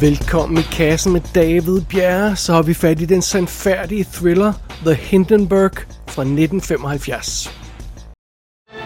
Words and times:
Velkommen 0.00 0.58
i 0.58 0.62
kassen 0.62 1.12
med 1.12 1.22
David 1.34 1.84
Bjerre, 1.88 2.36
så 2.36 2.52
har 2.52 2.62
vi 2.62 2.74
fat 2.74 3.00
i 3.00 3.04
den 3.04 3.22
sandfærdige 3.22 4.04
thriller 4.04 4.52
The 4.84 4.94
Hindenburg 4.94 5.72
fra 6.06 6.22
1975. 6.22 7.50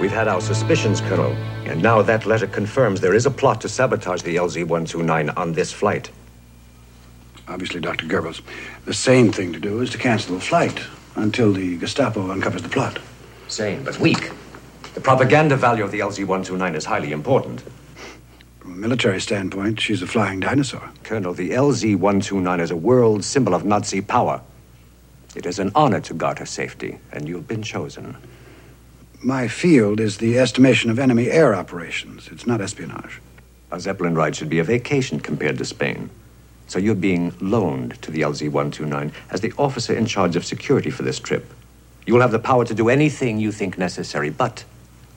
We've 0.00 0.14
had 0.14 0.28
our 0.28 0.40
suspicions, 0.40 0.98
Colonel, 0.98 1.36
and 1.70 1.82
now 1.82 2.02
that 2.02 2.26
letter 2.26 2.46
confirms 2.46 3.00
there 3.00 3.16
is 3.16 3.26
a 3.26 3.30
plot 3.30 3.60
to 3.60 3.68
sabotage 3.68 4.22
the 4.22 4.38
LZ-129 4.38 5.30
on 5.36 5.54
this 5.54 5.74
flight. 5.74 6.12
Obviously, 7.48 7.80
Dr. 7.80 8.06
Goebbels, 8.06 8.42
the 8.84 8.94
sane 8.94 9.32
thing 9.32 9.52
to 9.52 9.60
do 9.60 9.82
is 9.82 9.90
to 9.90 9.98
cancel 9.98 10.34
the 10.34 10.44
flight 10.44 10.80
until 11.16 11.52
the 11.52 11.78
Gestapo 11.78 12.30
uncovers 12.30 12.62
the 12.62 12.68
plot. 12.68 12.98
Sane, 13.48 13.84
but 13.84 14.00
weak. 14.00 14.30
The 14.94 15.00
propaganda 15.00 15.56
value 15.56 15.84
of 15.84 15.90
the 15.90 16.00
LZ-129 16.00 16.74
is 16.74 16.84
highly 16.84 17.12
important. 17.12 17.62
From 18.64 18.72
a 18.72 18.76
military 18.76 19.20
standpoint, 19.20 19.78
she's 19.78 20.00
a 20.00 20.06
flying 20.06 20.40
dinosaur. 20.40 20.90
Colonel, 21.02 21.34
the 21.34 21.50
LZ-129 21.50 22.62
is 22.62 22.70
a 22.70 22.76
world 22.76 23.22
symbol 23.22 23.54
of 23.54 23.66
Nazi 23.66 24.00
power. 24.00 24.40
It 25.36 25.44
is 25.44 25.58
an 25.58 25.70
honor 25.74 26.00
to 26.00 26.14
guard 26.14 26.38
her 26.38 26.46
safety, 26.46 26.98
and 27.12 27.28
you've 27.28 27.46
been 27.46 27.62
chosen. 27.62 28.16
My 29.22 29.48
field 29.48 30.00
is 30.00 30.16
the 30.16 30.38
estimation 30.38 30.88
of 30.88 30.98
enemy 30.98 31.30
air 31.30 31.54
operations. 31.54 32.28
It's 32.32 32.46
not 32.46 32.62
espionage. 32.62 33.20
A 33.70 33.78
Zeppelin 33.78 34.14
ride 34.14 34.34
should 34.34 34.48
be 34.48 34.60
a 34.60 34.64
vacation 34.64 35.20
compared 35.20 35.58
to 35.58 35.66
Spain. 35.66 36.08
So 36.66 36.78
you're 36.78 36.94
being 36.94 37.34
loaned 37.42 38.00
to 38.00 38.10
the 38.10 38.22
LZ-129 38.22 39.12
as 39.28 39.42
the 39.42 39.52
officer 39.58 39.94
in 39.94 40.06
charge 40.06 40.36
of 40.36 40.46
security 40.46 40.88
for 40.88 41.02
this 41.02 41.20
trip. 41.20 41.52
You 42.06 42.14
will 42.14 42.22
have 42.22 42.32
the 42.32 42.38
power 42.38 42.64
to 42.64 42.72
do 42.72 42.88
anything 42.88 43.38
you 43.38 43.52
think 43.52 43.76
necessary, 43.76 44.30
but 44.30 44.64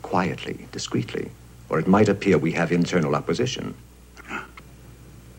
quietly, 0.02 0.68
discreetly, 0.74 1.32
or 1.70 1.80
it 1.80 1.88
might 1.88 2.10
appear 2.10 2.38
we 2.38 2.52
have 2.52 2.72
internal 2.72 3.16
opposition. 3.16 3.74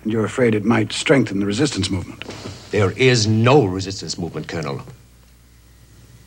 And 0.03 0.13
you're 0.13 0.25
afraid 0.25 0.55
it 0.55 0.65
might 0.65 0.93
strengthen 0.93 1.41
the 1.41 1.47
resistance 1.47 1.91
movement. 1.91 2.25
There 2.71 2.93
is 2.97 3.27
no 3.27 3.65
resistance 3.65 4.19
movement, 4.19 4.49
Colonel. 4.49 4.83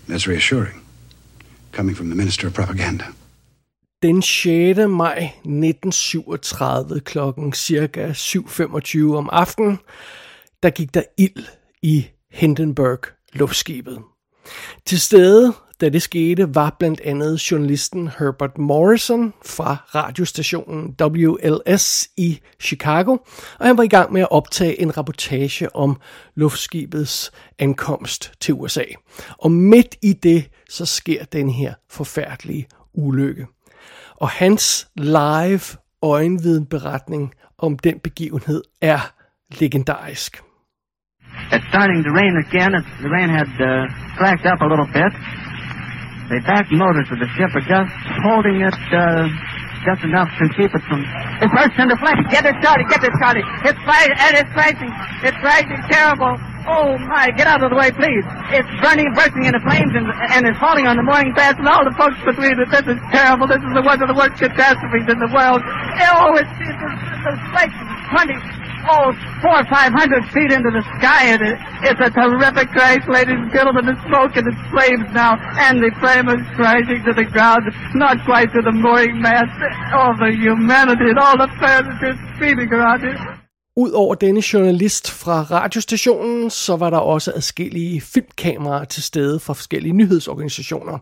That's 0.07 0.27
reassuring. 0.27 0.81
Coming 1.71 1.95
from 1.95 2.09
the 2.09 2.15
Minister 2.15 2.47
of 2.47 2.53
Propaganda. 2.53 3.05
Den 4.01 4.21
6. 4.21 4.89
maj 4.89 5.17
1937 5.45 6.99
klokken 6.99 7.53
cirka 7.53 8.07
7.25 8.11 9.15
om 9.15 9.29
aftenen, 9.31 9.79
der 10.63 10.69
gik 10.69 10.93
der 10.93 11.03
ild 11.17 11.45
i 11.81 12.07
Hindenburg 12.31 12.99
luftskibet. 13.33 13.99
Til 14.85 14.99
stede, 14.99 15.53
da 15.81 15.89
det 15.89 16.01
skete, 16.01 16.55
var 16.55 16.75
blandt 16.79 17.01
andet 17.01 17.51
journalisten 17.51 18.07
Herbert 18.07 18.57
Morrison 18.57 19.33
fra 19.45 19.77
radiostationen 19.95 20.95
WLS 21.01 22.07
i 22.17 22.39
Chicago, 22.59 23.17
og 23.59 23.67
han 23.67 23.77
var 23.77 23.83
i 23.83 23.87
gang 23.87 24.13
med 24.13 24.21
at 24.21 24.31
optage 24.31 24.81
en 24.81 24.97
rapportage 24.97 25.75
om 25.75 25.97
luftskibets 26.35 27.31
ankomst 27.59 28.31
til 28.39 28.53
USA. 28.53 28.83
Og 29.37 29.51
midt 29.51 29.95
i 30.01 30.13
det, 30.13 30.49
så 30.69 30.85
sker 30.85 31.25
den 31.25 31.49
her 31.49 31.73
forfærdelige 31.89 32.67
ulykke. 32.93 33.47
Og 34.15 34.29
hans 34.29 34.87
live 34.95 35.61
øjenvidenberetning 36.01 37.33
om 37.57 37.79
den 37.79 37.99
begivenhed 37.99 38.63
er 38.81 38.99
legendarisk. 39.59 40.41
It's 41.51 41.67
starting 41.69 42.03
to 42.03 42.11
rain 42.19 42.35
again. 42.47 42.71
It's, 42.79 42.91
the 43.01 43.09
rain 43.09 43.29
had 43.29 43.51
uh, 43.69 43.87
slacked 44.17 44.45
up 44.51 44.61
a 44.61 44.67
little 44.67 44.89
bit. 44.93 45.13
The 46.31 46.39
back 46.47 46.71
motors 46.71 47.11
of 47.11 47.19
the 47.19 47.27
ship 47.35 47.51
are 47.51 47.67
just 47.67 47.91
holding 48.23 48.63
it, 48.63 48.71
uh, 48.95 49.27
just 49.83 49.99
enough 50.07 50.31
to 50.39 50.47
keep 50.55 50.71
it 50.71 50.79
from... 50.87 51.03
It 51.43 51.51
bursts 51.51 51.75
into 51.75 51.99
flames. 51.99 52.23
Get 52.31 52.47
it 52.47 52.55
started. 52.63 52.87
Get 52.87 53.03
it 53.03 53.11
started. 53.19 53.43
It's 53.67 53.75
blazing! 53.83 54.15
and 54.15 54.33
it's 54.39 54.53
rising. 54.55 54.91
It's 55.27 55.35
rising 55.43 55.75
terrible. 55.91 56.39
Oh, 56.71 56.95
my. 57.11 57.35
Get 57.35 57.51
out 57.51 57.59
of 57.59 57.67
the 57.67 57.75
way, 57.75 57.91
please. 57.91 58.23
It's 58.55 58.71
burning, 58.79 59.11
bursting 59.11 59.43
into 59.43 59.59
flames, 59.59 59.91
and, 59.91 60.07
and 60.31 60.47
it's 60.47 60.55
falling 60.55 60.87
on 60.87 60.95
the 60.95 61.03
morning 61.03 61.35
bath, 61.35 61.59
and 61.59 61.67
all 61.67 61.83
the 61.83 61.91
folks 61.99 62.15
between 62.23 62.55
that 62.63 62.79
this 62.79 62.95
is 62.95 62.99
terrible. 63.11 63.51
This 63.51 63.59
is 63.59 63.73
the 63.75 63.83
one 63.83 63.99
of 63.99 64.07
the 64.07 64.15
worst 64.15 64.39
catastrophes 64.39 65.11
in 65.11 65.19
the 65.19 65.31
world. 65.35 65.59
Oh, 65.67 66.31
it's, 66.39 66.47
it's, 66.63 66.79
it's, 66.79 67.27
it's 67.27 67.47
like 67.51 67.75
20... 68.15 68.60
full 68.85 69.09
four 69.41 69.55
or 69.61 69.67
five 69.75 69.91
hundred 70.01 70.23
feet 70.33 70.51
into 70.57 70.71
the 70.77 70.83
sky, 70.97 71.21
and 71.33 71.41
it, 71.49 71.57
it's 71.87 72.01
a 72.07 72.11
terrific 72.19 72.67
crash, 72.75 73.03
ladies 73.17 73.39
and 73.43 73.51
gentlemen. 73.57 73.83
The 73.91 73.97
smoke 74.07 74.33
and 74.39 74.45
the 74.51 74.57
flames 74.71 75.07
now, 75.23 75.33
and 75.65 75.73
the 75.85 75.91
flame 76.01 76.27
is 76.35 76.43
crashing 76.57 77.01
to 77.07 77.13
the 77.21 77.27
ground, 77.35 77.63
not 78.03 78.15
quite 78.29 78.49
to 78.55 78.61
the 78.67 78.75
mooring 78.83 79.21
mast. 79.27 79.57
All 79.99 80.13
the 80.23 80.31
humanity 80.45 81.07
and 81.13 81.19
all 81.25 81.37
the 81.43 81.49
furniture 81.61 82.15
speeding 82.35 82.69
around 82.73 83.03
it. 83.11 83.17
Udover 83.77 84.15
denne 84.15 84.41
journalist 84.53 85.11
fra 85.11 85.41
radiostationen, 85.41 86.49
så 86.49 86.75
var 86.75 86.89
der 86.89 86.97
også 86.97 87.31
adskillige 87.35 88.01
filmkameraer 88.01 88.83
til 88.83 89.03
stede 89.03 89.39
fra 89.39 89.53
forskellige 89.53 89.93
nyhedsorganisationer. 89.93 90.97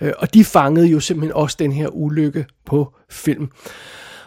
Øh, 0.00 0.12
og 0.18 0.34
de 0.34 0.44
fangede 0.44 0.86
jo 0.86 1.00
simpelthen 1.00 1.36
også 1.36 1.56
den 1.58 1.72
her 1.72 1.88
ulykke 1.88 2.46
på 2.66 2.94
film. 3.10 3.48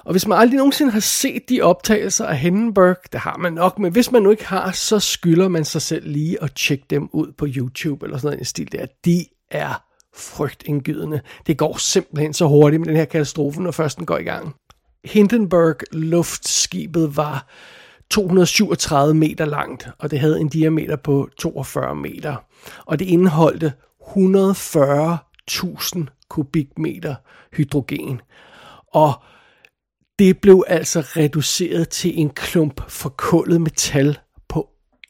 Og 0.06 0.12
hvis 0.12 0.28
man 0.28 0.38
aldrig 0.38 0.58
nogensinde 0.58 0.92
har 0.92 1.00
set 1.00 1.50
de 1.50 1.62
optagelser 1.62 2.26
af 2.26 2.38
Hindenburg, 2.38 2.98
det 3.12 3.20
har 3.20 3.38
man 3.38 3.54
nok, 3.54 3.80
men 3.80 3.92
hvis 3.92 4.12
man 4.12 4.24
nu 4.24 4.32
ikke 4.32 4.48
har, 4.48 4.72
så 4.72 5.00
skylder 5.00 5.48
man 5.48 5.66
sig 5.66 5.82
selv 5.82 6.08
lige 6.08 6.44
at 6.44 6.52
tjekke 6.56 6.86
dem 6.90 7.10
ud 7.14 7.32
på 7.32 7.48
YouTube 7.50 8.06
eller 8.06 8.18
sådan 8.18 8.28
noget 8.28 8.42
i 8.42 8.46
stil 8.50 8.72
der. 8.72 8.86
De 9.06 9.26
er 9.52 9.84
frygtindgydende. 10.16 11.22
Det 11.48 11.58
går 11.58 11.78
simpelthen 11.78 12.34
så 12.34 12.48
hurtigt 12.48 12.80
med 12.80 12.88
den 12.88 12.96
her 12.96 13.06
katastrofe, 13.06 13.62
når 13.62 13.72
først 13.72 13.98
den 13.98 14.06
går 14.06 14.18
i 14.18 14.24
gang. 14.24 14.56
Hindenburg 15.06 15.76
luftskibet 15.92 17.18
var 17.18 17.48
237 18.10 19.14
meter 19.14 19.46
langt, 19.46 19.90
og 20.00 20.12
det 20.12 20.20
havde 20.20 20.40
en 20.40 20.50
diameter 20.50 20.96
på 20.96 21.30
42 21.38 21.96
meter. 21.96 22.36
Og 22.86 23.00
det 23.00 23.06
indeholdte 23.06 23.74
140.000 24.02 26.00
kubikmeter 26.30 27.16
hydrogen. 27.54 28.22
Og 28.94 29.14
det 30.20 30.38
blev 30.38 30.64
altså 30.68 31.02
reduceret 31.02 31.90
til 31.90 32.20
en 32.20 32.30
klump 32.30 32.90
forkullet 32.90 33.62
metal 33.62 34.18
på 34.50 34.70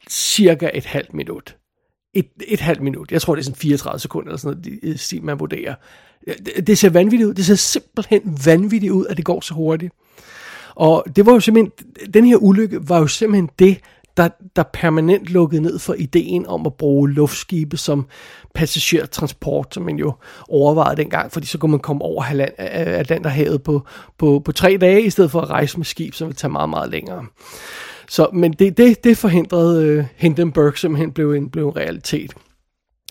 cirka 0.09 0.69
et 0.73 0.85
halvt 0.85 1.13
minut. 1.13 1.57
Et, 2.13 2.27
et 2.47 2.59
halvt 2.59 2.81
minut. 2.81 3.11
Jeg 3.11 3.21
tror, 3.21 3.35
det 3.35 3.41
er 3.41 3.44
sådan 3.44 3.57
34 3.57 3.99
sekunder 3.99 4.29
eller 4.29 4.38
sådan 4.38 4.79
noget, 4.83 4.99
stil, 4.99 5.23
man 5.23 5.39
vurderer. 5.39 5.75
Det, 6.25 6.67
det 6.67 6.77
ser 6.77 6.89
vanvittigt 6.89 7.27
ud. 7.27 7.33
Det 7.33 7.45
ser 7.45 7.55
simpelthen 7.55 8.39
vanvittigt 8.45 8.91
ud, 8.91 9.05
at 9.05 9.17
det 9.17 9.25
går 9.25 9.41
så 9.41 9.53
hurtigt. 9.53 9.94
Og 10.75 11.05
det 11.15 11.25
var 11.25 11.33
jo 11.33 11.39
simpelthen, 11.39 11.71
den 12.13 12.25
her 12.25 12.38
ulykke 12.38 12.89
var 12.89 12.99
jo 12.99 13.07
simpelthen 13.07 13.49
det, 13.59 13.79
der, 14.17 14.29
der 14.55 14.63
permanent 14.63 15.25
lukkede 15.25 15.61
ned 15.61 15.79
for 15.79 15.93
ideen 15.93 16.47
om 16.47 16.65
at 16.65 16.73
bruge 16.73 17.11
luftskibe 17.11 17.77
som 17.77 18.05
passagertransport, 18.53 19.73
som 19.73 19.83
man 19.83 19.95
jo 19.95 20.13
overvejede 20.49 21.01
dengang, 21.01 21.31
fordi 21.31 21.45
så 21.45 21.57
kunne 21.57 21.71
man 21.71 21.79
komme 21.79 22.01
over 22.01 22.23
øh, 22.31 22.47
Atlanterhavet 22.99 23.63
på, 23.63 23.85
på, 24.17 24.41
på 24.45 24.51
tre 24.51 24.77
dage, 24.81 25.03
i 25.03 25.09
stedet 25.09 25.31
for 25.31 25.41
at 25.41 25.49
rejse 25.49 25.77
med 25.77 25.85
skib, 25.85 26.13
som 26.13 26.27
ville 26.27 26.35
tage 26.35 26.51
meget, 26.51 26.69
meget 26.69 26.91
længere. 26.91 27.25
Så, 28.09 28.29
men 28.33 28.53
det, 28.53 28.77
det, 28.77 29.03
det 29.03 29.17
forhindrede 29.17 29.99
uh, 29.99 30.05
Hindenburg 30.15 30.77
simpelthen 30.77 31.11
blev 31.11 31.31
en, 31.31 31.49
blev 31.49 31.67
en 31.67 31.75
realitet. 31.75 32.33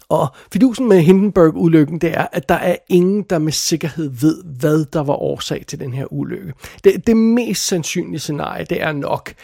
Og 0.09 0.28
fidusen 0.53 0.88
med 0.88 1.00
Hindenburg-ulykken, 1.00 1.98
det 1.98 2.15
er, 2.15 2.26
at 2.32 2.48
der 2.48 2.54
er 2.54 2.76
ingen, 2.88 3.22
der 3.31 3.38
med 3.38 3.53
sikkerhed 3.53 4.10
ved, 4.21 4.42
hvad 4.59 4.84
der 4.84 5.03
var 5.03 5.15
årsag 5.15 5.65
til 5.66 5.81
den 5.81 5.92
her 5.92 6.12
ulykke. 6.12 6.53
Det, 6.84 7.06
det 7.06 7.16
mest 7.16 7.66
sandsynlige 7.66 8.21
scenarie, 8.21 8.65
det 8.65 8.82
er 8.82 8.92
nok, 8.92 9.34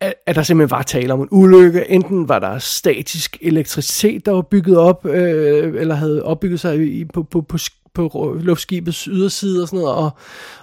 at, 0.00 0.14
at 0.26 0.36
der 0.36 0.42
simpelthen 0.42 0.70
var 0.70 0.82
tale 0.82 1.12
om 1.12 1.20
en 1.20 1.28
ulykke. 1.30 1.90
Enten 1.90 2.28
var 2.28 2.38
der 2.38 2.58
statisk 2.58 3.38
elektricitet, 3.40 4.26
der 4.26 4.32
var 4.32 4.42
bygget 4.42 4.78
op, 4.78 5.06
øh, 5.06 5.80
eller 5.80 5.94
havde 5.94 6.24
opbygget 6.24 6.60
sig 6.60 6.78
i, 6.78 7.04
på, 7.04 7.22
på, 7.22 7.40
på, 7.40 7.58
på 7.94 8.36
luftskibets 8.40 9.04
yderside 9.04 9.62
og 9.62 9.68
sådan 9.68 9.80
noget, 9.80 9.96
og, 9.96 10.10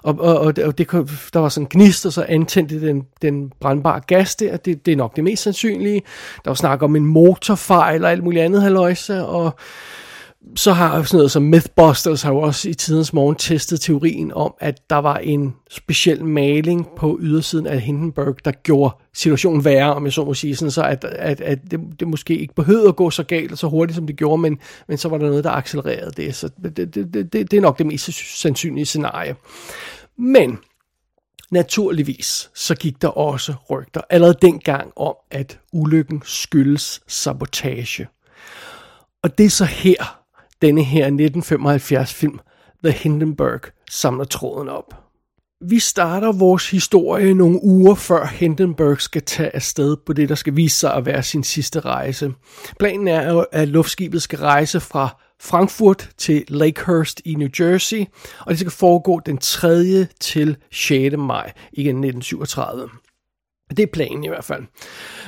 og, 0.03 0.19
og, 0.19 0.39
og, 0.39 0.55
det, 0.55 0.63
og 0.63 0.77
det, 0.77 0.91
der 1.33 1.39
var 1.39 1.49
sådan 1.49 1.65
en 1.65 1.69
gnist, 1.69 2.05
og 2.05 2.13
så 2.13 2.25
antændte 2.29 2.87
den, 2.87 3.03
den 3.21 3.51
brandbare 3.59 4.01
gas 4.07 4.35
der, 4.35 4.57
det, 4.57 4.85
det 4.85 4.91
er 4.91 4.95
nok 4.95 5.15
det 5.15 5.23
mest 5.23 5.43
sandsynlige. 5.43 6.01
Der 6.43 6.49
var 6.49 6.55
snak 6.55 6.81
om 6.81 6.95
en 6.95 7.05
motorfejl 7.05 8.03
og 8.03 8.11
alt 8.11 8.23
muligt 8.23 8.43
andet 8.43 8.61
haløjse, 8.61 9.25
og 9.25 9.55
så 10.55 10.73
har 10.73 11.03
sådan 11.03 11.17
noget 11.17 11.31
som 11.31 11.43
Mythbusters 11.43 12.21
har 12.21 12.31
jo 12.31 12.39
også 12.39 12.69
i 12.69 12.73
tidens 12.73 13.13
morgen 13.13 13.35
testet 13.35 13.81
teorien 13.81 14.33
om, 14.33 14.53
at 14.59 14.89
der 14.89 14.95
var 14.95 15.17
en 15.17 15.55
speciel 15.69 16.25
maling 16.25 16.87
på 16.97 17.17
ydersiden 17.21 17.67
af 17.67 17.81
Hindenburg, 17.81 18.45
der 18.45 18.51
gjorde 18.51 18.95
situationen 19.13 19.65
værre, 19.65 19.93
om 19.93 20.05
jeg 20.05 20.13
så 20.13 20.25
må 20.25 20.33
sige, 20.33 20.55
sådan 20.55 20.71
så 20.71 20.83
at, 20.83 21.03
at, 21.03 21.41
at 21.41 21.59
det, 21.71 21.79
det 21.99 22.07
måske 22.07 22.37
ikke 22.37 22.55
behøvede 22.55 22.87
at 22.87 22.95
gå 22.95 23.09
så 23.09 23.23
galt 23.23 23.51
og 23.51 23.57
så 23.57 23.67
hurtigt, 23.67 23.95
som 23.95 24.07
det 24.07 24.15
gjorde, 24.15 24.41
men, 24.41 24.59
men 24.87 24.97
så 24.97 25.09
var 25.09 25.17
der 25.17 25.27
noget, 25.27 25.43
der 25.43 25.51
accelererede 25.51 26.11
det. 26.17 26.35
Så 26.35 26.49
det, 26.63 26.77
det, 26.77 26.95
det, 27.13 27.33
det, 27.33 27.53
er 27.53 27.61
nok 27.61 27.77
det 27.77 27.85
mest 27.85 28.39
sandsynlige 28.41 28.85
scenarie. 28.85 29.35
Men 30.17 30.59
naturligvis 31.51 32.49
så 32.55 32.75
gik 32.75 33.01
der 33.01 33.07
også 33.07 33.53
rygter 33.69 34.01
allerede 34.09 34.37
dengang 34.41 34.91
om, 34.95 35.15
at 35.31 35.59
ulykken 35.73 36.21
skyldes 36.25 37.01
sabotage. 37.07 38.07
Og 39.23 39.37
det 39.37 39.45
er 39.45 39.49
så 39.49 39.65
her, 39.65 40.19
denne 40.61 40.83
her 40.83 41.05
1975 41.05 42.13
film, 42.13 42.39
The 42.83 42.93
Hindenburg, 42.93 43.61
samler 43.89 44.25
tråden 44.25 44.69
op. 44.69 44.93
vi 45.61 45.79
starter 45.79 46.31
vores 46.31 46.71
historie 46.71 47.33
nogle 47.33 47.63
uger 47.63 47.95
før 47.95 48.25
Hindenburg 48.25 49.01
skal 49.01 49.21
tage 49.21 49.55
afsted 49.55 49.97
på 50.05 50.13
det, 50.13 50.29
der 50.29 50.35
skal 50.35 50.55
vise 50.55 50.77
sig 50.77 50.93
at 50.93 51.05
være 51.05 51.23
sin 51.23 51.43
sidste 51.43 51.79
rejse. 51.79 52.33
Planen 52.79 53.07
er, 53.07 53.43
at 53.51 53.67
luftskibet 53.67 54.21
skal 54.21 54.39
rejse 54.39 54.79
fra 54.79 55.21
Frankfurt 55.41 56.09
til 56.17 56.45
Lakehurst 56.47 57.21
i 57.25 57.33
New 57.33 57.49
Jersey, 57.59 58.05
og 58.39 58.49
det 58.49 58.59
skal 58.59 58.71
foregå 58.71 59.21
den 59.25 59.37
3. 59.37 60.05
til 60.19 60.57
6. 60.71 61.15
maj 61.17 61.51
igen 61.73 61.95
1937. 61.95 62.89
Det 63.69 63.79
er 63.79 63.87
planen 63.93 64.23
i 64.23 64.27
hvert 64.27 64.43
fald. 64.43 64.63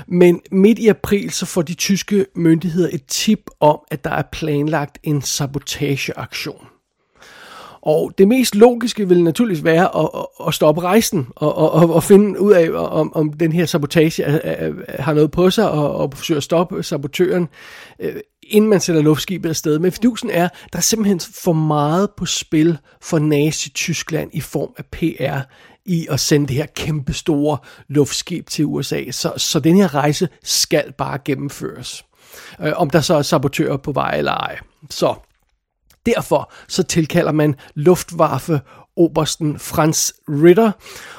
Men 0.08 0.42
midt 0.52 0.80
i 0.80 0.88
april 0.88 1.32
så 1.32 1.46
får 1.46 1.62
de 1.62 1.74
tyske 1.74 2.26
myndigheder 2.36 2.90
et 2.94 3.06
tip 3.06 3.50
om, 3.60 3.80
at 3.92 4.04
der 4.04 4.10
er 4.10 4.24
planlagt 4.32 4.98
en 5.04 5.22
sabotageaktion. 5.22 6.68
Og 7.82 8.12
det 8.18 8.28
mest 8.28 8.56
logiske 8.56 9.08
vil 9.08 9.24
naturligvis 9.24 9.64
være 9.64 9.98
at, 9.98 10.26
at 10.48 10.54
stoppe 10.54 10.82
rejsen 10.82 11.28
og, 11.36 11.56
og, 11.56 11.94
og 11.94 12.04
finde 12.04 12.42
ud 12.42 12.52
af, 12.52 12.70
om, 12.72 13.16
om 13.16 13.34
den 13.34 13.52
her 13.52 13.66
sabotage 13.66 14.28
øh, 14.28 14.34
øh, 14.34 14.68
øh, 14.68 14.76
har 15.00 15.14
noget 15.14 15.32
på 15.32 15.50
sig 15.50 15.72
og, 15.72 15.96
og 15.96 16.14
forsøge 16.14 16.38
at 16.38 16.44
stoppe 16.44 16.84
sabotøren, 16.84 17.48
inden 18.44 18.70
man 18.70 18.80
sender 18.80 19.02
luftskibet 19.02 19.50
afsted. 19.50 19.80
Men 19.80 19.92
fidusen 19.92 20.30
er, 20.30 20.50
der 20.74 20.78
er 20.78 20.82
simpelthen 20.82 21.20
for 21.44 21.54
meget 21.54 22.10
på 22.18 22.26
spil 22.26 22.78
for 23.02 23.20
Nazi-Tyskland 23.20 24.30
i 24.34 24.42
form 24.42 24.74
af 24.78 24.86
PR 24.86 25.40
i 25.90 26.08
at 26.10 26.20
sende 26.20 26.48
det 26.48 26.56
her 26.56 26.66
kæmpe 26.66 27.14
store 27.14 27.58
luftskib 27.88 28.48
til 28.48 28.66
USA. 28.66 29.12
Så, 29.12 29.34
så 29.38 29.60
den 29.60 29.76
her 29.76 29.96
rejse 29.96 30.30
skal 30.44 30.94
bare 30.98 31.20
gennemføres. 31.26 32.06
Øh, 32.62 32.74
om 32.76 32.90
der 32.90 33.02
så 33.02 33.14
er 33.14 33.22
sabotører 33.22 33.78
på 33.78 33.92
vej 33.92 34.18
eller 34.18 34.32
ej. 34.32 34.60
Så 34.90 35.16
derfor 36.06 36.52
så 36.68 36.84
tilkalder 36.84 37.32
man 37.32 37.56
Luftwaffe 37.76 38.62
Obersten 38.96 39.60
Franz 39.60 40.12
Ritter, 40.28 40.72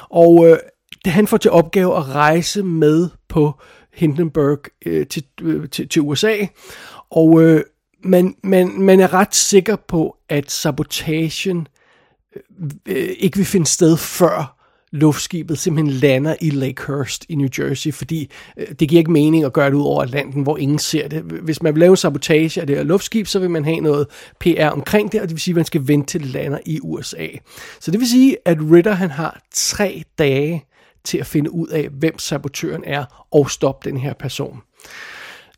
og 0.09 0.47
øh, 0.47 0.57
han 1.05 1.27
får 1.27 1.37
til 1.37 1.51
opgave 1.51 1.97
at 1.97 2.07
rejse 2.07 2.63
med 2.63 3.09
på 3.29 3.59
Hindenburg 3.93 4.59
øh, 4.85 5.07
til, 5.07 5.23
øh, 5.41 5.69
til, 5.69 5.89
til 5.89 6.01
USA, 6.01 6.35
og 7.09 7.41
øh, 7.41 7.63
man, 8.03 8.35
man, 8.43 8.81
man 8.81 8.99
er 8.99 9.13
ret 9.13 9.35
sikker 9.35 9.75
på, 9.75 10.17
at 10.29 10.51
sabotagen 10.51 11.67
øh, 12.35 12.69
øh 12.85 13.15
ikke 13.19 13.37
vil 13.37 13.45
finde 13.45 13.65
sted 13.65 13.97
før 13.97 14.60
luftskibet 14.91 15.59
simpelthen 15.59 15.93
lander 15.93 16.35
i 16.41 16.49
Lakehurst 16.49 17.25
i 17.29 17.35
New 17.35 17.47
Jersey, 17.59 17.93
fordi 17.93 18.29
øh, 18.57 18.67
det 18.79 18.89
giver 18.89 18.99
ikke 18.99 19.11
mening 19.11 19.43
at 19.43 19.53
gøre 19.53 19.69
det 19.69 19.75
ud 19.75 19.83
over 19.83 20.03
Atlanten, 20.03 20.43
hvor 20.43 20.57
ingen 20.57 20.79
ser 20.79 21.07
det. 21.07 21.21
Hvis 21.21 21.61
man 21.61 21.73
vil 21.73 21.79
lave 21.79 21.97
sabotage 21.97 22.61
af 22.61 22.67
det 22.67 22.75
her 22.75 22.83
luftskib, 22.83 23.27
så 23.27 23.39
vil 23.39 23.49
man 23.49 23.65
have 23.65 23.79
noget 23.79 24.07
PR 24.39 24.67
omkring 24.67 25.11
det, 25.11 25.21
og 25.21 25.27
det 25.27 25.35
vil 25.35 25.41
sige, 25.41 25.51
at 25.51 25.55
man 25.55 25.65
skal 25.65 25.87
vente 25.87 26.07
til 26.07 26.21
det 26.21 26.29
lander 26.29 26.59
i 26.65 26.79
USA. 26.83 27.27
Så 27.79 27.91
det 27.91 27.99
vil 27.99 28.09
sige, 28.09 28.37
at 28.45 28.57
Ritter 28.71 28.93
han 28.93 29.11
har 29.11 29.41
tre 29.53 30.03
dage 30.19 30.65
til 31.03 31.17
at 31.17 31.25
finde 31.25 31.51
ud 31.51 31.67
af, 31.67 31.89
hvem 31.89 32.19
sabotøren 32.19 32.83
er, 32.85 33.27
og 33.31 33.51
stoppe 33.51 33.89
den 33.89 33.97
her 33.97 34.13
person. 34.13 34.61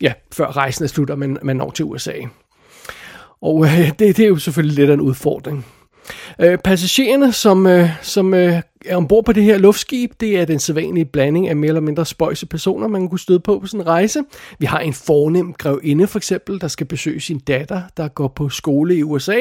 Ja, 0.02 0.14
før 0.32 0.58
rejsen 0.58 0.84
er 0.84 0.88
slut, 0.88 1.10
og 1.10 1.20
man, 1.20 1.38
man 1.44 1.56
når 1.56 1.72
til 1.72 1.86
USA. 1.86 2.14
Og 3.42 3.66
øh, 3.66 3.90
det, 4.00 4.00
det 4.00 4.20
er 4.20 4.28
jo 4.28 4.38
selvfølgelig 4.38 4.76
lidt 4.76 4.90
af 4.90 4.94
en 4.94 5.02
udfordring. 5.02 5.66
Øh, 6.40 6.58
passagererne, 6.58 7.34
som, 7.34 7.68
øh, 7.68 7.90
som 8.02 8.34
øh, 8.34 8.62
er 8.86 8.96
ombord 8.96 9.26
på 9.26 9.34
det 9.34 9.44
her 9.44 9.58
luftskib, 9.58 10.12
det 10.20 10.40
er 10.40 10.46
den 10.46 10.60
sædvanlige 10.60 11.06
blanding 11.06 11.50
af 11.50 11.56
mere 11.56 11.68
eller 11.68 11.82
mindre 11.82 12.06
spøjse 12.06 12.46
personer, 12.46 12.88
man 12.88 13.10
kunne 13.10 13.20
støde 13.20 13.40
på 13.40 13.60
på 13.60 13.68
sådan 13.68 13.82
en 13.82 13.88
rejse. 13.88 14.24
Vi 14.60 14.66
har 14.66 14.80
en 14.80 14.94
fornem 14.94 15.54
grevinde 15.54 16.08
for 16.08 16.20
eksempel, 16.20 16.62
der 16.62 16.68
skal 16.68 16.88
besøge 16.88 17.22
sin 17.22 17.40
datter, 17.40 17.82
der 17.98 18.08
går 18.08 18.28
på 18.28 18.50
skole 18.50 18.96
i 18.96 19.04
USA. 19.04 19.40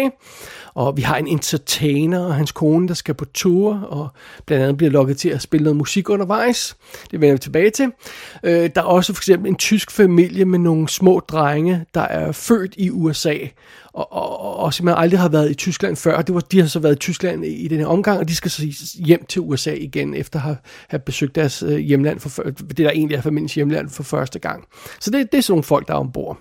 Og 0.75 0.97
vi 0.97 1.03
har 1.03 1.17
en 1.17 1.27
entertainer 1.27 2.21
og 2.21 2.35
hans 2.35 2.53
kone, 2.53 2.89
der 2.89 2.95
skal 2.95 3.15
på 3.15 3.25
tur, 3.25 3.75
og 3.75 4.09
blandt 4.47 4.63
andet 4.63 4.77
bliver 4.77 4.91
lukket 4.91 5.17
til 5.17 5.29
at 5.29 5.43
spille 5.43 5.65
noget 5.65 5.77
musik 5.77 6.09
undervejs. 6.09 6.77
Det 7.11 7.21
vender 7.21 7.35
vi 7.35 7.39
tilbage 7.39 7.71
til. 7.71 7.93
Øh, 8.43 8.71
der 8.75 8.81
er 8.81 8.87
også 8.87 9.15
for 9.15 9.21
eksempel 9.21 9.49
en 9.49 9.57
tysk 9.57 9.91
familie 9.91 10.45
med 10.45 10.59
nogle 10.59 10.89
små 10.89 11.21
drenge, 11.21 11.85
der 11.95 12.01
er 12.01 12.33
født 12.33 12.75
i 12.77 12.91
USA, 12.91 13.35
og, 13.93 14.13
og, 14.13 14.57
og 14.57 14.75
simpelthen 14.75 15.03
aldrig 15.03 15.21
har 15.21 15.29
været 15.29 15.51
i 15.51 15.55
Tyskland 15.55 15.97
før. 15.97 16.23
Det 16.23 16.35
var, 16.35 16.41
de 16.41 16.61
har 16.61 16.67
så 16.67 16.79
været 16.79 16.93
i 16.93 16.99
Tyskland 16.99 17.45
i, 17.45 17.49
i 17.49 17.69
den 17.69 17.79
her 17.79 17.87
omgang, 17.87 18.19
og 18.19 18.29
de 18.29 18.37
skal 18.37 18.51
så 18.51 18.63
hjem 19.07 19.25
til 19.33 19.43
USA 19.43 19.73
igen, 19.73 20.15
efter 20.15 20.39
at 20.39 20.43
have, 20.43 20.57
have 20.89 21.01
besøgt 21.01 21.35
deres 21.35 21.63
øh, 21.63 21.79
hjemland, 21.79 22.21
for, 22.21 22.43
det 22.43 22.77
der 22.77 22.91
egentlig 22.91 23.17
er 23.17 23.21
familiens 23.21 23.55
hjemland 23.55 23.91
for 23.91 24.03
første 24.03 24.39
gang. 24.39 24.65
Så 25.01 25.11
det, 25.11 25.33
det 25.33 25.39
er 25.39 25.43
sådan 25.43 25.53
nogle 25.53 25.65
folk, 25.65 25.89
der 25.89 25.95
er 25.95 25.99
ombord. 25.99 26.39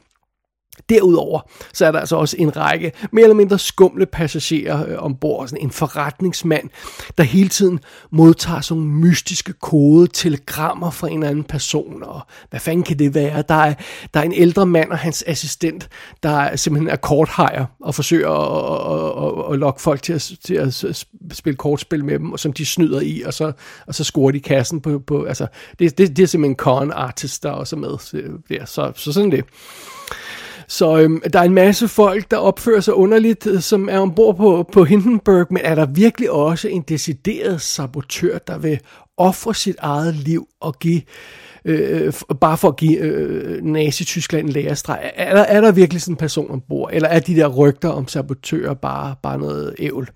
Derudover 0.89 1.41
så 1.73 1.85
er 1.85 1.91
der 1.91 1.99
altså 1.99 2.15
også 2.15 2.35
en 2.39 2.57
række 2.57 2.91
mere 3.11 3.23
eller 3.23 3.35
mindre 3.35 3.59
skumle 3.59 4.05
passagerer 4.05 4.89
øh, 4.89 5.03
ombord. 5.03 5.47
Sådan 5.47 5.63
en 5.63 5.71
forretningsmand, 5.71 6.69
der 7.17 7.23
hele 7.23 7.49
tiden 7.49 7.79
modtager 8.11 8.61
sådan 8.61 8.81
nogle 8.81 8.95
mystiske 8.95 9.53
kode 9.53 10.07
telegrammer 10.07 10.91
fra 10.91 11.07
en 11.07 11.13
eller 11.13 11.29
anden 11.29 11.43
person. 11.43 12.03
Og 12.03 12.21
hvad 12.49 12.59
fanden 12.59 12.83
kan 12.83 12.99
det 12.99 13.15
være? 13.15 13.43
Der 13.49 13.55
er, 13.55 13.73
der 14.13 14.19
er 14.19 14.23
en 14.23 14.33
ældre 14.33 14.65
mand 14.65 14.91
og 14.91 14.97
hans 14.97 15.23
assistent, 15.27 15.89
der 16.23 16.55
simpelthen 16.55 16.89
er 16.89 16.95
korthajer 16.95 17.65
og 17.79 17.95
forsøger 17.95 18.29
at, 18.29 18.91
at, 18.91 19.47
at, 19.47 19.53
at 19.53 19.59
lokke 19.59 19.81
folk 19.81 20.01
til 20.01 20.13
at, 20.13 20.31
til 20.43 20.55
at 20.55 21.05
spille 21.31 21.57
kortspil 21.57 22.05
med 22.05 22.19
dem, 22.19 22.31
og 22.31 22.39
som 22.39 22.53
de 22.53 22.65
snyder 22.65 23.01
i, 23.01 23.21
og 23.21 23.33
så, 23.33 23.51
og 23.87 23.95
så 23.95 24.03
scorer 24.03 24.31
de 24.31 24.39
kassen 24.39 24.81
på... 24.81 24.99
på 24.99 25.23
altså, 25.23 25.47
det, 25.79 25.97
det, 25.97 26.17
det 26.17 26.23
er 26.23 26.27
simpelthen 26.27 26.51
en 26.51 26.55
con 26.55 26.91
artist, 26.91 27.43
der 27.43 27.51
også 27.51 27.75
er 27.75 27.79
med. 27.79 27.97
Øh, 28.13 28.29
der, 28.49 28.65
så, 28.65 28.91
så 28.95 29.13
sådan 29.13 29.31
det. 29.31 29.45
Så 30.71 30.97
øhm, 30.97 31.21
der 31.33 31.39
er 31.39 31.43
en 31.43 31.53
masse 31.53 31.87
folk, 31.87 32.31
der 32.31 32.37
opfører 32.37 32.79
sig 32.79 32.93
underligt, 32.93 33.47
øh, 33.47 33.61
som 33.61 33.89
er 33.89 33.99
ombord 33.99 34.37
på, 34.37 34.69
på 34.71 34.83
Hindenburg, 34.83 35.47
men 35.49 35.61
er 35.63 35.75
der 35.75 35.85
virkelig 35.85 36.31
også 36.31 36.67
en 36.67 36.81
decideret 36.81 37.61
sabotør, 37.61 38.37
der 38.37 38.57
vil 38.57 38.79
ofre 39.17 39.55
sit 39.55 39.75
eget 39.79 40.15
liv 40.15 40.47
og 40.59 40.79
give 40.79 41.01
øh, 41.65 42.13
bare 42.41 42.57
for 42.57 42.67
at 42.67 42.75
give 42.75 42.97
øh, 42.97 43.63
Nazi-Tyskland 43.63 44.47
en 44.47 44.53
lærestreg. 44.53 45.11
Er 45.15 45.35
der, 45.35 45.41
er 45.41 45.61
der 45.61 45.71
virkelig 45.71 46.01
sådan 46.01 46.13
en 46.13 46.17
person 46.17 46.51
ombord, 46.51 46.89
eller 46.93 47.09
er 47.09 47.19
de 47.19 47.35
der 47.35 47.47
rygter 47.47 47.89
om 47.89 48.07
sabotører 48.07 48.73
bare, 48.73 49.15
bare 49.23 49.39
noget 49.39 49.75
ævl? 49.79 50.09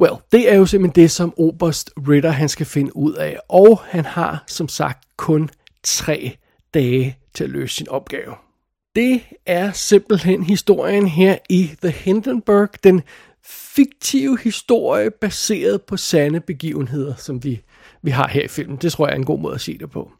Well, 0.00 0.14
det 0.32 0.52
er 0.52 0.56
jo 0.56 0.66
simpelthen 0.66 1.02
det, 1.02 1.10
som 1.10 1.34
Oberst 1.36 1.90
Ritter 2.08 2.30
han 2.30 2.48
skal 2.48 2.66
finde 2.66 2.96
ud 2.96 3.14
af, 3.14 3.38
og 3.48 3.80
han 3.84 4.04
har 4.04 4.44
som 4.46 4.68
sagt 4.68 5.04
kun 5.16 5.50
tre 5.82 6.36
dage 6.74 7.16
til 7.34 7.44
at 7.44 7.50
løse 7.50 7.74
sin 7.74 7.88
opgave. 7.88 8.49
Det 8.94 9.22
er 9.46 9.72
simpelthen 9.72 10.42
historien 10.42 11.06
her 11.06 11.38
i 11.48 11.70
The 11.82 11.90
Hindenburg, 11.90 12.68
den 12.84 13.02
fiktive 13.44 14.38
historie 14.38 15.10
baseret 15.10 15.82
på 15.82 15.96
sande 15.96 16.40
begivenheder, 16.40 17.14
som 17.14 17.44
vi, 17.44 17.60
vi 18.02 18.10
har 18.10 18.28
her 18.28 18.42
i 18.42 18.48
filmen. 18.48 18.76
Det 18.76 18.92
tror 18.92 19.06
jeg 19.06 19.12
er 19.12 19.18
en 19.18 19.24
god 19.24 19.38
måde 19.38 19.54
at 19.54 19.60
sige 19.60 19.78
det 19.78 19.90
på. 19.90 20.10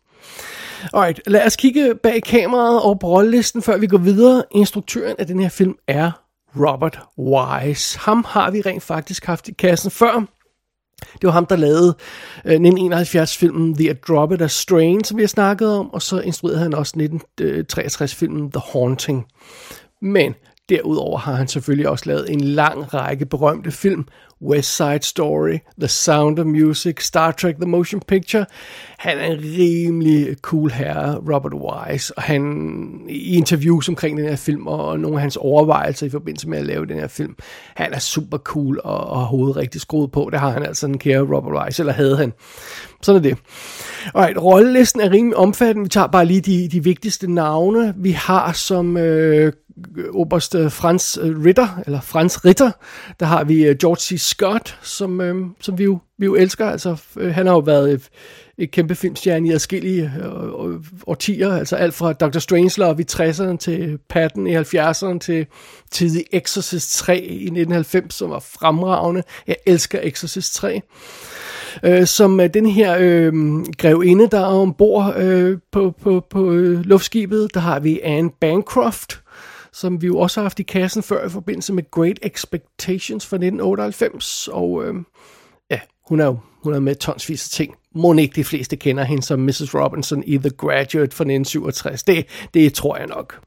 Alright, 0.93 1.21
lad 1.27 1.47
os 1.47 1.57
kigge 1.57 1.95
bag 1.95 2.23
kameraet 2.23 2.83
og 2.83 3.01
på 3.01 3.07
rollelisten, 3.07 3.63
før 3.63 3.77
vi 3.77 3.87
går 3.87 3.99
videre. 3.99 4.43
Instruktøren 4.51 5.17
af 5.19 5.27
den 5.27 5.41
her 5.41 5.49
film 5.49 5.75
er 5.89 6.11
Robert 6.57 7.01
Wise. 7.19 7.99
Ham 7.99 8.25
har 8.29 8.51
vi 8.51 8.61
rent 8.61 8.83
faktisk 8.83 9.25
haft 9.25 9.49
i 9.49 9.53
kassen 9.53 9.91
før. 9.91 10.27
Det 11.13 11.25
var 11.25 11.31
ham, 11.31 11.47
der 11.47 11.57
lavede 11.57 11.97
øh, 12.45 12.61
1971-filmen 12.61 13.75
The 13.75 13.93
Dropped 14.09 14.43
a 14.43 14.47
Strain, 14.47 15.05
som 15.05 15.17
vi 15.17 15.23
har 15.23 15.29
snakket 15.29 15.69
om, 15.69 15.95
og 15.95 16.03
så 16.03 16.21
instruerede 16.21 16.59
han 16.59 16.75
også 16.75 17.11
1963-filmen 17.41 18.51
The 18.51 18.63
Haunting. 18.73 19.27
Men 20.03 20.35
Derudover 20.71 21.19
har 21.19 21.35
han 21.35 21.49
selvfølgelig 21.49 21.89
også 21.89 22.05
lavet 22.07 22.31
en 22.31 22.41
lang 22.41 22.95
række 22.95 23.27
berømte 23.27 23.71
film. 23.71 24.05
West 24.43 24.77
Side 24.77 25.03
Story, 25.03 25.59
The 25.79 25.89
Sound 25.89 26.39
of 26.39 26.47
Music, 26.47 27.05
Star 27.05 27.31
Trek 27.31 27.57
The 27.57 27.71
Motion 27.71 28.01
Picture. 28.09 28.47
Han 28.99 29.19
er 29.19 29.25
en 29.25 29.39
rimelig 29.41 30.37
cool 30.43 30.71
herre, 30.71 31.15
Robert 31.17 31.55
Wise, 31.55 32.19
og 32.19 32.23
han 32.23 33.07
i 33.09 33.37
interviews 33.37 33.89
omkring 33.89 34.19
den 34.19 34.29
her 34.29 34.37
film, 34.37 34.67
og 34.67 35.01
nogle 35.01 35.17
af 35.17 35.21
hans 35.21 35.37
overvejelser 35.37 36.07
i 36.07 36.11
forbindelse 36.11 36.49
med 36.49 36.59
at 36.59 36.65
lave 36.65 36.87
den 36.87 36.99
her 36.99 37.09
film, 37.09 37.37
han 37.75 37.93
er 37.93 37.99
super 37.99 38.39
cool 38.39 38.81
og, 38.85 39.07
og 39.07 39.21
hovedet 39.21 39.57
rigtig 39.57 39.81
skruet 39.81 40.13
på. 40.13 40.29
Det 40.33 40.41
har 40.41 40.51
han 40.51 40.63
altså, 40.63 40.87
den 40.87 40.99
kære 40.99 41.21
Robert 41.21 41.65
Wise, 41.65 41.83
eller 41.83 41.93
havde 41.93 42.17
han. 42.17 42.33
Sådan 43.03 43.19
er 43.19 43.23
det. 43.23 43.39
Alright, 44.15 44.39
rollelisten 44.39 45.01
er 45.01 45.11
rimelig 45.11 45.37
omfattende. 45.37 45.85
Vi 45.85 45.89
tager 45.89 46.07
bare 46.07 46.25
lige 46.25 46.41
de, 46.41 46.69
de 46.69 46.85
vigtigste 46.85 47.33
navne. 47.33 47.95
Vi 47.97 48.11
har 48.11 48.53
som 48.53 48.97
øh, 48.97 49.53
oberst 50.15 50.55
øh, 50.55 50.71
Frans 50.71 51.19
øh, 51.23 51.45
Ritter, 51.45 51.83
eller 51.87 52.01
Frans 52.01 52.45
Ritter, 52.45 52.71
der 53.21 53.27
har 53.27 53.45
vi 53.45 53.67
øh, 53.67 53.77
George 53.77 54.01
C. 54.01 54.21
Scott, 54.21 54.79
som, 54.83 55.21
øh, 55.21 55.47
som 55.61 55.79
vi, 55.79 55.85
jo, 55.85 55.99
vi 56.19 56.27
jo 56.27 56.35
elsker. 56.35 56.67
Altså, 56.67 56.97
øh, 57.17 57.35
han 57.35 57.47
har 57.47 57.53
jo 57.53 57.59
været 57.59 57.93
et, 57.93 58.09
et 58.59 58.71
kæmpe 58.71 58.95
filmstjerne 58.95 59.49
i 59.49 59.53
adskillige 59.53 60.13
øh, 60.19 60.73
øh 60.73 60.81
årtier, 61.07 61.53
altså 61.53 61.77
alt 61.77 61.95
fra 61.95 62.13
Dr. 62.13 62.39
Strangelove 62.39 63.01
i 63.01 63.07
60'erne 63.13 63.57
til 63.57 63.99
Patton 64.09 64.47
i 64.47 64.57
70'erne 64.57 65.19
til, 65.19 65.47
til 65.91 66.09
The 66.11 66.25
Exorcist 66.33 66.99
3 66.99 67.19
i 67.19 67.45
1990, 67.45 68.15
som 68.15 68.31
var 68.31 68.39
fremragende. 68.39 69.23
Jeg 69.47 69.57
elsker 69.67 69.99
Exorcist 70.03 70.55
3 70.55 70.83
øh, 71.83 72.07
som 72.07 72.41
øh, 72.41 72.51
den 72.55 72.67
her 72.67 72.97
øh, 73.01 73.33
grevinde, 73.79 74.29
der 74.31 74.41
er 74.41 74.45
ombord 74.45 75.17
øh, 75.17 75.59
på, 75.73 75.95
på, 76.03 76.27
på 76.31 76.53
øh, 76.53 76.81
luftskibet. 76.81 77.55
Der 77.55 77.61
har 77.61 77.81
vi 77.81 78.01
Anne 78.03 78.31
Bancroft, 78.41 79.21
som 79.73 80.03
vi 80.03 80.07
jo 80.07 80.19
også 80.19 80.41
har 80.41 80.45
haft 80.45 80.61
i 80.61 80.63
kassen 80.63 81.03
før 81.03 81.27
i 81.27 81.29
forbindelse 81.29 81.73
med 81.73 81.91
Great 81.91 82.19
Expectations 82.23 83.27
fra 83.27 83.37
1998. 83.37 84.49
Og 84.53 84.85
øh, 84.85 84.95
ja, 85.71 85.81
hun 86.09 86.21
er 86.21 86.27
jo 86.27 86.39
hun 86.63 86.75
er 86.75 86.81
med 86.81 86.95
tonsvis 86.95 87.47
af 87.47 87.51
ting. 87.51 87.75
Må 87.95 88.15
ikke 88.15 88.35
de 88.35 88.45
fleste 88.45 88.77
kender 88.77 89.05
hende 89.05 89.23
som 89.23 89.41
Mrs. 89.41 89.75
Robinson 89.75 90.23
i 90.27 90.39
The 90.39 90.51
Graduate 90.51 91.17
fra 91.17 91.25
1967. 91.25 92.03
Det, 92.03 92.27
det 92.55 92.75
tror 92.75 92.97
jeg 92.97 93.07
nok. 93.07 93.41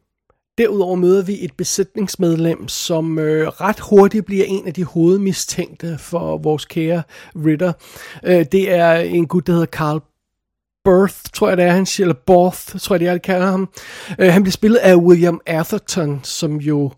Derudover 0.57 0.95
møder 0.95 1.23
vi 1.23 1.45
et 1.45 1.53
besætningsmedlem, 1.57 2.67
som 2.67 3.19
øh, 3.19 3.47
ret 3.47 3.79
hurtigt 3.79 4.25
bliver 4.25 4.45
en 4.45 4.67
af 4.67 4.73
de 4.73 4.83
hovedmistænkte 4.83 5.97
for 5.99 6.37
vores 6.37 6.65
kære 6.65 7.03
Ritter. 7.35 7.73
Øh, 8.23 8.45
det 8.51 8.71
er 8.71 8.93
en 8.95 9.27
gut, 9.27 9.47
der 9.47 9.53
hedder 9.53 9.65
Carl 9.65 10.01
Birth, 10.85 11.15
tror 11.33 11.47
jeg 11.47 11.57
det 11.57 11.65
er, 11.65 11.71
han 11.71 11.85
siger, 11.85 12.05
eller 12.05 12.19
Borth, 12.25 12.77
tror 12.79 12.95
jeg 12.95 12.99
det 12.99 13.07
er, 13.07 13.13
de 13.13 13.19
kalder 13.19 13.45
ham. 13.45 13.69
Øh, 14.19 14.33
han 14.33 14.43
bliver 14.43 14.51
spillet 14.51 14.77
af 14.77 14.95
William 14.95 15.41
Atherton, 15.45 16.19
som 16.23 16.57
jo 16.57 16.91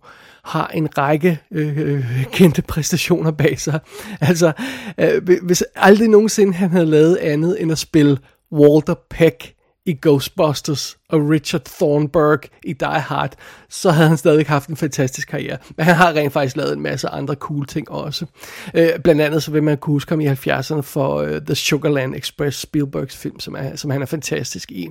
har 0.44 0.68
en 0.68 0.98
række 0.98 1.40
øh, 1.52 1.78
øh, 1.78 2.26
kendte 2.32 2.62
præstationer 2.62 3.32
bag 3.32 3.60
sig. 3.60 3.80
Altså, 4.22 4.52
øh, 4.98 5.30
hvis 5.44 5.64
aldrig 5.76 6.08
nogensinde 6.08 6.54
han 6.54 6.70
havde 6.70 6.86
lavet 6.86 7.16
andet 7.16 7.62
end 7.62 7.72
at 7.72 7.78
spille 7.78 8.18
Walter 8.52 8.96
Peck 9.10 9.55
i 9.86 9.98
Ghostbusters 10.02 10.98
og 11.10 11.30
Richard 11.30 11.62
Thornburg 11.66 12.40
i 12.64 12.74
Die 12.74 12.88
Hard, 12.88 13.34
så 13.70 13.92
havde 13.92 14.08
han 14.08 14.18
stadig 14.18 14.46
haft 14.46 14.70
en 14.70 14.78
fantastisk 14.78 15.28
karriere. 15.28 15.58
Men 15.78 15.86
han 15.86 15.96
har 15.96 16.14
rent 16.14 16.34
faktisk 16.34 16.56
lavet 16.56 16.74
en 16.74 16.82
masse 16.82 17.10
andre 17.10 17.36
cool 17.36 17.66
ting 17.66 17.92
også. 17.92 18.26
Øh, 18.74 18.90
blandt 19.04 19.22
andet 19.22 19.44
så 19.44 19.52
vil 19.52 19.64
man 19.64 19.78
kunne 19.78 19.94
huske 19.94 20.12
ham 20.12 20.22
i 20.22 20.28
70'erne 20.28 20.82
for 20.82 21.16
øh, 21.16 21.42
The 21.42 21.56
Sugarland 21.56 22.16
Express, 22.16 22.60
Spielbergs 22.60 23.18
film, 23.18 23.40
som, 23.40 23.56
er, 23.56 23.76
som 23.76 23.92
han 23.92 24.02
er 24.02 24.06
fantastisk 24.06 24.72
i. 24.72 24.90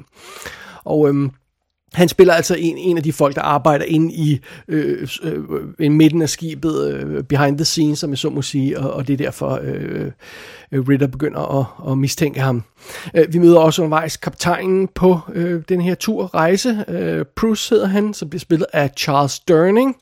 Og 0.85 1.09
øhm, 1.09 1.31
han 1.95 2.09
spiller 2.09 2.35
altså 2.35 2.57
en, 2.59 2.79
en 2.79 2.97
af 2.97 3.03
de 3.03 3.13
folk, 3.13 3.35
der 3.35 3.43
arbejder 3.43 3.85
inde 3.85 4.15
i 4.15 4.41
øh, 4.69 5.09
øh, 5.23 5.39
øh 5.79 5.93
midten 5.93 6.23
af 6.23 6.29
skibet, 6.29 6.93
øh, 6.93 7.23
behind 7.23 7.59
the 7.59 7.65
scenes, 7.65 7.99
som 7.99 8.11
jeg 8.11 8.19
så 8.19 8.31
må 8.31 8.43
sige, 8.43 8.79
og, 8.79 8.93
og 8.93 9.07
det 9.07 9.13
er 9.13 9.17
derfor 9.17 9.61
øh, 9.63 10.11
øh, 10.73 10.89
Ritter 10.89 11.07
begynder 11.07 11.61
at, 11.61 11.91
at 11.93 11.99
mistænke 11.99 12.41
ham. 12.41 12.63
Øh, 13.15 13.33
vi 13.33 13.39
møder 13.39 13.59
også 13.59 13.83
undervejs 13.83 14.17
kaptajnen 14.17 14.89
på 14.89 15.19
øh, 15.35 15.63
den 15.69 15.81
her 15.81 15.95
tur 15.95 16.35
rejse. 16.35 16.85
Øh, 16.89 17.25
Bruce 17.37 17.75
hedder 17.75 17.87
han, 17.87 18.15
som 18.15 18.31
bliver 18.31 18.41
spillet 18.41 18.67
af 18.73 18.91
Charles 18.97 19.41
Durning, 19.41 19.97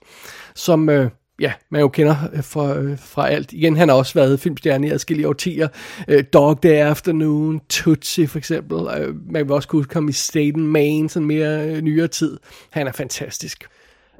som... 0.55 0.89
Øh, 0.89 1.11
ja, 1.43 1.53
man 1.71 1.81
jo 1.81 1.89
kender 1.89 2.17
øh, 2.33 2.45
fra, 2.45 2.79
øh, 2.79 2.99
fra 2.99 3.29
alt. 3.29 3.53
Igen, 3.53 3.77
han 3.77 3.89
har 3.89 3.97
også 3.97 4.15
været 4.15 4.41
filmstjerne 4.41 4.87
i 4.87 4.91
adskillige 4.91 5.29
årtier. 5.29 5.69
Uh, 6.09 6.15
Dog 6.33 6.63
Day 6.63 6.77
Afternoon, 6.77 7.61
Tootsie 7.69 8.29
for 8.29 8.39
eksempel. 8.39 8.77
Uh, 8.77 9.33
man 9.33 9.45
vil 9.45 9.53
også 9.53 9.69
kunne 9.69 9.85
komme 9.85 10.11
i 10.11 10.13
Staten 10.13 10.67
Maine, 10.67 11.11
sådan 11.11 11.27
mere 11.27 11.81
nyere 11.81 12.09
tid. 12.09 12.39
Han 12.71 12.87
er 12.87 12.93
fantastisk. 12.93 13.69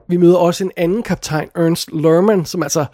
Vi 0.09 0.17
møder 0.17 0.37
også 0.37 0.65
en 0.65 0.71
anden 0.77 1.03
kaptajn, 1.03 1.49
Ernst 1.57 1.93
Lerman, 1.93 2.45
som 2.45 2.63
altså 2.63 2.85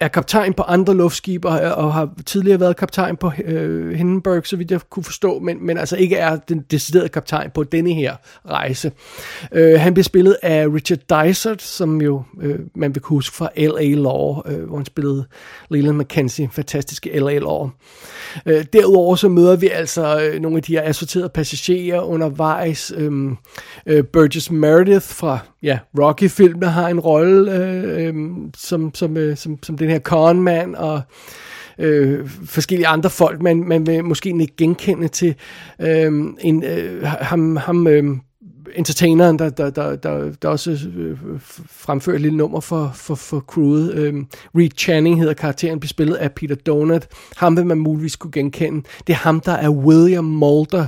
er 0.00 0.08
kaptajn 0.08 0.54
på 0.54 0.62
andre 0.62 0.94
luftskibe 0.94 1.48
og, 1.48 1.84
og 1.84 1.94
har 1.94 2.10
tidligere 2.26 2.60
været 2.60 2.76
kaptajn 2.76 3.16
på 3.16 3.32
øh, 3.44 3.94
Hindenburg, 3.94 4.46
så 4.46 4.56
vidt 4.56 4.70
jeg 4.70 4.80
kunne 4.90 5.04
forstå, 5.04 5.38
men, 5.38 5.66
men 5.66 5.78
altså 5.78 5.96
ikke 5.96 6.16
er 6.16 6.36
den 6.36 6.60
deciderede 6.70 7.08
kaptajn 7.08 7.50
på 7.50 7.64
denne 7.64 7.92
her 7.92 8.16
rejse. 8.48 8.92
Øh, 9.52 9.80
han 9.80 9.94
bliver 9.94 10.04
spillet 10.04 10.36
af 10.42 10.66
Richard 10.66 10.98
Dysart, 10.98 11.62
som 11.62 12.02
jo 12.02 12.22
øh, 12.40 12.58
man 12.74 12.94
vil 12.94 13.02
kunne 13.02 13.16
huske 13.16 13.36
fra 13.36 13.48
L.A. 13.56 13.94
Law, 13.94 14.42
øh, 14.46 14.68
hvor 14.68 14.76
han 14.76 14.86
spillede 14.86 15.26
Leland 15.70 15.96
McKenzie, 15.96 16.48
fantastiske 16.52 17.20
L.A. 17.20 17.38
Law. 17.38 17.68
Øh, 18.46 18.64
derudover 18.72 19.16
så 19.16 19.28
møder 19.28 19.56
vi 19.56 19.68
altså 19.68 20.20
øh, 20.20 20.40
nogle 20.40 20.56
af 20.56 20.62
de 20.62 20.72
her 20.72 20.82
assorterede 20.82 21.28
passagerer 21.28 22.00
undervejs. 22.00 22.92
Øh, 22.96 23.12
øh, 23.86 24.04
Burgess 24.04 24.50
Meredith 24.50 25.06
fra 25.06 25.38
ja, 25.62 25.78
Rocky-filmene 25.98 26.66
har 26.66 26.88
en 26.88 27.00
rolle 27.00 27.52
øh, 27.52 28.06
øh, 28.06 28.14
som, 28.56 28.94
som, 28.94 29.16
øh, 29.16 29.36
som, 29.36 29.58
som 29.62 29.78
den 29.86 29.92
her 29.92 30.00
conman 30.00 30.74
og 30.74 31.00
øh, 31.78 32.28
forskellige 32.44 32.86
andre 32.86 33.10
folk, 33.10 33.42
man, 33.42 33.68
man 33.68 33.86
vil 33.86 34.04
måske 34.04 34.28
ikke 34.28 34.56
genkende 34.56 35.08
til 35.08 35.34
øh, 35.80 36.12
en, 36.40 36.64
øh, 36.64 37.02
ham, 37.02 37.56
ham 37.56 37.86
øh, 37.86 38.16
entertaineren, 38.74 39.38
der, 39.38 39.50
der, 39.50 39.70
der, 39.70 39.96
der, 39.96 40.32
der 40.42 40.48
også 40.48 40.70
øh, 40.96 41.18
fremfører 41.70 42.14
et 42.14 42.20
lille 42.20 42.36
nummer 42.36 42.60
for, 42.60 42.92
for, 42.94 43.14
for 43.14 43.40
crewet. 43.40 43.94
Øh, 43.94 44.14
Reed 44.58 44.70
Channing 44.78 45.20
hedder 45.20 45.34
karakteren, 45.34 45.80
bliver 45.80 45.88
spillet 45.88 46.14
af 46.14 46.32
Peter 46.32 46.54
Donut. 46.54 47.06
Ham 47.36 47.56
vil 47.56 47.66
man 47.66 47.78
muligvis 47.78 48.16
kunne 48.16 48.32
genkende. 48.32 48.82
Det 49.06 49.12
er 49.12 49.16
ham, 49.16 49.40
der 49.40 49.52
er 49.52 49.70
William 49.70 50.24
Mulder 50.24 50.86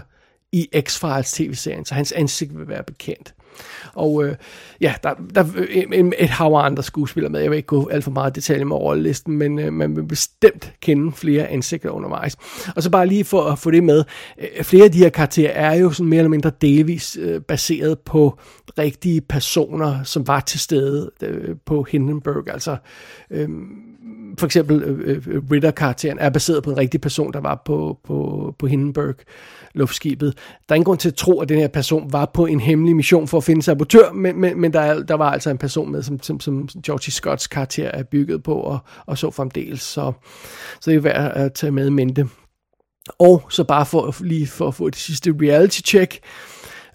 i 0.52 0.68
X-Files 0.76 1.34
tv-serien, 1.34 1.84
så 1.84 1.94
hans 1.94 2.12
ansigt 2.12 2.58
vil 2.58 2.68
være 2.68 2.82
bekendt. 2.82 3.34
Og 3.94 4.24
øh, 4.24 4.34
ja, 4.80 4.94
der, 5.02 5.14
der 5.34 5.40
er 5.40 6.10
et 6.18 6.28
hav 6.28 6.52
af 6.52 6.64
andre 6.64 6.82
skuespillere 6.82 7.32
med. 7.32 7.40
Jeg 7.40 7.50
vil 7.50 7.56
ikke 7.56 7.66
gå 7.66 7.88
alt 7.88 8.04
for 8.04 8.10
meget 8.10 8.34
detaljer 8.34 8.64
med 8.64 8.76
rollelisten, 8.76 9.36
men 9.36 9.58
øh, 9.58 9.72
man 9.72 9.96
vil 9.96 10.02
bestemt 10.02 10.72
kende 10.82 11.12
flere 11.12 11.46
ansigter 11.46 11.90
undervejs. 11.90 12.36
Og 12.76 12.82
så 12.82 12.90
bare 12.90 13.06
lige 13.06 13.24
for 13.24 13.42
at 13.42 13.58
få 13.58 13.70
det 13.70 13.84
med. 13.84 14.04
Øh, 14.38 14.64
flere 14.64 14.84
af 14.84 14.92
de 14.92 14.98
her 14.98 15.08
karakterer 15.08 15.52
er 15.52 15.74
jo 15.74 15.90
sådan 15.90 16.10
mere 16.10 16.18
eller 16.18 16.30
mindre 16.30 16.52
delvis 16.60 17.18
øh, 17.20 17.40
baseret 17.40 17.98
på 17.98 18.38
rigtige 18.78 19.20
personer, 19.20 20.04
som 20.04 20.26
var 20.26 20.40
til 20.40 20.60
stede 20.60 21.10
øh, 21.22 21.56
på 21.66 21.86
Hindenburg. 21.90 22.48
Altså 22.48 22.76
øh, 23.30 23.48
for 24.38 24.46
eksempel 24.46 24.82
øh, 24.82 25.22
øh, 25.26 25.42
Ritter-karakteren 25.50 26.18
er 26.18 26.30
baseret 26.30 26.62
på 26.62 26.70
en 26.70 26.78
rigtig 26.78 27.00
person, 27.00 27.32
der 27.32 27.40
var 27.40 27.62
på, 27.64 27.98
på, 28.04 28.54
på 28.58 28.66
Hindenburg 28.66 29.14
luftskibet. 29.74 30.34
Der 30.68 30.72
er 30.72 30.74
ingen 30.74 30.84
grund 30.84 30.98
til 30.98 31.08
at 31.08 31.14
tro, 31.14 31.40
at 31.40 31.48
den 31.48 31.58
her 31.58 31.68
person 31.68 32.12
var 32.12 32.30
på 32.34 32.46
en 32.46 32.60
hemmelig 32.60 32.96
mission 32.96 33.28
for 33.28 33.38
at 33.38 33.44
finde 33.44 33.62
sabotør, 33.62 34.12
men, 34.12 34.40
men, 34.40 34.60
men 34.60 34.72
der, 34.72 34.80
er, 34.80 35.02
der 35.02 35.14
var 35.14 35.30
altså 35.30 35.50
en 35.50 35.58
person 35.58 35.92
med, 35.92 36.02
som, 36.02 36.22
som, 36.22 36.40
som 36.40 36.68
Georgie 36.86 37.12
Scotts 37.12 37.46
karakter 37.46 37.88
er 37.88 38.02
bygget 38.02 38.42
på, 38.42 38.54
og, 38.54 38.78
og 39.06 39.18
så 39.18 39.30
fremdeles. 39.30 39.80
Så, 39.80 40.12
så 40.80 40.90
det 40.90 40.96
er 40.96 41.00
værd 41.00 41.32
at 41.36 41.52
tage 41.52 41.70
med 41.70 41.86
i 41.86 41.90
mente. 41.90 42.28
Og 43.18 43.42
så 43.50 43.64
bare 43.64 43.86
for 43.86 44.14
lige 44.20 44.46
for 44.46 44.68
at 44.68 44.74
få 44.74 44.90
det 44.90 44.98
sidste 44.98 45.34
reality 45.40 45.80
check. 45.80 46.18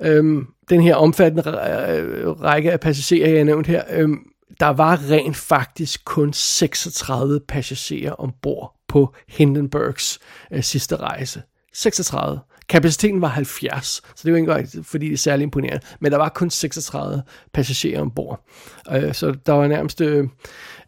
Øhm, 0.02 0.48
den 0.70 0.82
her 0.82 0.96
omfattende 0.96 1.44
øh, 1.90 2.30
række 2.30 2.72
af 2.72 2.80
passagerer, 2.80 3.30
jeg 3.30 3.38
har 3.38 3.46
nævnt 3.46 3.68
her, 3.68 3.84
øhm, 3.92 4.20
der 4.60 4.68
var 4.68 5.10
rent 5.10 5.38
faktisk 5.38 6.06
kun 6.06 6.34
36 6.34 7.40
passagerer 7.48 8.12
ombord 8.12 8.76
på 8.88 9.14
Hindenburgs 9.28 10.20
øh, 10.52 10.64
sidste 10.64 10.96
rejse. 10.96 11.42
36. 11.74 12.40
Kapaciteten 12.70 13.22
var 13.22 13.28
70, 13.28 13.86
så 13.86 14.22
det 14.24 14.32
var 14.32 14.38
ikke 14.38 14.52
engang, 14.52 14.86
fordi 14.86 15.06
det 15.06 15.14
er 15.14 15.18
særlig 15.18 15.44
imponerende. 15.44 15.80
Men 16.00 16.12
der 16.12 16.18
var 16.18 16.30
kun 16.30 16.50
36 16.50 17.24
passagerer 17.54 18.02
ombord. 18.02 18.46
Øh, 18.92 19.14
så 19.14 19.36
der 19.46 19.54
var 19.54 19.68
nærmest 19.68 20.02
øh, 20.02 20.28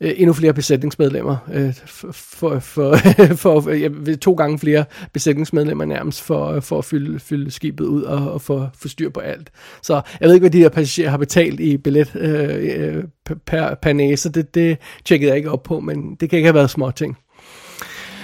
øh 0.02 0.14
endnu 0.18 0.34
flere 0.34 0.54
besætningsmedlemmer. 0.54 1.38
Øh, 1.54 1.74
for, 1.86 2.12
for, 2.12 2.60
for, 3.36 3.62
for 3.62 3.72
ja, 3.72 4.16
to 4.16 4.34
gange 4.34 4.60
flere 4.60 4.86
besætningsmedlemmer 5.14 5.86
nærmest 5.86 6.22
for, 6.22 6.48
øh, 6.48 6.62
for 6.62 6.78
at 6.78 6.86
fylde, 6.86 7.20
fylde 7.20 7.52
skibet 7.52 7.86
ud 7.86 8.04
og, 8.04 8.32
og 8.32 8.42
få, 8.42 8.68
få 8.78 8.88
styr 8.88 9.10
på 9.10 9.20
alt. 9.20 9.52
Så 9.82 10.02
jeg 10.22 10.28
ved 10.28 10.36
ikke, 10.36 10.44
hvad 10.44 10.52
de 10.52 10.60
her 10.60 10.70
passagerer 10.70 11.10
har 11.10 11.18
betalt 11.18 11.60
i 11.60 11.78
billet 11.78 12.16
øh, 12.16 12.96
øh 12.96 13.04
per, 13.46 13.76
per 13.76 13.94
næse. 13.94 14.32
Det, 14.32 14.56
det 14.56 14.78
tjekkede 15.06 15.30
jeg 15.30 15.38
ikke 15.38 15.52
op 15.52 15.64
på, 15.64 15.80
men 15.80 16.16
det 16.16 16.30
kan 16.30 16.38
ikke 16.38 16.48
have 16.48 16.56
været 16.56 16.70
små 16.70 16.92
ting. 16.92 17.18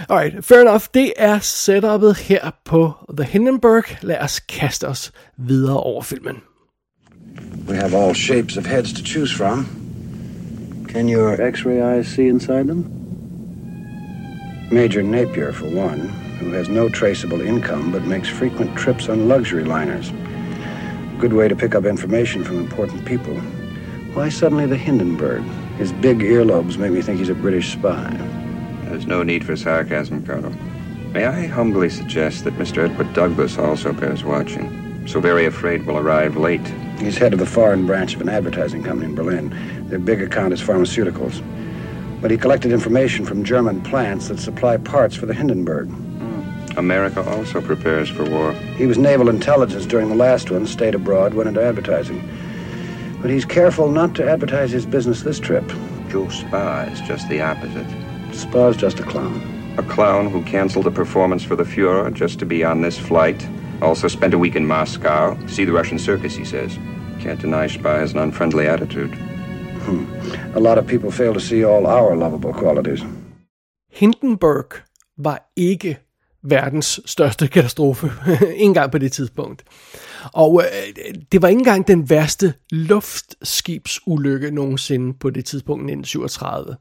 Alright, 0.09 0.45
fair 0.45 0.61
enough. 0.61 0.87
Det 0.93 1.13
er 1.17 1.39
setupet 1.39 2.17
her 2.17 2.51
på 2.65 2.93
The 3.17 3.23
Hindenburg. 3.23 3.83
Lad 4.01 4.21
os 4.21 4.39
kaste 4.39 4.87
os 4.87 5.11
videre 5.37 5.83
over 5.83 6.01
filmen. 6.01 6.41
We 7.67 7.75
have 7.75 7.93
all 7.93 8.13
shapes 8.13 8.57
of 8.57 8.65
heads 8.65 8.93
to 8.93 9.03
choose 9.03 9.31
from. 9.37 9.65
Can 10.89 11.09
your 11.09 11.41
x-ray 11.41 11.81
eyes 11.81 12.07
see 12.07 12.27
inside 12.27 12.67
them? 12.67 12.85
Major 14.71 15.01
Napier, 15.01 15.53
for 15.53 15.67
one, 15.67 15.99
who 16.39 16.51
has 16.51 16.69
no 16.69 16.89
traceable 16.89 17.41
income 17.41 17.91
but 17.91 18.03
makes 18.03 18.29
frequent 18.29 18.77
trips 18.77 19.09
on 19.09 19.27
luxury 19.27 19.63
liners. 19.63 20.11
Good 21.19 21.33
way 21.33 21.47
to 21.47 21.55
pick 21.55 21.75
up 21.75 21.85
information 21.85 22.43
from 22.43 22.57
important 22.57 23.05
people. 23.05 23.35
Why 24.13 24.29
suddenly 24.29 24.65
the 24.65 24.77
Hindenburg? 24.77 25.43
His 25.77 25.91
big 25.91 26.19
earlobes 26.19 26.77
make 26.77 26.91
me 26.91 27.01
think 27.01 27.19
he's 27.19 27.29
a 27.29 27.35
British 27.35 27.71
spy. 27.71 28.40
There's 28.91 29.07
no 29.07 29.23
need 29.23 29.45
for 29.45 29.55
sarcasm, 29.55 30.25
Colonel. 30.25 30.51
May 31.13 31.23
I 31.23 31.47
humbly 31.47 31.89
suggest 31.89 32.43
that 32.43 32.55
Mr. 32.55 32.83
Edward 32.83 33.13
Douglas 33.13 33.57
also 33.57 33.93
bears 33.93 34.25
watching? 34.25 35.07
So 35.07 35.21
very 35.21 35.45
afraid 35.45 35.85
will 35.85 35.97
arrive 35.97 36.35
late. 36.35 36.67
He's 36.99 37.17
head 37.17 37.31
of 37.31 37.39
the 37.39 37.45
foreign 37.45 37.87
branch 37.87 38.15
of 38.15 38.21
an 38.21 38.27
advertising 38.27 38.83
company 38.83 39.09
in 39.09 39.15
Berlin. 39.15 39.87
Their 39.87 39.97
big 39.97 40.21
account 40.21 40.51
is 40.51 40.61
pharmaceuticals. 40.61 41.41
But 42.21 42.31
he 42.31 42.37
collected 42.37 42.73
information 42.73 43.25
from 43.25 43.45
German 43.45 43.81
plants 43.81 44.27
that 44.27 44.39
supply 44.39 44.75
parts 44.75 45.15
for 45.15 45.25
the 45.25 45.33
Hindenburg. 45.33 45.87
Hmm. 45.87 46.77
America 46.77 47.23
also 47.23 47.61
prepares 47.61 48.09
for 48.09 48.29
war. 48.29 48.51
He 48.75 48.87
was 48.87 48.97
naval 48.97 49.29
intelligence 49.29 49.85
during 49.85 50.09
the 50.09 50.15
last 50.15 50.51
one, 50.51 50.67
stayed 50.67 50.95
abroad, 50.95 51.33
went 51.33 51.47
into 51.47 51.63
advertising. 51.63 52.29
But 53.21 53.31
he's 53.31 53.45
careful 53.45 53.89
not 53.89 54.15
to 54.15 54.29
advertise 54.29 54.71
his 54.71 54.85
business 54.85 55.21
this 55.21 55.39
trip. 55.39 55.65
Joe 56.09 56.27
Spa 56.27 56.81
is 56.91 56.99
just 56.99 57.29
the 57.29 57.39
opposite. 57.39 57.87
Spa's 58.33 58.77
just 58.77 58.99
a 58.99 59.03
clown. 59.03 59.41
A 59.77 59.83
clown 59.83 60.29
who 60.29 60.43
canceled 60.43 60.87
a 60.87 60.91
performance 60.91 61.43
for 61.43 61.55
the 61.55 61.63
Fuhrer 61.63 62.13
just 62.13 62.39
to 62.39 62.45
be 62.45 62.63
on 62.63 62.81
this 62.81 62.99
flight. 62.99 63.47
Also 63.81 64.07
spent 64.07 64.33
a 64.33 64.37
week 64.37 64.55
in 64.55 64.65
Moscow. 64.67 65.37
See 65.47 65.65
the 65.65 65.73
Russian 65.73 65.99
circus, 65.99 66.35
he 66.35 66.45
says. 66.45 66.77
Can't 67.19 67.41
deny 67.41 67.67
Spy 67.67 67.99
has 67.99 68.13
an 68.13 68.19
unfriendly 68.19 68.67
attitude. 68.67 69.13
Hmm. 69.85 70.05
A 70.55 70.59
lot 70.59 70.77
of 70.77 70.87
people 70.87 71.11
fail 71.11 71.33
to 71.33 71.39
see 71.39 71.63
all 71.63 71.87
our 71.87 72.15
lovable 72.15 72.53
qualities. 72.53 73.01
Hindenburg 73.91 74.65
var 75.17 75.51
ikke 75.55 75.97
verdens 76.43 76.99
største 77.05 77.47
katastrofe, 77.47 78.11
ikke 78.31 78.55
engang 78.65 78.91
på 78.91 78.97
det 78.97 79.11
tidspunkt. 79.11 79.63
Og 80.33 80.63
øh, 80.63 81.13
det 81.31 81.41
var 81.41 81.47
ikke 81.47 81.59
engang 81.59 81.87
den 81.87 82.09
værste 82.09 82.53
luftskibsulykke 82.71 84.51
nogensinde 84.51 85.13
på 85.19 85.29
det 85.29 85.45
tidspunkt 85.45 85.81
i 85.81 85.93
1937. 85.93 86.75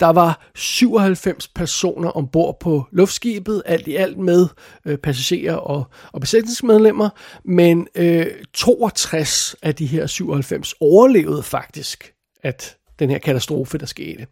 Der 0.00 0.06
var 0.06 0.50
97 0.54 1.48
personer 1.48 2.10
ombord 2.10 2.60
på 2.60 2.84
luftskibet, 2.92 3.62
alt 3.66 3.88
i 3.88 3.96
alt 3.96 4.18
med 4.18 4.46
øh, 4.84 4.98
passagerer 4.98 5.54
og, 5.54 5.84
og 6.12 6.20
besætningsmedlemmer, 6.20 7.08
men 7.44 7.88
øh, 7.94 8.26
62 8.54 9.56
af 9.62 9.74
de 9.74 9.86
her 9.86 10.06
97 10.06 10.74
overlevede 10.80 11.42
faktisk, 11.42 12.12
at 12.42 12.76
den 12.98 13.10
her 13.10 13.18
katastrofe, 13.18 13.78
der 13.78 13.86
skete. 13.86 14.26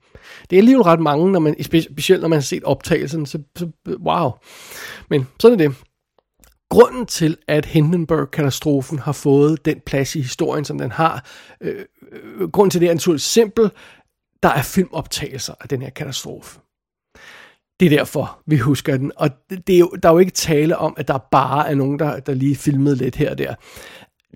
Det 0.51 0.57
er 0.57 0.61
alligevel 0.61 0.83
ret 0.83 1.01
mange, 1.01 1.33
når 1.33 1.41
man, 1.41 1.65
specielt 1.65 2.23
når 2.23 2.29
man 2.29 2.37
har 2.37 2.43
set 2.43 2.65
optagelsen, 2.65 3.27
så, 3.27 3.39
så 3.57 3.69
wow. 3.87 4.31
Men 5.11 5.27
sådan 5.41 5.61
er 5.61 5.69
det. 5.69 5.77
Grunden 6.71 7.07
til, 7.07 7.37
at 7.49 7.67
Hindenburg-katastrofen 7.67 8.99
har 8.99 9.13
fået 9.13 9.65
den 9.65 9.81
plads 9.87 10.17
i 10.17 10.21
historien, 10.21 10.65
som 10.65 10.79
den 10.79 10.93
har, 10.93 11.27
øh, 11.61 11.85
øh 12.13 12.51
grunden 12.51 12.71
til 12.71 12.81
det 12.81 12.89
er 12.89 12.95
naturligvis 12.95 13.23
simpel. 13.23 13.71
Der 14.43 14.49
er 14.49 14.63
filmoptagelser 14.63 15.55
af 15.61 15.69
den 15.69 15.83
her 15.83 15.91
katastrofe. 15.91 16.61
Det 17.81 17.87
er 17.87 17.91
derfor, 17.91 18.43
vi 18.47 18.59
husker 18.59 18.97
den. 18.97 19.13
Og 19.17 19.31
det 19.67 19.75
er 19.75 19.79
jo, 19.79 19.91
der 20.03 20.09
er 20.09 20.13
jo 20.13 20.19
ikke 20.19 20.33
tale 20.33 20.79
om, 20.79 20.95
at 20.97 21.09
der 21.09 21.19
bare 21.31 21.71
er 21.71 21.75
nogen, 21.75 21.99
der, 21.99 22.21
der 22.21 22.35
lige 22.35 22.57
filmede 22.57 22.97
lidt 22.97 23.17
her 23.17 23.31
og 23.31 23.39
der. 23.39 23.55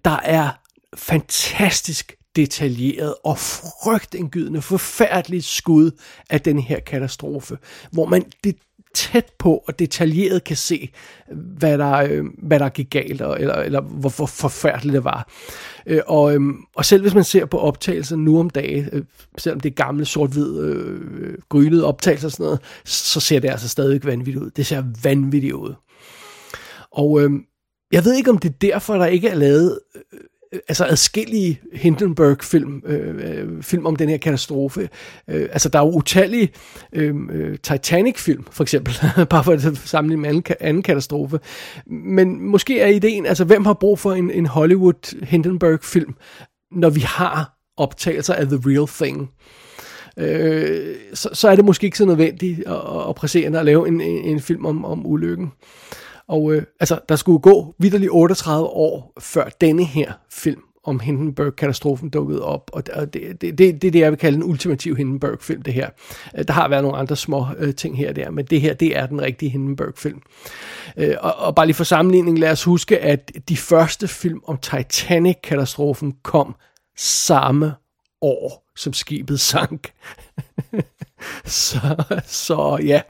Der 0.04 0.20
er 0.22 0.50
fantastisk 0.96 2.16
detaljeret 2.37 3.14
og 3.25 3.38
frygtindgydende, 3.38 4.62
forfærdeligt 4.62 5.44
skud 5.44 5.90
af 6.30 6.40
den 6.40 6.58
her 6.58 6.80
katastrofe, 6.80 7.58
hvor 7.92 8.06
man 8.06 8.25
det 8.44 8.56
tæt 8.94 9.32
på 9.38 9.64
og 9.66 9.78
detaljeret 9.78 10.44
kan 10.44 10.56
se, 10.56 10.90
hvad 11.32 11.78
der, 11.78 11.92
øh, 11.92 12.25
hvad 12.42 12.59
der 12.59 12.68
gik 12.68 12.90
galt, 12.90 13.20
eller, 13.20 13.54
eller 13.54 13.80
hvor, 13.80 14.16
hvor 14.16 14.26
forfærdeligt 14.26 14.94
det 14.94 15.04
var. 15.04 15.30
Øh, 15.87 16.00
og, 16.06 16.35
øh, 16.35 16.40
og 16.76 16.85
selv 16.85 17.02
hvis 17.02 17.14
man 17.14 17.25
ser 17.25 17.44
på 17.44 17.59
optagelser 17.59 18.16
nu 18.16 18.40
om 18.40 18.50
dagen, 18.50 18.88
øh, 18.92 19.04
selvom 19.38 19.61
det 19.61 19.70
er 19.70 19.75
gamle 19.75 20.04
sort-hvid 20.04 20.61
øh, 20.61 21.35
grynede 21.49 21.85
optagelser 21.85 22.28
og 22.28 22.32
sådan 22.32 22.44
noget, 22.44 22.61
så 22.85 23.20
ser 23.20 23.40
det 23.40 23.49
altså 23.49 23.68
stadig 23.68 24.04
vanvittigt 24.04 24.44
ud. 24.44 24.50
Det 24.50 24.66
ser 24.66 24.82
vanvittigt 25.02 25.54
ud. 25.54 25.75
Og 26.92 27.23
øh, 27.23 27.30
jeg 27.92 28.04
ved 28.04 28.14
ikke, 28.14 28.30
om 28.30 28.38
det 28.38 28.49
er 28.49 28.59
derfor, 28.61 28.94
der 28.94 29.06
ikke 29.06 29.28
er 29.28 29.35
lavet 29.35 29.80
øh, 29.97 30.20
Øh, 30.54 30.61
altså 30.69 30.85
adskillige 30.85 31.61
Hindenburg-film 31.73 32.83
øh, 32.87 33.38
øh, 33.38 33.62
film 33.62 33.87
om 33.87 33.97
den 33.97 34.09
her 34.09 34.16
katastrofe. 34.16 34.88
Øh, 35.28 35.49
altså, 35.52 35.69
der 35.69 35.78
er 35.78 35.87
jo 35.87 35.92
utallige 35.92 36.52
øh, 36.92 37.14
øh 37.33 37.59
Titanic-film, 37.59 38.45
for 38.50 38.62
eksempel, 38.62 38.95
bare 39.30 39.45
for 39.45 39.52
at 39.52 39.76
sammenligne 39.76 40.23
med 40.23 40.28
anden, 40.30 40.54
anden 40.61 40.83
katastrofe. 40.83 41.40
Men 41.87 42.40
måske 42.40 42.80
er 42.80 42.87
ideen, 42.87 43.26
altså, 43.26 43.45
hvem 43.45 43.64
har 43.64 43.75
brug 43.75 43.99
for 43.99 44.12
en, 44.12 44.30
en 44.30 44.47
Hollywood 44.47 45.25
Hindenburg-film, 45.25 46.14
når 46.73 46.90
vi 46.90 47.00
har 47.00 47.59
optagelser 47.76 48.35
af 48.35 48.47
The 48.47 48.61
Real 48.66 48.88
Thing? 48.88 49.30
Øh, 50.16 50.97
så, 51.14 51.28
så 51.33 51.49
er 51.49 51.57
det 51.57 51.64
måske 51.64 51.85
ikke 51.85 51.99
så 51.99 52.04
nødvendigt 52.04 52.66
at, 52.66 53.09
at 53.09 53.14
præsere 53.14 53.59
at 53.59 53.64
lave 53.64 53.88
en, 53.88 54.00
en, 54.00 54.25
en 54.25 54.40
film 54.40 54.66
om, 54.66 54.85
om 54.85 55.07
ulykken. 55.07 55.52
Og 56.30 56.54
øh, 56.54 56.62
altså, 56.80 57.00
der 57.08 57.16
skulle 57.16 57.38
gå 57.38 57.75
vidderligt 57.78 58.10
38 58.12 58.66
år 58.66 59.12
før 59.20 59.49
denne 59.60 59.84
her 59.84 60.12
film 60.32 60.62
om 60.84 61.00
Hindenburg-katastrofen 61.00 62.10
dukkede 62.10 62.44
op, 62.44 62.70
og 62.72 62.87
det, 62.87 63.12
det, 63.14 63.40
det, 63.40 63.58
det 63.58 63.84
er 63.84 63.90
det, 63.90 63.94
jeg 63.94 64.10
vil 64.10 64.18
kalde 64.18 64.37
en 64.37 64.44
ultimativ 64.44 64.96
Hindenburg-film, 64.96 65.62
det 65.62 65.75
her. 65.75 65.90
Øh, 66.38 66.44
der 66.49 66.52
har 66.52 66.68
været 66.68 66.82
nogle 66.82 66.99
andre 66.99 67.16
små 67.16 67.47
øh, 67.58 67.75
ting 67.75 67.99
her 67.99 68.08
og 68.08 68.16
der, 68.16 68.30
men 68.30 68.45
det 68.45 68.60
her, 68.60 68.75
det 68.75 68.97
er 68.97 69.06
den 69.06 69.23
rigtige 69.23 69.50
Hindenburg-film. 69.50 70.23
Øh, 70.97 71.16
og, 71.21 71.36
og 71.36 71.54
bare 71.54 71.66
lige 71.66 71.75
for 71.75 71.84
sammenligning, 71.84 72.38
lad 72.38 72.50
os 72.50 72.64
huske, 72.64 72.99
at 72.99 73.32
de 73.49 73.56
første 73.56 74.08
film 74.08 74.40
om 74.47 74.58
Titanic-katastrofen 74.58 76.12
kom 76.23 76.54
samme 76.97 77.75
år, 78.21 78.71
som 78.76 78.93
skibet 78.93 79.40
sank. 79.40 79.93
så, 81.45 82.04
så 82.26 82.78
ja. 82.84 83.00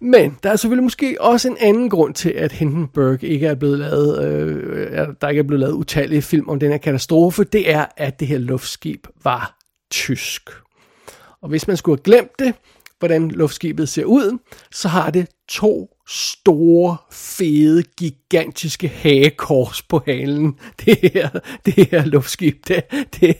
Men 0.00 0.36
der 0.42 0.50
er 0.50 0.56
selvfølgelig 0.56 0.84
måske 0.84 1.16
også 1.20 1.48
en 1.48 1.56
anden 1.60 1.90
grund 1.90 2.14
til, 2.14 2.30
at 2.30 2.52
Hindenburg 2.52 3.24
ikke 3.24 3.46
er 3.46 3.54
blevet 3.54 3.78
lavet, 3.78 4.24
øh, 4.24 5.06
der 5.20 5.28
ikke 5.28 5.38
er 5.38 5.42
blevet 5.42 5.60
lavet 5.60 5.72
utallige 5.72 6.22
film 6.22 6.48
om 6.48 6.60
den 6.60 6.70
her 6.70 6.78
katastrofe. 6.78 7.44
Det 7.44 7.70
er, 7.70 7.86
at 7.96 8.20
det 8.20 8.28
her 8.28 8.38
luftskib 8.38 9.06
var 9.24 9.58
tysk. 9.90 10.50
Og 11.42 11.48
hvis 11.48 11.68
man 11.68 11.76
skulle 11.76 11.98
have 11.98 12.04
glemt 12.04 12.38
det, 12.38 12.54
hvordan 12.98 13.28
luftskibet 13.28 13.88
ser 13.88 14.04
ud, 14.04 14.38
så 14.72 14.88
har 14.88 15.10
det 15.10 15.26
to 15.48 15.94
store, 16.08 16.96
fede, 17.12 17.82
gigantiske 17.98 18.88
hagekors 18.88 19.82
på 19.82 20.02
halen. 20.06 20.58
Det 20.84 21.12
her, 21.12 21.28
det 21.66 21.88
her 21.90 22.04
luftskib, 22.04 22.68
det, 22.68 22.82
det, 23.20 23.36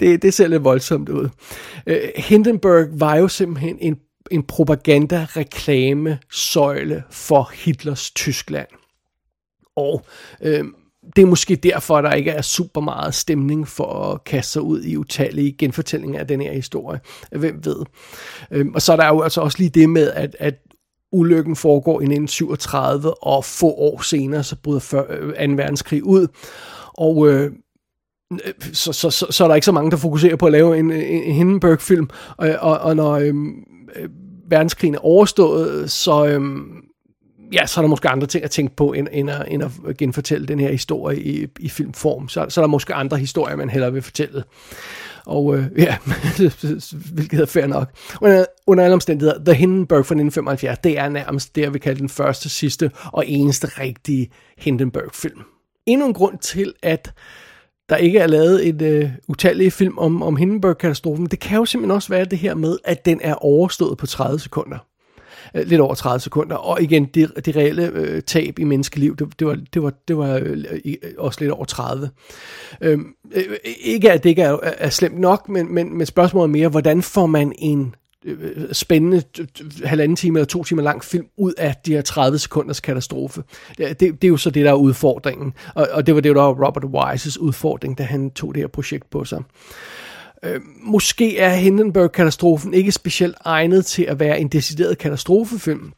det, 0.00 0.22
det 0.22 0.34
ser 0.34 0.48
lidt 0.48 0.64
voldsomt 0.64 1.08
ud. 1.08 1.28
Uh, 1.86 1.96
Hindenburg 2.16 2.86
var 2.92 3.16
jo 3.16 3.28
simpelthen 3.28 3.78
en 3.80 3.96
en 4.30 4.42
propaganda-reklame-søjle 4.42 7.02
for 7.10 7.50
Hitlers 7.54 8.10
Tyskland. 8.10 8.68
Og 9.76 10.06
øh, 10.42 10.64
det 11.16 11.22
er 11.22 11.26
måske 11.26 11.56
derfor, 11.56 12.00
der 12.00 12.12
ikke 12.12 12.30
er 12.30 12.42
super 12.42 12.80
meget 12.80 13.14
stemning 13.14 13.68
for 13.68 14.12
at 14.12 14.24
kaste 14.24 14.52
sig 14.52 14.62
ud 14.62 14.82
i 14.82 14.96
utallige 14.96 15.52
genfortællinger 15.52 16.20
af 16.20 16.26
den 16.26 16.40
her 16.40 16.52
historie. 16.52 17.00
Hvem 17.30 17.64
ved? 17.64 17.84
Øh, 18.50 18.66
og 18.74 18.82
så 18.82 18.92
er 18.92 18.96
der 18.96 19.08
jo 19.08 19.22
altså 19.22 19.40
også 19.40 19.58
lige 19.58 19.70
det 19.70 19.88
med, 19.88 20.10
at, 20.10 20.36
at 20.38 20.54
ulykken 21.12 21.56
foregår 21.56 22.00
i 22.00 22.04
1937, 22.04 23.24
og 23.24 23.44
få 23.44 23.66
år 23.66 24.02
senere, 24.02 24.42
så 24.42 24.56
bryder 24.62 24.80
2. 24.80 24.96
Øh, 25.42 25.58
verdenskrig 25.58 26.04
ud. 26.04 26.26
Og 26.98 27.28
øh, 27.28 27.52
øh, 28.32 28.38
så, 28.72 28.92
så, 28.92 29.10
så, 29.10 29.26
så 29.30 29.44
er 29.44 29.48
der 29.48 29.54
ikke 29.54 29.64
så 29.64 29.72
mange, 29.72 29.90
der 29.90 29.96
fokuserer 29.96 30.36
på 30.36 30.46
at 30.46 30.52
lave 30.52 30.78
en, 30.78 30.92
en 30.92 31.34
Hindenburg-film, 31.34 32.08
og, 32.36 32.48
og, 32.60 32.78
og 32.78 32.96
når 32.96 33.12
øh, 33.12 33.34
øh, 33.98 34.08
verdenskrigen 34.48 34.94
er 34.94 34.98
overstået, 34.98 35.90
så, 35.90 36.26
øh, 36.26 36.40
ja, 37.52 37.66
så 37.66 37.80
er 37.80 37.82
der 37.82 37.88
måske 37.88 38.08
andre 38.08 38.26
ting 38.26 38.44
at 38.44 38.50
tænke 38.50 38.76
på, 38.76 38.92
end, 38.92 39.08
end, 39.12 39.30
at, 39.30 39.44
end 39.48 39.62
at 39.62 39.96
genfortælle 39.96 40.46
den 40.46 40.60
her 40.60 40.70
historie 40.70 41.20
i, 41.20 41.46
i 41.58 41.68
filmform. 41.68 42.28
Så, 42.28 42.46
så 42.48 42.60
er 42.60 42.62
der 42.62 42.70
måske 42.70 42.94
andre 42.94 43.16
historier, 43.16 43.56
man 43.56 43.70
hellere 43.70 43.92
vil 43.92 44.02
fortælle. 44.02 44.44
Og 45.26 45.56
øh, 45.56 45.66
ja, 45.78 45.96
hvilket 47.14 47.40
er 47.40 47.46
fair 47.46 47.66
nok. 47.66 47.90
Under, 48.20 48.40
øh, 48.40 48.46
under 48.66 48.84
alle 48.84 48.94
omstændigheder, 48.94 49.44
The 49.44 49.54
Hindenburg 49.54 50.06
fra 50.06 50.14
1975, 50.14 50.78
det 50.78 50.98
er 50.98 51.08
nærmest 51.08 51.56
det, 51.56 51.62
jeg 51.62 51.72
vil 51.72 51.80
kalde 51.80 52.00
den 52.00 52.08
første, 52.08 52.48
sidste 52.48 52.90
og 53.12 53.24
eneste 53.26 53.66
rigtige 53.66 54.30
Hindenburg-film. 54.58 55.40
Endnu 55.86 56.06
en 56.06 56.14
grund 56.14 56.38
til, 56.38 56.72
at 56.82 57.12
der 57.88 57.96
ikke 57.96 58.18
er 58.18 58.26
lavet 58.26 58.68
et 58.68 58.82
øh, 58.82 59.10
utallige 59.28 59.70
film 59.70 59.98
om, 59.98 60.22
om 60.22 60.36
Hindenburg-katastrofen. 60.36 61.26
Det 61.26 61.40
kan 61.40 61.58
jo 61.58 61.64
simpelthen 61.64 61.94
også 61.94 62.08
være 62.08 62.24
det 62.24 62.38
her 62.38 62.54
med, 62.54 62.78
at 62.84 63.06
den 63.06 63.20
er 63.22 63.34
overstået 63.34 63.98
på 63.98 64.06
30 64.06 64.38
sekunder. 64.38 64.78
Øh, 65.54 65.66
lidt 65.66 65.80
over 65.80 65.94
30 65.94 66.20
sekunder. 66.20 66.56
Og 66.56 66.82
igen, 66.82 67.04
det, 67.04 67.46
det 67.46 67.56
reelle 67.56 67.90
øh, 67.94 68.22
tab 68.22 68.58
i 68.58 68.64
menneskeliv, 68.64 69.16
det, 69.16 69.38
det 69.38 69.46
var, 69.46 69.58
det 69.74 69.82
var, 69.82 69.92
det 70.08 70.16
var 70.16 70.40
øh, 70.42 70.64
øh 70.84 70.94
også 71.18 71.40
lidt 71.40 71.52
over 71.52 71.64
30. 71.64 72.10
Øhm, 72.80 73.06
øh, 73.32 73.44
ikke 73.80 74.12
at 74.12 74.22
det 74.22 74.30
ikke 74.30 74.42
er, 74.42 74.58
er 74.62 74.90
slemt 74.90 75.18
nok, 75.18 75.48
men, 75.48 75.74
men, 75.74 75.98
men 75.98 76.06
spørgsmålet 76.06 76.48
er 76.48 76.52
mere, 76.52 76.68
hvordan 76.68 77.02
får 77.02 77.26
man 77.26 77.52
en 77.58 77.94
Øh, 78.26 78.72
spændende 78.72 79.22
halvanden 79.84 80.16
time 80.16 80.38
eller 80.38 80.46
to 80.46 80.64
timer 80.64 80.82
lang 80.82 81.04
film 81.04 81.26
ud 81.36 81.52
af 81.58 81.74
de 81.86 81.92
her 81.92 82.02
30 82.02 82.38
sekunders 82.38 82.80
katastrofe. 82.80 83.42
Det, 83.78 84.00
det, 84.00 84.24
er 84.24 84.28
jo 84.28 84.36
så 84.36 84.50
det, 84.50 84.64
der 84.64 84.70
er 84.70 84.74
udfordringen. 84.74 85.54
Og, 85.74 85.88
og 85.92 86.06
det 86.06 86.14
var 86.14 86.20
det, 86.20 86.36
der 86.36 86.42
var 86.42 86.66
Robert 86.66 86.84
Wise's 86.84 87.38
udfordring, 87.40 87.98
da 87.98 88.02
han 88.02 88.30
tog 88.30 88.54
det 88.54 88.62
her 88.62 88.68
projekt 88.68 89.10
på 89.10 89.24
sig. 89.24 89.42
Øh, 90.44 90.60
måske 90.82 91.38
er 91.38 91.50
Hindenburg-katastrofen 91.50 92.74
ikke 92.74 92.92
specielt 92.92 93.36
egnet 93.44 93.86
til 93.86 94.02
at 94.02 94.20
være 94.20 94.40
en 94.40 94.48
decideret 94.48 94.98
katastrofefilm. 94.98 95.92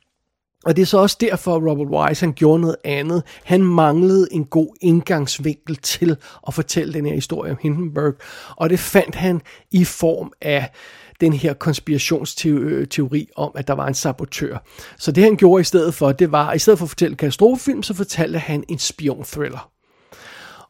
Og 0.64 0.76
det 0.76 0.82
er 0.82 0.86
så 0.86 0.98
også 0.98 1.16
derfor, 1.20 1.56
at 1.56 1.62
Robert 1.62 1.88
Wise 1.88 2.26
han 2.26 2.32
gjorde 2.32 2.60
noget 2.60 2.76
andet. 2.84 3.22
Han 3.44 3.62
manglede 3.62 4.28
en 4.30 4.44
god 4.44 4.76
indgangsvinkel 4.80 5.76
til 5.76 6.16
at 6.46 6.54
fortælle 6.54 6.92
den 6.92 7.06
her 7.06 7.14
historie 7.14 7.52
om 7.52 7.58
Hindenburg. 7.60 8.14
Og 8.56 8.70
det 8.70 8.78
fandt 8.78 9.14
han 9.14 9.40
i 9.70 9.84
form 9.84 10.32
af 10.40 10.70
den 11.20 11.32
her 11.32 11.54
konspirationsteori 11.54 13.28
om, 13.36 13.52
at 13.54 13.68
der 13.68 13.74
var 13.74 13.86
en 13.86 13.94
sabotør. 13.94 14.58
Så 14.98 15.12
det 15.12 15.24
han 15.24 15.36
gjorde 15.36 15.60
i 15.60 15.64
stedet 15.64 15.94
for, 15.94 16.12
det 16.12 16.32
var, 16.32 16.52
i 16.52 16.58
stedet 16.58 16.78
for 16.78 16.86
at 16.86 16.90
fortælle 16.90 17.12
en 17.12 17.16
katastrofefilm, 17.16 17.82
så 17.82 17.94
fortalte 17.94 18.38
han 18.38 18.64
en 18.68 18.78
spion-thriller. 18.78 19.70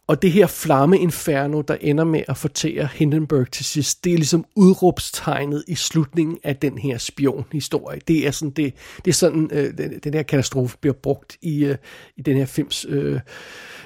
Og 0.09 0.23
det 0.23 0.33
her 0.33 0.47
flamme-inferno, 0.47 1.61
der 1.61 1.77
ender 1.81 2.05
med 2.05 2.23
at 2.29 2.37
fortære 2.37 2.89
Hindenburg 2.95 3.51
til 3.53 3.65
sidst, 3.65 4.05
det 4.05 4.13
er 4.13 4.17
ligesom 4.17 4.45
udråbstegnet 4.57 5.65
i 5.69 5.75
slutningen 5.75 6.39
af 6.45 6.57
den 6.57 6.79
her 6.79 6.99
spionhistorie. 6.99 8.01
Det 8.09 8.27
er 8.27 8.31
sådan, 8.31 8.51
det, 8.51 8.75
det 9.05 9.11
er 9.11 9.15
sådan 9.15 9.51
øh, 9.53 9.79
den, 9.79 10.01
den 10.05 10.15
her 10.15 10.23
katastrofe 10.23 10.77
bliver 10.81 10.95
brugt 10.95 11.37
i, 11.43 11.65
øh, 11.65 11.77
i 12.17 12.23
den 12.23 12.37
her 12.37 12.47
films 12.47 12.87
øh, 12.89 13.21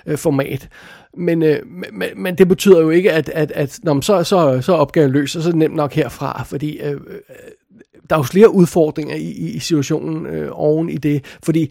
øh, 0.06 0.18
format. 0.18 0.68
Men, 1.16 1.42
øh, 1.42 1.66
men, 1.92 2.08
men 2.16 2.38
det 2.38 2.48
betyder 2.48 2.80
jo 2.80 2.90
ikke, 2.90 3.12
at, 3.12 3.28
at, 3.28 3.50
at 3.50 3.78
når 3.82 3.92
man 3.92 4.02
så, 4.02 4.24
så, 4.24 4.60
så 4.62 4.72
er 4.72 4.76
opgaven 4.76 5.10
løs, 5.10 5.36
og 5.36 5.42
så 5.42 5.48
er 5.48 5.52
det 5.52 5.58
nemt 5.58 5.76
nok 5.76 5.92
herfra, 5.92 6.42
fordi 6.42 6.78
øh, 6.78 6.92
øh 6.92 6.98
der 8.10 8.16
er 8.16 8.20
jo 8.20 8.22
flere 8.22 8.54
udfordringer 8.54 9.14
i, 9.16 9.30
i 9.30 9.58
situationen 9.58 10.26
øh, 10.26 10.48
oven 10.52 10.88
i 10.88 10.96
det, 10.96 11.24
fordi 11.42 11.70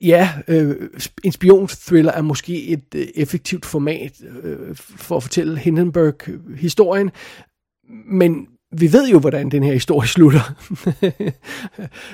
ja, 0.00 0.30
øh, 0.48 0.76
en 1.24 1.32
spionthriller 1.32 2.12
er 2.12 2.22
måske 2.22 2.66
et 2.66 2.94
øh, 2.94 3.06
effektivt 3.14 3.66
format 3.66 4.12
øh, 4.42 4.76
for 4.76 5.16
at 5.16 5.22
fortælle 5.22 5.58
Hindenburg-historien, 5.58 7.10
men 8.10 8.46
vi 8.72 8.92
ved 8.92 9.08
jo, 9.08 9.18
hvordan 9.18 9.50
den 9.50 9.62
her 9.62 9.72
historie 9.72 10.08
slutter. 10.16 10.54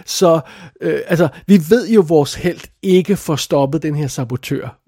så 0.06 0.40
øh, 0.80 1.00
altså, 1.06 1.28
vi 1.46 1.60
ved 1.70 1.88
jo, 1.88 2.02
at 2.02 2.08
vores 2.08 2.34
held 2.34 2.60
ikke 2.82 3.16
får 3.16 3.36
stoppet 3.36 3.82
den 3.82 3.94
her 3.94 4.06
sabotør. 4.06 4.80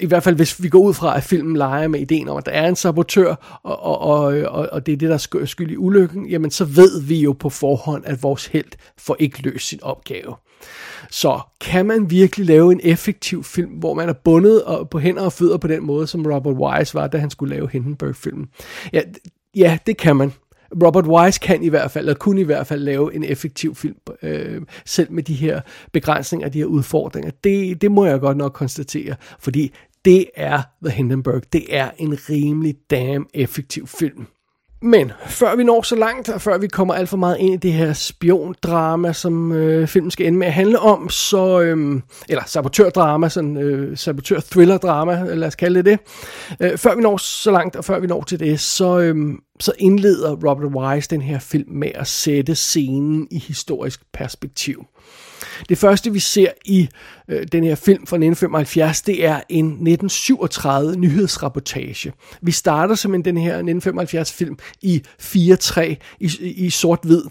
I 0.00 0.06
hvert 0.06 0.22
fald, 0.22 0.36
hvis 0.36 0.62
vi 0.62 0.68
går 0.68 0.78
ud 0.78 0.94
fra, 0.94 1.16
at 1.16 1.22
filmen 1.22 1.56
leger 1.56 1.88
med 1.88 2.00
ideen 2.00 2.28
om, 2.28 2.36
at 2.36 2.46
der 2.46 2.52
er 2.52 2.68
en 2.68 2.76
sabotør, 2.76 3.60
og, 3.62 3.82
og, 3.82 3.98
og, 3.98 4.22
og, 4.24 4.68
og 4.72 4.86
det 4.86 4.92
er 4.92 4.96
det, 4.96 5.08
der 5.08 5.40
er 5.40 5.46
skyld 5.46 5.70
i 5.70 5.76
ulykken, 5.76 6.26
jamen 6.26 6.50
så 6.50 6.64
ved 6.64 7.02
vi 7.02 7.20
jo 7.20 7.32
på 7.32 7.48
forhånd, 7.48 8.04
at 8.06 8.22
vores 8.22 8.46
held 8.46 8.70
får 8.98 9.16
ikke 9.18 9.42
løst 9.42 9.68
sin 9.68 9.82
opgave. 9.82 10.34
Så 11.10 11.40
kan 11.60 11.86
man 11.86 12.10
virkelig 12.10 12.46
lave 12.46 12.72
en 12.72 12.80
effektiv 12.82 13.44
film, 13.44 13.70
hvor 13.70 13.94
man 13.94 14.08
er 14.08 14.12
bundet 14.12 14.62
på 14.90 14.98
hænder 14.98 15.22
og 15.22 15.32
fødder 15.32 15.56
på 15.56 15.68
den 15.68 15.86
måde, 15.86 16.06
som 16.06 16.26
Robert 16.26 16.54
Wise 16.54 16.94
var, 16.94 17.06
da 17.06 17.18
han 17.18 17.30
skulle 17.30 17.54
lave 17.54 17.68
Hindenburg-filmen? 17.68 18.48
Ja, 18.92 19.00
ja, 19.56 19.78
det 19.86 19.96
kan 19.96 20.16
man. 20.16 20.32
Robert 20.84 21.06
Wise 21.06 21.40
kan 21.40 21.62
i 21.62 21.68
hvert 21.68 21.90
fald, 21.90 22.08
eller 22.08 22.18
kunne 22.18 22.40
i 22.40 22.44
hvert 22.44 22.66
fald 22.66 22.80
lave 22.80 23.14
en 23.14 23.24
effektiv 23.24 23.74
film, 23.74 23.96
øh, 24.22 24.62
selv 24.84 25.12
med 25.12 25.22
de 25.22 25.34
her 25.34 25.60
begrænsninger, 25.92 26.48
de 26.48 26.58
her 26.58 26.66
udfordringer. 26.66 27.30
Det, 27.44 27.82
det 27.82 27.92
må 27.92 28.06
jeg 28.06 28.20
godt 28.20 28.36
nok 28.36 28.52
konstatere, 28.52 29.14
fordi 29.38 29.72
det 30.04 30.26
er 30.36 30.62
The 30.84 30.96
Hindenburg. 30.96 31.42
Det 31.52 31.76
er 31.76 31.90
en 31.98 32.18
rimelig 32.30 32.74
damn 32.90 33.26
effektiv 33.34 33.86
film. 33.86 34.26
Men 34.82 35.12
før 35.26 35.56
vi 35.56 35.64
når 35.64 35.82
så 35.82 35.96
langt, 35.96 36.28
og 36.28 36.40
før 36.40 36.58
vi 36.58 36.68
kommer 36.68 36.94
alt 36.94 37.08
for 37.08 37.16
meget 37.16 37.36
ind 37.38 37.54
i 37.54 37.56
det 37.56 37.72
her 37.72 37.92
spiondrama, 37.92 39.12
som 39.12 39.52
øh, 39.52 39.88
filmen 39.88 40.10
skal 40.10 40.26
ende 40.26 40.38
med 40.38 40.46
at 40.46 40.52
handle 40.52 40.78
om, 40.78 41.08
så, 41.08 41.60
øh, 41.60 42.00
eller 42.28 42.42
sabotørdrama, 42.46 43.28
sådan 43.28 43.56
øh, 43.56 43.96
sabotør-thriller-drama, 43.96 45.34
lad 45.34 45.48
os 45.48 45.54
kalde 45.54 45.82
det 45.82 45.84
det. 45.84 45.98
Øh, 46.60 46.78
før 46.78 46.94
vi 46.94 47.02
når 47.02 47.16
så 47.16 47.50
langt, 47.50 47.76
og 47.76 47.84
før 47.84 47.98
vi 47.98 48.06
når 48.06 48.22
til 48.22 48.40
det, 48.40 48.60
så, 48.60 48.98
øh, 48.98 49.34
så 49.60 49.72
indleder 49.78 50.30
Robert 50.30 50.74
Wise 50.74 51.10
den 51.10 51.22
her 51.22 51.38
film 51.38 51.72
med 51.72 51.90
at 51.94 52.06
sætte 52.06 52.54
scenen 52.54 53.28
i 53.30 53.38
historisk 53.38 54.00
perspektiv. 54.12 54.86
Det 55.68 55.78
første, 55.78 56.12
vi 56.12 56.18
ser 56.18 56.50
i 56.64 56.88
øh, 57.30 57.46
den 57.52 57.64
her 57.64 57.74
film 57.74 58.06
fra 58.06 58.16
1975, 58.16 59.02
det 59.02 59.26
er 59.26 59.40
en 59.48 59.66
1937 59.66 60.96
nyhedsrapportage. 60.96 62.12
Vi 62.42 62.50
starter 62.50 62.94
som 62.94 63.22
den 63.22 63.36
her 63.36 63.52
1975 63.52 64.32
film 64.32 64.58
i 64.82 65.02
4-3 65.22 65.80
i, 66.20 66.30
i 66.40 66.70
sort-hvid, 66.70 67.22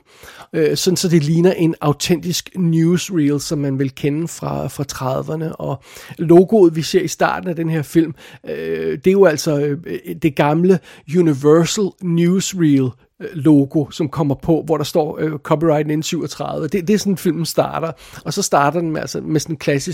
øh, 0.53 0.77
sådan 0.77 0.97
så 0.97 1.07
det 1.07 1.23
ligner 1.23 1.51
en 1.51 1.75
autentisk 1.81 2.49
newsreel, 2.55 3.39
som 3.39 3.59
man 3.59 3.79
vil 3.79 3.95
kende 3.95 4.27
fra, 4.27 4.67
fra 4.67 4.83
30'erne. 4.91 5.55
Og 5.55 5.83
logoet, 6.17 6.75
vi 6.75 6.81
ser 6.81 7.01
i 7.01 7.07
starten 7.07 7.49
af 7.49 7.55
den 7.55 7.69
her 7.69 7.81
film, 7.81 8.15
øh, 8.49 8.97
det 8.97 9.07
er 9.07 9.11
jo 9.11 9.25
altså 9.25 9.59
øh, 9.59 9.99
det 10.21 10.35
gamle 10.35 10.79
Universal 11.17 11.89
Newsreel 12.01 12.89
øh, 13.21 13.27
logo, 13.33 13.89
som 13.91 14.09
kommer 14.09 14.35
på, 14.35 14.63
hvor 14.65 14.77
der 14.77 14.83
står 14.83 15.19
øh, 15.19 15.31
copyright 15.39 15.87
1937. 15.87 16.67
Det, 16.67 16.87
det 16.87 16.93
er 16.93 16.97
sådan, 16.97 17.17
filmen 17.17 17.45
starter. 17.45 17.91
Og 18.25 18.33
så 18.33 18.41
starter 18.41 18.79
den 18.79 18.91
med, 18.91 19.01
altså, 19.01 19.21
med 19.21 19.39
sådan 19.39 19.53
en 19.53 19.57
klassisk 19.59 19.88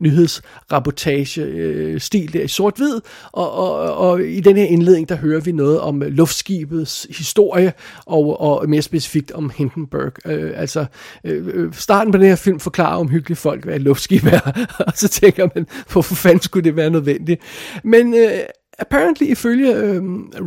nyhedsrapportage-stil 0.00 2.28
øh, 2.28 2.32
der 2.32 2.42
i 2.42 2.48
sort-hvid. 2.48 3.00
Og, 3.32 3.52
og, 3.52 3.96
og 3.96 4.22
i 4.22 4.40
den 4.40 4.56
her 4.56 4.64
indledning, 4.64 5.08
der 5.08 5.16
hører 5.16 5.40
vi 5.40 5.52
noget 5.52 5.80
om 5.80 6.02
øh, 6.02 6.08
luftskibets 6.08 7.06
historie, 7.10 7.72
og, 8.06 8.40
og 8.40 8.68
mere 8.68 8.82
specifikt 8.82 9.32
om 9.32 9.50
Hindenburg. 9.56 10.12
Øh, 10.26 10.52
altså, 10.54 10.86
øh, 11.24 11.46
øh 11.54 11.72
starten 11.72 12.12
på 12.12 12.18
den 12.18 12.26
her 12.26 12.36
film 12.36 12.60
forklarer 12.60 12.96
om 12.96 13.08
hyggelige 13.08 13.36
folk, 13.36 13.64
hvad 13.64 13.74
et 13.74 13.82
luftskib 13.82 14.24
er. 14.24 14.66
og 14.86 14.92
så 14.96 15.08
tænker 15.08 15.48
man, 15.54 15.66
hvorfor 15.92 16.14
fanden 16.14 16.42
skulle 16.42 16.64
det 16.64 16.76
være 16.76 16.90
nødvendigt? 16.90 17.40
Men... 17.84 18.14
Øh, 18.14 18.30
apparently 18.78 19.26
ifølge 19.26 19.74
øh, 19.74 20.02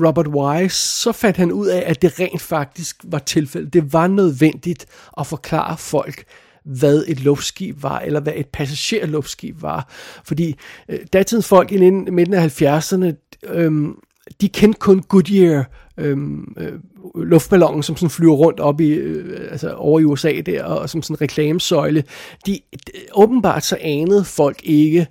Robert 0.05 0.27
Wise, 0.27 0.75
så 0.75 1.11
fandt 1.11 1.37
han 1.37 1.51
ud 1.51 1.67
af, 1.67 1.83
at 1.85 2.01
det 2.01 2.19
rent 2.19 2.41
faktisk 2.41 2.95
var 3.03 3.19
tilfældet. 3.19 3.73
Det 3.73 3.93
var 3.93 4.07
nødvendigt 4.07 4.85
at 5.19 5.27
forklare 5.27 5.77
folk, 5.77 6.23
hvad 6.79 7.03
et 7.07 7.19
luftskib 7.19 7.83
var, 7.83 7.99
eller 7.99 8.19
hvad 8.19 8.33
et 8.35 8.47
passagerluftskib 8.47 9.61
var. 9.61 9.89
Fordi 10.23 10.55
øh, 10.89 10.99
datidens 11.13 11.47
folk 11.47 11.71
i 11.71 11.89
midten 11.89 12.33
af 12.33 12.61
70'erne, 12.61 13.37
øh, 13.43 13.71
de 14.41 14.49
kendte 14.49 14.79
kun 14.79 15.01
Goodyear 15.01 15.69
øhm, 15.97 16.53
øh, 16.57 16.73
luftballonen, 17.15 17.83
som 17.83 17.95
sådan 17.95 18.09
flyver 18.09 18.35
rundt 18.35 18.59
op 18.59 18.81
i, 18.81 18.89
øh, 18.89 19.47
altså 19.51 19.73
over 19.73 19.99
i 19.99 20.03
USA 20.03 20.41
der, 20.45 20.63
og 20.63 20.89
som 20.89 21.01
sådan 21.01 21.13
en 21.15 21.21
reklamesøjle. 21.21 22.03
De, 22.45 22.59
de, 22.73 22.91
åbenbart 23.13 23.63
så 23.63 23.77
anede 23.81 24.23
folk 24.23 24.59
ikke, 24.63 25.07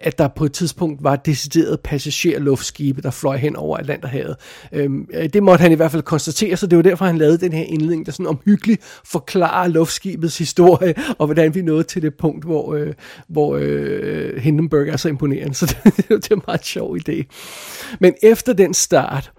at 0.00 0.18
der 0.18 0.28
på 0.28 0.44
et 0.44 0.52
tidspunkt 0.52 1.04
var 1.04 1.16
decideret 1.16 1.80
passagerluftskibe, 1.80 3.02
der 3.02 3.10
fløj 3.10 3.36
hen 3.36 3.56
over 3.56 3.76
Atlanterhavet. 3.76 4.36
Øhm, 4.72 5.08
øh, 5.14 5.28
det 5.32 5.42
måtte 5.42 5.62
han 5.62 5.72
i 5.72 5.74
hvert 5.74 5.90
fald 5.90 6.02
konstatere, 6.02 6.56
så 6.56 6.66
det 6.66 6.76
var 6.76 6.82
derfor, 6.82 7.04
han 7.04 7.18
lavede 7.18 7.38
den 7.38 7.52
her 7.52 7.64
indledning, 7.64 8.06
der 8.06 8.12
sådan 8.12 8.26
omhyggeligt 8.26 8.82
forklarer 9.04 9.68
luftskibets 9.68 10.38
historie, 10.38 10.94
og 11.18 11.26
hvordan 11.26 11.54
vi 11.54 11.62
nåede 11.62 11.82
til 11.82 12.02
det 12.02 12.14
punkt, 12.14 12.44
hvor, 12.44 12.74
øh, 12.74 12.94
hvor 13.28 13.56
øh, 13.60 14.36
Hindenburg 14.36 14.88
er 14.88 14.96
så 14.96 15.08
imponerende. 15.08 15.54
Så 15.66 15.76
det, 15.84 16.08
det 16.08 16.30
var 16.30 16.36
en 16.36 16.42
meget 16.46 16.64
sjov 16.64 16.96
idé. 16.96 17.22
Men 18.00 18.14
efter 18.22 18.52
den 18.52 18.74
start, 18.74 19.32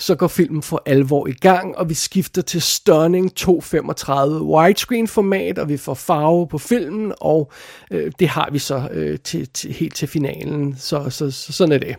så 0.00 0.14
går 0.14 0.28
filmen 0.28 0.62
for 0.62 0.82
alvor 0.86 1.26
i 1.26 1.32
gang, 1.32 1.76
og 1.76 1.88
vi 1.88 1.94
skifter 1.94 2.42
til 2.42 2.62
stunning 2.62 3.34
235 3.34 4.42
widescreen 4.42 5.08
format, 5.08 5.58
og 5.58 5.68
vi 5.68 5.76
får 5.76 5.94
farve 5.94 6.48
på 6.48 6.58
filmen, 6.58 7.12
og 7.20 7.52
øh, 7.90 8.12
det 8.18 8.28
har 8.28 8.48
vi 8.52 8.58
så 8.58 8.88
øh, 8.92 9.18
til, 9.18 9.48
til, 9.48 9.72
helt 9.72 9.94
til 9.94 10.08
finalen. 10.08 10.76
Så, 10.78 11.10
så, 11.10 11.30
så 11.30 11.52
sådan 11.52 11.72
er 11.72 11.78
det. 11.78 11.96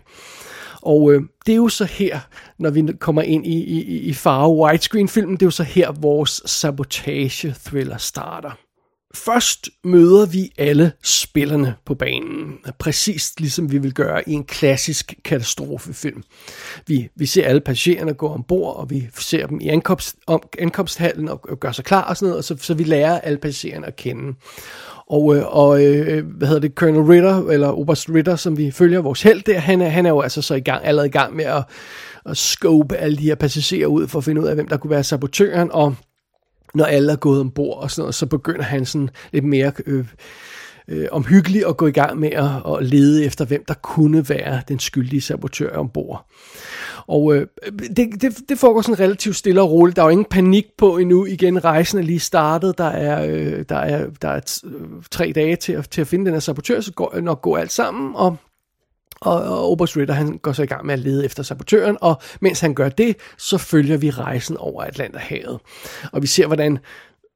Og 0.82 1.12
øh, 1.12 1.22
det 1.46 1.52
er 1.52 1.56
jo 1.56 1.68
så 1.68 1.84
her, 1.84 2.20
når 2.58 2.70
vi 2.70 2.92
kommer 3.00 3.22
ind 3.22 3.46
i, 3.46 3.64
i, 3.64 3.98
i 3.98 4.14
farve 4.14 4.56
widescreen 4.56 5.08
filmen, 5.08 5.34
det 5.34 5.42
er 5.42 5.46
jo 5.46 5.50
så 5.50 5.62
her, 5.62 5.92
vores 5.92 6.42
sabotage 6.46 7.54
thriller 7.64 7.96
starter. 7.96 8.50
Først 9.14 9.68
møder 9.84 10.26
vi 10.26 10.52
alle 10.58 10.92
spillerne 11.02 11.74
på 11.86 11.94
banen, 11.94 12.58
præcis 12.78 13.32
ligesom 13.38 13.72
vi 13.72 13.78
vil 13.78 13.94
gøre 13.94 14.28
i 14.28 14.32
en 14.32 14.44
klassisk 14.44 15.14
katastrofefilm. 15.24 16.22
Vi, 16.86 17.08
vi 17.16 17.26
ser 17.26 17.46
alle 17.46 17.60
passagererne 17.60 18.14
gå 18.14 18.28
ombord, 18.28 18.76
og 18.76 18.90
vi 18.90 19.08
ser 19.18 19.46
dem 19.46 19.60
i 19.60 19.68
ankomst, 19.68 20.16
om, 20.26 20.42
ankomsthallen 20.58 21.28
og, 21.28 21.40
og 21.48 21.60
gør 21.60 21.72
sig 21.72 21.84
klar 21.84 22.02
og 22.02 22.16
sådan 22.16 22.26
noget, 22.26 22.38
og 22.38 22.44
så, 22.44 22.56
så 22.60 22.74
vi 22.74 22.84
lærer 22.84 23.20
alle 23.20 23.38
passagererne 23.38 23.86
at 23.86 23.96
kende. 23.96 24.34
Og, 25.06 25.36
øh, 25.36 25.56
og 25.56 25.84
øh, 25.84 26.26
hvad 26.26 26.48
hedder 26.48 26.60
det, 26.60 26.74
Colonel 26.74 27.02
Ritter, 27.02 27.48
eller 27.48 27.68
Oberst 27.68 28.08
Ritter, 28.08 28.36
som 28.36 28.58
vi 28.58 28.70
følger 28.70 29.00
vores 29.00 29.22
held 29.22 29.42
der, 29.42 29.58
han 29.58 29.80
er, 29.80 29.88
han 29.88 30.06
er 30.06 30.10
jo 30.10 30.20
altså 30.20 30.42
så 30.42 30.54
i 30.54 30.60
gang, 30.60 30.84
allerede 30.84 31.08
i 31.08 31.10
gang 31.10 31.36
med 31.36 31.44
at, 31.44 31.64
at 32.26 32.36
scope 32.36 32.96
alle 32.96 33.16
de 33.16 33.22
her 33.22 33.34
passagerer 33.34 33.86
ud, 33.86 34.08
for 34.08 34.18
at 34.18 34.24
finde 34.24 34.40
ud 34.40 34.46
af, 34.46 34.54
hvem 34.54 34.68
der 34.68 34.76
kunne 34.76 34.90
være 34.90 35.04
sabotøren, 35.04 35.72
og 35.72 35.94
når 36.74 36.84
alle 36.84 37.12
er 37.12 37.16
gået 37.16 37.40
ombord 37.40 37.82
og 37.82 37.90
sådan 37.90 38.02
noget, 38.02 38.14
så 38.14 38.26
begynder 38.26 38.62
han 38.62 38.86
sådan 38.86 39.10
lidt 39.32 39.44
mere 39.44 39.72
øh, 39.86 40.04
øh, 40.88 41.08
omhyggeligt 41.12 41.66
at 41.66 41.76
gå 41.76 41.86
i 41.86 41.92
gang 41.92 42.18
med 42.18 42.30
at, 42.30 42.74
at 42.74 42.84
lede 42.86 43.24
efter, 43.24 43.44
hvem 43.44 43.64
der 43.68 43.74
kunne 43.74 44.28
være 44.28 44.62
den 44.68 44.78
skyldige 44.78 45.20
sabotør 45.20 45.76
ombord. 45.76 46.26
Og 47.06 47.34
øh, 47.34 47.46
det, 47.96 48.22
det, 48.22 48.38
det 48.48 48.58
foregår 48.58 48.82
sådan 48.82 49.00
relativt 49.00 49.36
stille 49.36 49.62
og 49.62 49.70
roligt. 49.70 49.96
Der 49.96 50.02
er 50.02 50.06
jo 50.06 50.10
ingen 50.10 50.26
panik 50.30 50.66
på 50.78 50.96
endnu. 50.96 51.24
Igen, 51.24 51.64
rejsen 51.64 51.98
er 51.98 52.02
lige 52.02 52.20
startet. 52.20 52.78
Der 52.78 52.88
er, 52.88 53.26
øh, 53.26 53.64
der 53.68 53.76
er, 53.76 54.06
der 54.22 54.28
er 54.28 54.60
øh, 54.64 55.02
tre 55.10 55.32
dage 55.34 55.56
til 55.56 55.72
at, 55.72 55.90
til 55.90 56.00
at 56.00 56.06
finde 56.06 56.24
den 56.24 56.32
her 56.32 56.40
sabotør, 56.40 56.80
så 56.80 56.92
går 56.92 57.20
nok 57.20 57.42
går 57.42 57.58
alt 57.58 57.72
sammen. 57.72 58.12
Og 58.14 58.36
og, 59.22 59.42
og 59.42 59.70
Oberst 59.70 59.96
Ritter, 59.96 60.14
han 60.14 60.38
går 60.38 60.52
så 60.52 60.62
i 60.62 60.66
gang 60.66 60.86
med 60.86 60.94
at 60.94 61.00
lede 61.00 61.24
efter 61.24 61.42
sabotøren, 61.42 61.96
og 62.00 62.22
mens 62.40 62.60
han 62.60 62.74
gør 62.74 62.88
det, 62.88 63.16
så 63.38 63.58
følger 63.58 63.96
vi 63.96 64.10
rejsen 64.10 64.56
over 64.56 64.82
Atlanterhavet. 64.82 65.58
Og 66.12 66.22
vi 66.22 66.26
ser, 66.26 66.46
hvordan 66.46 66.78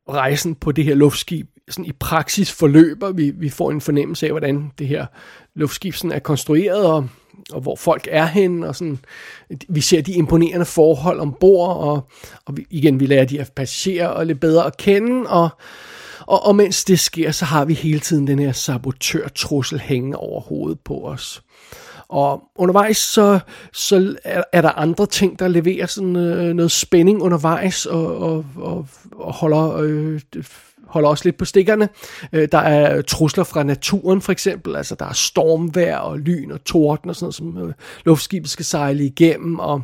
rejsen 0.08 0.54
på 0.54 0.72
det 0.72 0.84
her 0.84 0.94
luftskib 0.94 1.46
sådan 1.68 1.84
i 1.84 1.92
praksis 1.92 2.52
forløber. 2.52 3.12
Vi, 3.12 3.30
vi 3.30 3.48
får 3.48 3.70
en 3.70 3.80
fornemmelse 3.80 4.26
af, 4.26 4.32
hvordan 4.32 4.72
det 4.78 4.88
her 4.88 5.06
luftskib 5.54 5.94
sådan 5.94 6.12
er 6.12 6.18
konstrueret, 6.18 6.86
og, 6.86 7.08
og 7.52 7.60
hvor 7.60 7.76
folk 7.76 8.08
er 8.10 8.26
henne, 8.26 8.68
og 8.68 8.76
sådan, 8.76 8.98
vi 9.68 9.80
ser 9.80 10.00
de 10.00 10.12
imponerende 10.12 10.66
forhold 10.66 11.20
ombord, 11.20 11.76
og, 11.76 12.08
og 12.44 12.56
vi, 12.56 12.66
igen, 12.70 13.00
vi 13.00 13.06
lærer 13.06 13.24
de 13.24 13.38
her 13.38 13.44
passagerer 13.56 14.08
og 14.08 14.26
lidt 14.26 14.40
bedre 14.40 14.66
at 14.66 14.76
kende, 14.76 15.30
og, 15.30 15.48
og, 16.20 16.46
og 16.46 16.56
mens 16.56 16.84
det 16.84 17.00
sker, 17.00 17.30
så 17.30 17.44
har 17.44 17.64
vi 17.64 17.74
hele 17.74 18.00
tiden 18.00 18.26
den 18.26 18.38
her 18.38 18.52
sabotør-trussel 18.52 19.78
hængende 19.78 20.16
over 20.16 20.40
hovedet 20.40 20.80
på 20.80 21.00
os. 21.00 21.42
Og 22.08 22.42
undervejs 22.54 22.96
så, 22.96 23.38
så 23.72 24.16
er, 24.24 24.42
er 24.52 24.60
der 24.60 24.70
andre 24.70 25.06
ting, 25.06 25.38
der 25.38 25.48
leverer 25.48 25.86
sådan 25.86 26.16
øh, 26.16 26.54
noget 26.54 26.72
spænding 26.72 27.22
undervejs 27.22 27.86
og, 27.86 28.18
og, 28.18 28.44
og, 28.56 28.86
og 29.12 29.32
holder, 29.32 29.76
øh, 29.76 30.20
holder 30.86 31.08
også 31.08 31.24
lidt 31.24 31.36
på 31.36 31.44
stikkerne. 31.44 31.88
Øh, 32.32 32.48
der 32.52 32.58
er 32.58 33.02
trusler 33.02 33.44
fra 33.44 33.62
naturen 33.62 34.20
for 34.20 34.32
eksempel, 34.32 34.76
altså 34.76 34.94
der 34.94 35.06
er 35.06 35.12
stormvejr 35.12 35.96
og 35.96 36.18
lyn 36.18 36.50
og 36.50 36.64
torden 36.64 37.10
og 37.10 37.16
sådan 37.16 37.24
noget, 37.24 37.34
som 37.34 37.68
øh, 37.68 37.74
luftskibet 38.04 38.50
skal 38.50 38.64
sejle 38.64 39.04
igennem, 39.04 39.58
og 39.58 39.82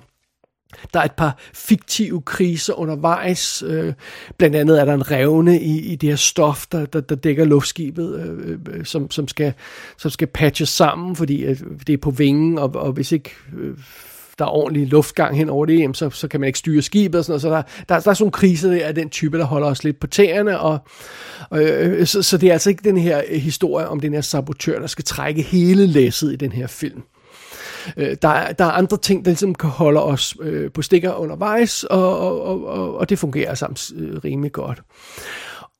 der 0.95 1.01
er 1.01 1.05
et 1.05 1.13
par 1.13 1.39
fiktive 1.55 2.23
kriser 2.23 2.75
undervejs. 2.75 3.63
Øh, 3.67 3.93
blandt 4.39 4.57
andet 4.57 4.81
er 4.81 4.85
der 4.85 4.95
en 4.95 5.11
revne 5.11 5.61
i, 5.61 5.81
i 5.93 5.97
det 5.97 6.09
her 6.09 6.17
stof, 6.17 6.67
der, 6.67 6.87
der, 6.87 7.01
der 7.01 7.15
dækker 7.15 7.45
luftskibet, 7.45 8.15
øh, 8.21 8.59
øh, 8.71 8.85
som, 8.85 9.11
som, 9.11 9.29
skal, 9.29 9.53
som 9.97 10.11
skal 10.11 10.29
patches 10.29 10.69
sammen, 10.69 11.17
fordi 11.17 11.45
øh, 11.45 11.57
det 11.87 11.93
er 11.93 11.99
på 11.99 12.11
vingen, 12.11 12.59
og, 12.59 12.75
og 12.75 12.93
hvis 12.93 13.13
ikke 13.13 13.31
øh, 13.59 13.77
der 14.39 14.45
er 14.45 14.51
ordentlig 14.51 14.87
luftgang 14.87 15.37
hen 15.37 15.49
over 15.49 15.67
det, 15.67 15.79
jamen, 15.79 15.95
så, 15.95 16.11
så 16.11 16.29
kan 16.29 16.41
man 16.41 16.47
ikke 16.47 16.59
styre 16.59 16.83
skibet 16.83 17.19
og 17.19 17.25
sådan 17.25 17.33
noget. 17.33 17.43
Så 17.43 17.51
der, 17.51 17.63
der, 17.63 17.85
der 17.89 17.95
er 17.95 18.01
sådan 18.01 18.17
nogle 18.21 18.33
kriser 18.33 18.71
der 18.71 18.87
af 18.87 18.95
den 18.95 19.11
type, 19.11 19.39
der 19.39 19.45
holder 19.45 19.69
os 19.69 19.85
lidt 19.85 20.01
på 20.01 20.07
tæerne, 20.07 20.61
og, 20.61 20.79
og 21.51 21.63
øh, 21.63 22.07
så, 22.07 22.23
så 22.23 22.39
det 22.39 22.49
er 22.49 22.53
altså 22.53 22.71
ikke 22.71 22.85
den 22.85 22.99
her 22.99 23.23
historie 23.29 23.89
om 23.89 24.01
den 24.01 24.15
her 24.15 24.21
sabotør, 24.21 24.79
der 24.79 24.87
skal 24.87 25.05
trække 25.05 25.43
hele 25.43 25.87
læsset 25.87 26.33
i 26.33 26.37
den 26.37 26.53
her 26.53 26.67
film. 26.67 27.03
Øh, 27.97 28.17
der, 28.23 28.29
er, 28.29 28.53
der 28.53 28.65
er 28.65 28.71
andre 28.71 28.97
ting, 28.97 29.25
der 29.25 29.31
ligesom 29.31 29.55
kan 29.55 29.71
holde 29.71 30.03
os 30.03 30.37
øh, 30.41 30.71
på 30.73 30.83
stikker 30.83 31.13
undervejs, 31.15 31.85
og, 31.85 32.19
og, 32.19 32.67
og, 32.67 32.97
og 32.97 33.09
det 33.09 33.19
fungerer 33.19 33.55
sammen 33.55 33.77
øh, 33.97 34.21
rimelig 34.25 34.53
godt. 34.53 34.83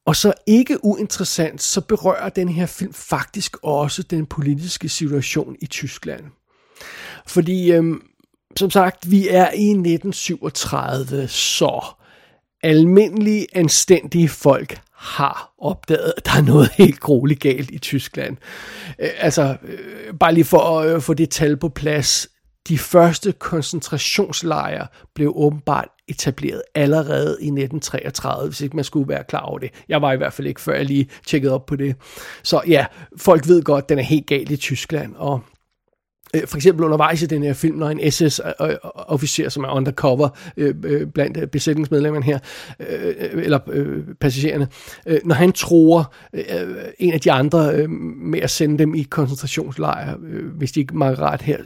Og 0.07 0.17
så 0.17 0.33
ikke 0.47 0.85
uinteressant, 0.85 1.63
så 1.63 1.81
berører 1.81 2.29
den 2.29 2.49
her 2.49 2.67
film 2.67 2.93
faktisk 2.93 3.57
også 3.63 4.03
den 4.03 4.27
politiske 4.27 4.89
situation 4.89 5.57
i 5.61 5.67
Tyskland. 5.67 6.25
Fordi, 7.27 7.73
øh, 7.73 7.95
som 8.57 8.71
sagt, 8.71 9.11
vi 9.11 9.29
er 9.29 9.51
i 9.51 9.71
1937, 9.71 11.29
så 11.29 11.85
almindelige, 12.63 13.47
anstændige 13.55 14.29
folk 14.29 14.81
har 15.03 15.55
opdaget, 15.59 16.13
at 16.17 16.27
der 16.27 16.33
er 16.33 16.43
noget 16.43 16.71
helt 16.79 17.01
grueligt 17.01 17.41
galt 17.41 17.71
i 17.71 17.79
Tyskland. 17.79 18.37
Øh, 18.99 19.11
altså, 19.19 19.57
øh, 19.63 20.15
bare 20.21 20.35
lige 20.35 20.45
for 20.45 20.79
at 20.79 20.95
øh, 20.95 21.01
få 21.01 21.15
det 21.15 21.31
tal 21.31 21.57
på 21.57 21.69
plads. 21.69 22.29
De 22.69 22.79
første 22.79 23.33
koncentrationslejre 23.33 24.87
blev 25.15 25.33
åbenbart 25.37 25.89
etableret 26.09 26.63
allerede 26.75 27.31
i 27.41 27.47
1933, 27.47 28.49
hvis 28.49 28.61
ikke 28.61 28.77
man 28.77 28.85
skulle 28.85 29.09
være 29.09 29.25
klar 29.25 29.41
over 29.41 29.59
det. 29.59 29.71
Jeg 29.89 30.03
var 30.03 30.13
i 30.13 30.17
hvert 30.17 30.33
fald 30.33 30.49
ikke, 30.49 30.61
før 30.61 30.75
jeg 30.75 30.85
lige 30.85 31.09
tjekkede 31.27 31.55
op 31.55 31.67
på 31.67 31.77
det. 31.77 31.97
Så 32.43 32.63
ja, 32.67 32.87
folk 33.19 33.49
ved 33.49 33.63
godt, 33.63 33.83
at 33.83 33.89
den 33.89 33.99
er 33.99 34.03
helt 34.03 34.27
galt 34.27 34.51
i 34.51 34.57
Tyskland, 34.57 35.15
og 35.17 35.41
Øh, 36.37 36.47
for 36.47 36.57
eksempel 36.57 36.85
undervejs 36.85 37.23
i 37.23 37.27
den 37.27 37.43
her 37.43 37.53
film, 37.53 37.77
når 37.77 37.91
en 37.91 38.13
SS-officer, 38.13 39.43
øh, 39.43 39.47
øh, 39.47 39.51
som 39.51 39.65
er 39.65 39.69
undercover 39.69 40.29
øh, 40.57 40.75
øh, 40.85 41.07
blandt 41.07 41.37
øh, 41.37 41.47
besætningsmedlemmerne 41.47 42.25
her, 42.25 42.39
eller 43.33 43.59
passagererne, 44.21 44.69
når 45.25 45.35
han 45.35 45.53
tror 45.53 46.15
en 46.99 47.13
af 47.13 47.21
de 47.21 47.33
andre 47.33 47.89
med 47.89 48.41
at 48.41 48.51
sende 48.51 48.79
dem 48.79 48.95
i 48.95 49.03
koncentrationslejre, 49.03 50.17
hvis 50.59 50.73
de 50.73 50.81
ikke 50.81 50.97
meget 50.97 51.19
ret 51.19 51.43
her, 51.43 51.59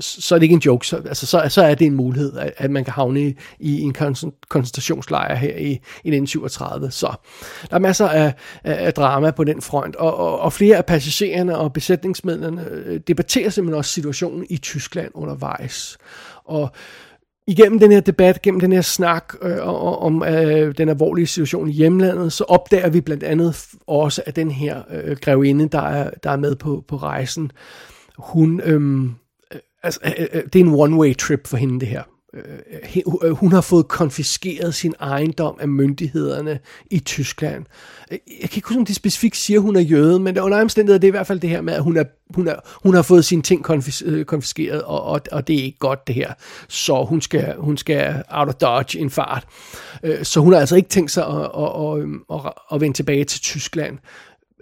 så 0.00 0.34
er 0.34 0.38
det 0.38 0.42
ikke 0.42 0.54
en 0.54 0.62
joke, 0.66 0.86
så, 0.86 0.96
altså, 0.96 1.26
så, 1.26 1.42
så 1.48 1.62
er 1.62 1.74
det 1.74 1.86
en 1.86 1.94
mulighed, 1.94 2.32
at, 2.56 2.70
man 2.70 2.84
kan 2.84 2.92
havne 2.92 3.20
i, 3.20 3.36
i 3.60 3.80
en 3.80 3.94
koncentrationslejr 4.48 5.34
her 5.34 5.56
i, 5.56 5.70
i 5.70 6.10
1937. 6.10 6.90
Så 6.90 7.14
der 7.70 7.76
er 7.76 7.80
masser 7.80 8.08
af, 8.08 8.34
af, 8.64 8.86
af 8.86 8.92
drama 8.92 9.30
på 9.30 9.44
den 9.44 9.62
front, 9.62 9.96
og, 9.96 10.16
og, 10.16 10.40
og 10.40 10.52
flere 10.52 10.76
af 10.76 10.86
passagererne 10.86 11.58
og 11.58 11.72
besætningsmedlemmerne 11.72 12.98
debatterer 12.98 13.50
simpelthen 13.50 13.78
også 13.78 13.95
situationen 13.96 14.46
i 14.50 14.56
Tyskland 14.56 15.10
undervejs. 15.14 15.98
Og 16.44 16.70
igennem 17.46 17.78
den 17.78 17.92
her 17.92 18.00
debat, 18.00 18.42
gennem 18.42 18.60
den 18.60 18.72
her 18.72 18.80
snak 18.80 19.34
øh, 19.42 19.58
om 20.02 20.22
øh, 20.22 20.74
den 20.78 20.88
alvorlige 20.88 21.26
situation 21.26 21.68
i 21.68 21.72
hjemlandet, 21.72 22.32
så 22.32 22.44
opdager 22.44 22.90
vi 22.90 23.00
blandt 23.00 23.22
andet 23.22 23.66
også, 23.86 24.22
at 24.26 24.36
den 24.36 24.50
her 24.50 24.82
øh, 24.90 25.16
grevinde, 25.16 25.68
der 25.68 25.82
er, 25.82 26.10
der 26.22 26.30
er 26.30 26.36
med 26.36 26.56
på, 26.56 26.84
på 26.88 26.96
rejsen, 26.96 27.50
hun, 28.18 28.60
øhm, 28.64 29.14
øh, 29.52 29.60
altså, 29.82 30.00
øh, 30.04 30.12
øh, 30.18 30.26
øh, 30.32 30.42
det 30.52 30.60
er 30.60 30.64
en 30.64 30.74
one-way 30.74 31.14
trip 31.14 31.46
for 31.46 31.56
hende 31.56 31.80
det 31.80 31.88
her. 31.88 32.02
Øh, 32.36 32.96
øh, 32.96 33.14
øh, 33.22 33.30
hun 33.30 33.52
har 33.52 33.60
fået 33.60 33.88
konfiskeret 33.88 34.74
sin 34.74 34.94
ejendom 35.00 35.56
af 35.60 35.68
myndighederne 35.68 36.58
i 36.90 36.98
Tyskland. 36.98 37.64
Jeg 38.10 38.18
kan 38.50 38.56
ikke 38.56 38.68
huske, 38.68 38.78
om 38.78 38.84
de 38.84 38.94
specifikt 38.94 39.36
siger, 39.36 39.58
at 39.58 39.62
hun 39.62 39.76
er 39.76 39.80
jøde, 39.80 40.20
men 40.20 40.38
under 40.38 40.60
omstændigheder 40.60 40.98
det 40.98 41.06
er 41.06 41.10
i 41.10 41.16
hvert 41.18 41.26
fald 41.26 41.40
det 41.40 41.50
her 41.50 41.60
med, 41.60 41.74
at 41.74 41.82
hun, 41.82 41.96
er, 41.96 42.04
hun, 42.34 42.48
er, 42.48 42.56
hun 42.82 42.94
har 42.94 43.02
fået 43.02 43.24
sine 43.24 43.42
ting 43.42 43.64
konfis, 43.64 44.02
konfiskeret, 44.26 44.82
og, 44.82 45.02
og, 45.02 45.20
og 45.32 45.48
det 45.48 45.58
er 45.58 45.62
ikke 45.62 45.78
godt 45.78 46.06
det 46.06 46.14
her. 46.14 46.32
Så 46.68 47.04
hun 47.04 47.20
skal, 47.20 47.54
hun 47.58 47.76
skal 47.76 48.22
out 48.28 48.48
of 48.48 48.54
dodge 48.54 48.98
en 48.98 49.10
fart. 49.10 49.46
Så 50.22 50.40
hun 50.40 50.52
har 50.52 50.60
altså 50.60 50.76
ikke 50.76 50.88
tænkt 50.88 51.10
sig 51.10 51.26
at, 51.26 51.50
at, 51.58 51.70
at, 51.80 51.98
øhm, 51.98 52.22
at, 52.32 52.40
at 52.72 52.80
vende 52.80 52.96
tilbage 52.96 53.24
til 53.24 53.40
Tyskland. 53.40 53.98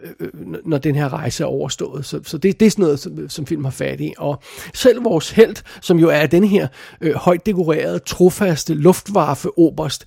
Øh, 0.02 0.10
øh 0.20 0.30
når 0.64 0.78
den 0.78 0.94
her 0.94 1.12
rejse 1.12 1.42
er 1.42 1.48
overstået. 1.48 2.04
Så, 2.04 2.20
så 2.24 2.38
det, 2.38 2.60
det 2.60 2.66
er 2.66 2.70
sådan 2.70 2.82
noget, 2.82 2.98
som, 3.00 3.28
som 3.28 3.46
film 3.46 3.64
har 3.64 3.70
fat 3.70 4.00
i. 4.00 4.14
Og 4.18 4.42
selv 4.74 5.04
vores 5.04 5.30
held, 5.30 5.56
som 5.80 5.98
jo 5.98 6.08
er 6.08 6.26
den 6.26 6.44
her 6.44 6.66
øh, 7.00 7.14
højt 7.14 7.46
dekorerede, 7.46 7.98
trofaste 7.98 8.74
luftwaffe-oberst, 8.74 10.04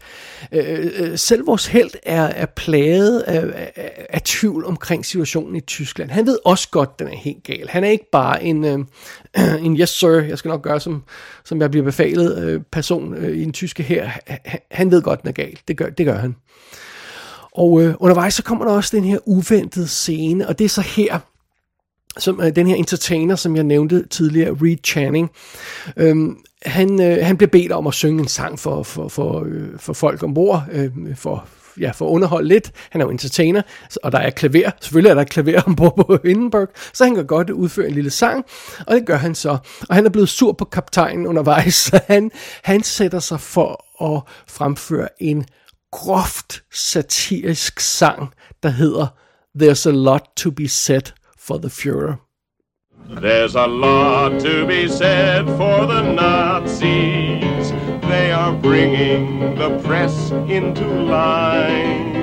øh, 0.51 0.91
øh, 0.99 1.17
selv 1.17 1.47
vores 1.47 1.67
held 1.67 1.89
er, 2.03 2.23
er 2.23 2.45
plaget 2.45 3.19
af, 3.19 3.69
af, 3.75 4.05
af 4.09 4.21
tvivl 4.21 4.65
omkring 4.65 5.05
situationen 5.05 5.55
i 5.55 5.61
Tyskland. 5.61 6.11
Han 6.11 6.25
ved 6.25 6.37
også 6.45 6.69
godt, 6.69 6.99
den 6.99 7.07
er 7.07 7.15
helt 7.15 7.43
gal. 7.43 7.67
Han 7.69 7.83
er 7.83 7.89
ikke 7.89 8.09
bare 8.11 8.43
en, 8.43 8.65
øh, 8.65 8.79
en 9.65 9.79
yes 9.79 9.89
sir, 9.89 10.09
jeg 10.09 10.37
skal 10.37 10.49
nok 10.49 10.61
gøre, 10.61 10.79
som, 10.79 11.03
som 11.45 11.61
jeg 11.61 11.71
bliver 11.71 11.83
befalet 11.83 12.43
øh, 12.43 12.61
person 12.71 13.13
øh, 13.13 13.37
i 13.37 13.43
den 13.43 13.53
tyske 13.53 13.83
her. 13.83 14.09
Han 14.71 14.91
ved 14.91 15.01
godt, 15.01 15.21
den 15.21 15.29
er 15.29 15.33
gal. 15.33 15.59
Det 15.67 15.77
gør, 15.77 15.89
det 15.89 16.05
gør 16.05 16.17
han. 16.17 16.35
Og 17.57 17.81
øh, 17.81 17.95
undervejs 17.99 18.33
så 18.33 18.43
kommer 18.43 18.65
der 18.65 18.71
også 18.71 18.97
den 18.97 19.03
her 19.03 19.19
uventede 19.25 19.87
scene, 19.87 20.47
og 20.47 20.59
det 20.59 20.65
er 20.65 20.69
så 20.69 20.81
her, 20.81 21.19
som 22.17 22.41
øh, 22.41 22.55
den 22.55 22.67
her 22.67 22.75
entertainer, 22.75 23.35
som 23.35 23.55
jeg 23.55 23.63
nævnte 23.63 24.07
tidligere, 24.07 24.57
Reed 24.61 24.77
Channing, 24.83 25.31
øhm, 25.97 26.37
han, 26.65 27.01
øh, 27.01 27.25
han 27.25 27.37
bliver 27.37 27.49
bedt 27.49 27.71
om 27.71 27.87
at 27.87 27.93
synge 27.93 28.21
en 28.21 28.27
sang 28.27 28.59
for, 28.59 28.83
for, 28.83 29.07
for, 29.07 29.43
øh, 29.47 29.67
for 29.77 29.93
folk 29.93 30.23
ombord, 30.23 30.63
øh, 30.71 30.91
for, 31.15 31.47
ja, 31.79 31.91
for 31.91 32.05
at 32.05 32.11
underholde 32.11 32.47
lidt. 32.47 32.71
Han 32.89 33.01
er 33.01 33.05
jo 33.05 33.11
entertainer, 33.11 33.61
og 34.03 34.11
der 34.11 34.19
er 34.19 34.29
klaver. 34.29 34.71
Selvfølgelig 34.81 35.09
er 35.09 35.15
der 35.15 35.23
klaver 35.23 35.61
ombord 35.67 35.95
på 35.95 36.17
Hindenburg, 36.25 36.67
så 36.93 37.03
han 37.03 37.15
kan 37.15 37.25
godt 37.25 37.49
udføre 37.49 37.87
en 37.87 37.93
lille 37.93 38.09
sang, 38.09 38.45
og 38.87 38.95
det 38.95 39.05
gør 39.05 39.17
han 39.17 39.35
så. 39.35 39.57
Og 39.89 39.95
han 39.95 40.05
er 40.05 40.09
blevet 40.09 40.29
sur 40.29 40.51
på 40.51 40.65
kaptajnen 40.65 41.27
undervejs, 41.27 41.73
så 41.91 41.99
han, 42.07 42.31
han 42.63 42.83
sætter 42.83 43.19
sig 43.19 43.39
for 43.39 44.03
at 44.15 44.21
fremføre 44.47 45.07
en 45.19 45.45
groft 45.97 46.63
satirisk 46.69 47.79
sang, 47.79 48.29
der 48.63 48.69
hedder 48.69 49.13
There's 49.59 49.87
a 49.87 49.91
lot 49.91 50.35
to 50.35 50.51
be 50.51 50.67
said 50.67 51.13
for 51.35 51.59
the 51.59 51.69
Führer. 51.69 52.19
There's 53.21 53.55
a 53.55 53.65
lot 53.65 54.39
to 54.41 54.67
be 54.67 54.87
said 54.87 55.45
for 55.57 55.87
the 55.87 56.01
Nazis. 56.13 57.71
They 58.01 58.31
are 58.31 58.53
bringing 58.61 59.55
the 59.55 59.79
press 59.83 60.31
into 60.47 60.85
line. 60.85 62.13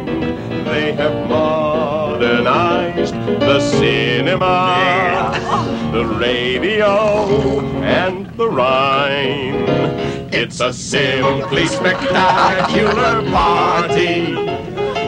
They 0.64 0.92
have 0.92 1.28
modernized 1.28 3.03
the 3.40 3.60
cinema, 3.60 5.30
the 5.92 6.04
radio, 6.04 7.60
and 7.82 8.26
the 8.36 8.48
Rhine. 8.48 9.64
It's 10.32 10.60
a 10.60 10.72
simply 10.72 11.66
spectacular 11.66 13.22
party, 13.30 14.36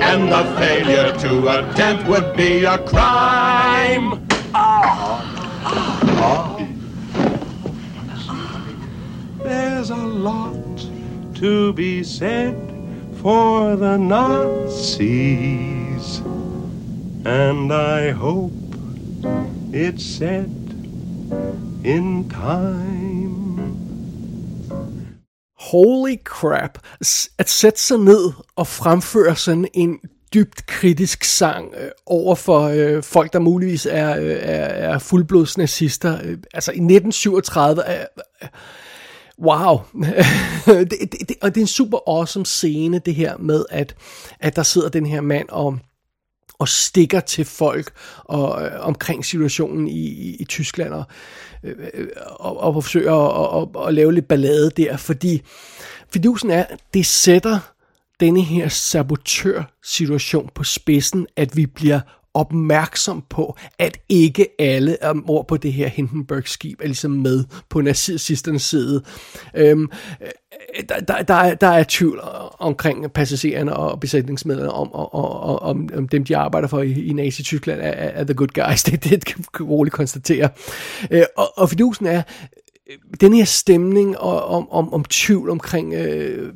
and 0.09 0.31
the 0.31 0.45
failure 0.59 1.12
to 1.19 1.49
attend 1.59 2.07
would 2.09 2.37
be 2.37 2.65
a 2.65 2.79
crime. 2.79 4.27
There's 9.43 9.91
a 9.91 9.97
lot 9.97 10.55
to 11.35 11.73
be 11.75 12.03
said 12.03 12.57
for 13.21 13.77
the 13.77 13.97
Nazis, 13.97 15.86
and 17.27 17.73
I 17.73 18.11
hope 18.11 18.53
it's 19.73 20.05
said 20.05 20.51
in 21.85 22.29
time. 22.29 23.37
holy 25.71 26.17
crap, 26.25 26.79
at 27.39 27.49
sætte 27.49 27.81
sig 27.81 27.99
ned 27.99 28.33
og 28.57 28.67
fremføre 28.67 29.37
sådan 29.37 29.69
en 29.75 29.99
dybt 30.35 30.67
kritisk 30.67 31.25
sang 31.25 31.75
øh, 31.81 31.91
over 32.07 32.35
for 32.35 32.61
øh, 32.61 33.03
folk, 33.03 33.33
der 33.33 33.39
muligvis 33.39 33.87
er, 33.91 34.21
øh, 34.21 34.37
er, 34.41 34.65
er 34.65 34.99
fuldblods 34.99 35.59
nazister. 35.59 36.19
Øh, 36.25 36.39
altså 36.55 36.71
i 36.71 36.75
1937 36.75 37.83
er... 37.83 38.01
Øh, 38.01 38.07
øh, 38.43 38.49
wow. 39.43 39.79
det, 40.91 40.91
det, 40.91 41.29
det, 41.29 41.37
og 41.43 41.55
det 41.55 41.61
er 41.61 41.65
en 41.65 41.67
super 41.67 41.99
awesome 42.09 42.47
scene, 42.47 42.99
det 42.99 43.15
her 43.15 43.37
med, 43.37 43.65
at, 43.71 43.95
at 44.41 44.57
der 44.57 44.62
sidder 44.62 44.89
den 44.89 45.07
her 45.07 45.21
mand 45.21 45.49
og 45.49 45.79
og 46.59 46.69
stikker 46.69 47.21
til 47.21 47.45
folk 47.45 47.92
og, 48.25 48.64
øh, 48.64 48.71
omkring 48.81 49.25
situationen 49.25 49.88
i, 49.88 50.07
i, 50.07 50.37
i 50.37 50.45
Tyskland 50.45 50.92
og, 50.92 51.05
øh, 51.64 52.09
og, 52.27 52.61
og 52.61 52.75
forsøger 52.75 53.12
at, 53.12 53.49
og, 53.49 53.71
og 53.75 53.95
lave 53.95 54.14
lidt 54.14 54.29
ballade 54.29 54.71
der, 54.71 54.97
fordi 54.97 55.42
fidusen 56.12 56.51
er, 56.51 56.64
det 56.95 57.07
sætter 57.07 57.59
denne 58.21 58.42
her 58.42 58.69
sabotør-situation 58.69 60.51
på 60.55 60.64
spidsen, 60.64 61.27
at 61.37 61.57
vi 61.57 61.66
bliver 61.66 62.01
opmærksom 62.37 63.25
på, 63.31 63.57
at 63.79 63.99
ikke 64.09 64.49
alle 64.59 64.96
ombord 65.03 65.49
på 65.49 65.57
det 65.57 65.72
her 65.72 65.88
Hindenburg-skib 65.88 66.81
er 66.81 66.87
ligesom 66.87 67.11
med 67.11 67.44
på 67.68 67.81
nazisternes 67.81 68.62
side. 68.62 69.03
Øhm, 69.55 69.90
øh, 70.20 70.29
der, 70.88 71.01
der, 71.01 71.22
der, 71.22 71.35
er, 71.35 71.55
der 71.55 71.66
er 71.66 71.85
tvivl 71.88 72.20
omkring 72.59 73.12
passagererne 73.12 73.77
og 73.77 74.01
besætningsmedlemmerne 74.01 74.72
om, 74.72 74.92
om, 74.92 75.09
om, 75.12 75.59
om, 75.62 75.88
om 75.96 76.09
dem, 76.09 76.25
de 76.25 76.37
arbejder 76.37 76.68
for 76.68 76.83
i, 76.83 77.07
i 77.07 77.12
Nazi-Tyskland, 77.12 77.81
er, 77.81 77.90
er 77.90 78.25
the 78.25 78.35
good 78.35 78.49
guys. 78.49 78.83
Det, 78.87 79.05
det 79.05 79.25
kan 79.25 79.38
vi 79.38 79.64
roligt 79.64 79.94
konstatere. 79.94 80.49
Øh, 81.11 81.25
og, 81.37 81.59
og 81.59 81.70
fidusen 81.70 82.07
er, 82.07 82.22
øh, 82.90 82.96
den 83.20 83.35
her 83.35 83.44
stemning 83.44 84.18
og, 84.18 84.44
om, 84.44 84.70
om, 84.70 84.92
om 84.92 85.05
tvivl 85.05 85.51
omkring 85.51 85.94
øh, 85.94 86.53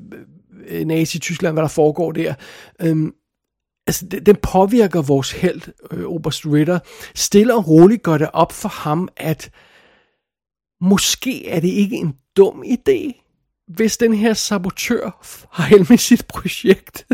øh 0.68 0.86
Nazi-Tyskland, 0.86 1.52
hvad 1.52 1.62
der 1.62 1.68
foregår 1.68 2.12
der, 2.12 2.34
øh, 2.82 2.96
altså, 3.90 4.06
den 4.26 4.36
påvirker 4.36 5.02
vores 5.02 5.32
held, 5.32 5.62
øh, 5.90 6.04
Oberst 6.04 6.46
Ritter. 6.46 6.78
Stille 7.14 7.54
og 7.54 7.68
roligt 7.68 8.02
går 8.02 8.18
det 8.18 8.30
op 8.32 8.52
for 8.52 8.68
ham, 8.68 9.08
at 9.16 9.50
måske 10.80 11.48
er 11.48 11.60
det 11.60 11.68
ikke 11.68 11.96
en 11.96 12.14
dum 12.36 12.62
idé, 12.66 13.24
hvis 13.68 13.96
den 13.96 14.14
her 14.14 14.34
sabotør 14.34 15.20
har 15.52 15.64
held 15.64 15.86
med 15.88 15.98
sit 15.98 16.26
projekt. 16.26 17.06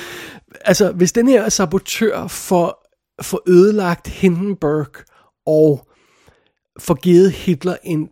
altså, 0.70 0.92
hvis 0.92 1.12
den 1.12 1.28
her 1.28 1.48
sabotør 1.48 2.26
får, 2.26 2.86
får 3.22 3.42
ødelagt 3.46 4.08
Hindenburg 4.08 4.96
og 5.46 5.88
får 6.78 6.94
givet 6.94 7.32
Hitler 7.32 7.76
en 7.84 8.08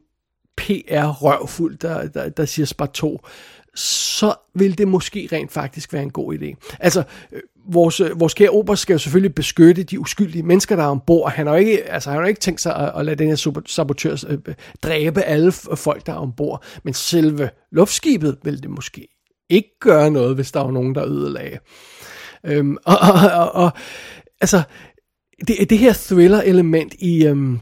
PR-røvfuld, 0.57 1.79
der, 1.79 2.09
der, 2.09 2.29
der 2.29 2.45
siger 2.45 2.67
spar 2.67 2.87
2, 2.87 3.21
så 3.75 4.35
vil 4.55 4.79
det 4.79 4.89
måske 4.89 5.29
rent 5.33 5.53
faktisk 5.53 5.93
være 5.93 6.03
en 6.03 6.11
god 6.11 6.35
idé. 6.35 6.77
Altså, 6.81 7.03
øh, 7.33 7.41
vores, 7.69 8.01
øh, 8.01 8.21
vores 8.21 8.35
kære 8.35 8.51
ober 8.51 8.75
skal 8.75 8.95
jo 8.95 8.99
selvfølgelig 8.99 9.35
beskytte 9.35 9.83
de 9.83 10.01
uskyldige 10.01 10.43
mennesker, 10.43 10.77
der 10.77 10.83
er 10.83 10.89
ombord. 10.89 11.33
Han 11.33 11.47
har 11.47 11.55
jo 11.55 11.61
ikke, 11.61 11.85
altså, 11.85 12.11
han 12.11 12.17
har 12.17 12.23
jo 12.23 12.29
ikke 12.29 12.41
tænkt 12.41 12.61
sig 12.61 12.77
at, 12.77 12.93
at 12.97 13.05
lade 13.05 13.17
den 13.17 13.29
her 13.29 13.63
sabotør 13.67 14.13
øh, 14.29 14.39
øh, 14.49 14.55
dræbe 14.83 15.23
alle 15.23 15.53
folk, 15.53 16.07
der 16.07 16.13
er 16.13 16.17
ombord. 16.17 16.65
Men 16.85 16.95
selve 16.95 17.51
luftskibet 17.73 18.39
vil 18.45 18.63
det 18.63 18.71
måske 18.71 19.09
ikke 19.51 19.79
gøre 19.81 20.11
noget, 20.11 20.35
hvis 20.35 20.53
der 20.53 20.61
var 20.61 20.71
nogen, 20.71 20.95
der 20.95 21.07
ødelagde. 21.07 21.59
Øhm, 22.47 22.77
og, 22.85 22.97
og, 22.99 23.31
og, 23.41 23.53
og, 23.65 23.71
altså, 24.41 24.63
det, 25.49 25.71
det 25.71 25.79
her 25.79 25.93
thriller-element 25.93 26.95
i... 26.99 27.27
Øhm, 27.27 27.61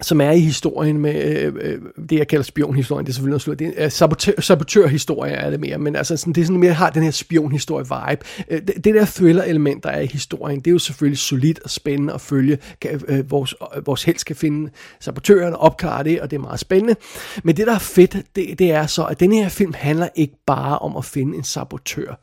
som 0.00 0.20
er 0.20 0.30
i 0.30 0.40
historien 0.40 0.98
med 0.98 1.24
øh, 1.24 1.54
øh, 1.60 1.78
det, 2.10 2.18
jeg 2.18 2.28
kalder 2.28 2.42
spionhistorien. 2.42 3.06
Det 3.06 3.12
er 3.12 3.14
selvfølgelig 3.14 3.46
noget 3.46 3.58
det 3.58 3.74
er 3.76 3.84
øh, 3.84 3.90
sabotør, 3.90 4.40
sabotørhistorie 4.40 5.32
er 5.32 5.50
det 5.50 5.60
mere, 5.60 5.78
men 5.78 5.96
altså 5.96 6.16
sådan, 6.16 6.32
det 6.32 6.40
er 6.40 6.44
sådan 6.44 6.60
mere, 6.60 6.72
har 6.72 6.90
den 6.90 7.02
her 7.02 7.10
spionhistorie-vibe. 7.10 8.24
Øh, 8.50 8.60
det, 8.66 8.84
det 8.84 8.94
der 8.94 9.04
thriller-element, 9.04 9.84
der 9.84 9.90
er 9.90 10.00
i 10.00 10.06
historien, 10.06 10.58
det 10.58 10.66
er 10.66 10.72
jo 10.72 10.78
selvfølgelig 10.78 11.18
solidt 11.18 11.60
og 11.64 11.70
spændende 11.70 12.12
at 12.12 12.20
følge. 12.20 12.58
Kan, 12.80 13.00
øh, 13.08 13.30
vores, 13.30 13.54
øh, 13.76 13.86
vores 13.86 14.04
held 14.04 14.18
skal 14.18 14.36
finde 14.36 14.70
sabotøren 15.00 15.54
og 15.54 15.60
opklare 15.60 16.04
det, 16.04 16.20
og 16.20 16.30
det 16.30 16.36
er 16.36 16.40
meget 16.40 16.60
spændende. 16.60 16.96
Men 17.44 17.56
det, 17.56 17.66
der 17.66 17.74
er 17.74 17.78
fedt, 17.78 18.16
det, 18.36 18.58
det 18.58 18.72
er 18.72 18.86
så, 18.86 19.04
at 19.04 19.20
den 19.20 19.32
her 19.32 19.48
film 19.48 19.74
handler 19.76 20.08
ikke 20.14 20.34
bare 20.46 20.78
om 20.78 20.96
at 20.96 21.04
finde 21.04 21.36
en 21.36 21.44
sabotør. 21.44 22.20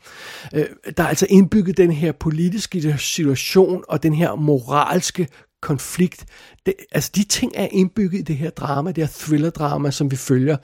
Øh, 0.53 0.65
der 0.97 1.03
er 1.03 1.07
altså 1.07 1.27
indbygget 1.29 1.77
den 1.77 1.91
her 1.91 2.11
politiske 2.11 2.97
situation 2.97 3.83
og 3.87 4.03
den 4.03 4.13
her 4.13 4.35
moralske 4.35 5.27
konflikt. 5.61 6.25
Det, 6.65 6.73
altså 6.91 7.11
de 7.15 7.23
ting 7.23 7.51
er 7.55 7.67
indbygget 7.71 8.19
i 8.19 8.23
det 8.23 8.37
her 8.37 8.49
drama, 8.49 8.91
det 8.91 9.03
her 9.03 9.13
thriller-drama, 9.13 9.91
som 9.91 10.11
vi 10.11 10.15
følger. 10.15 10.57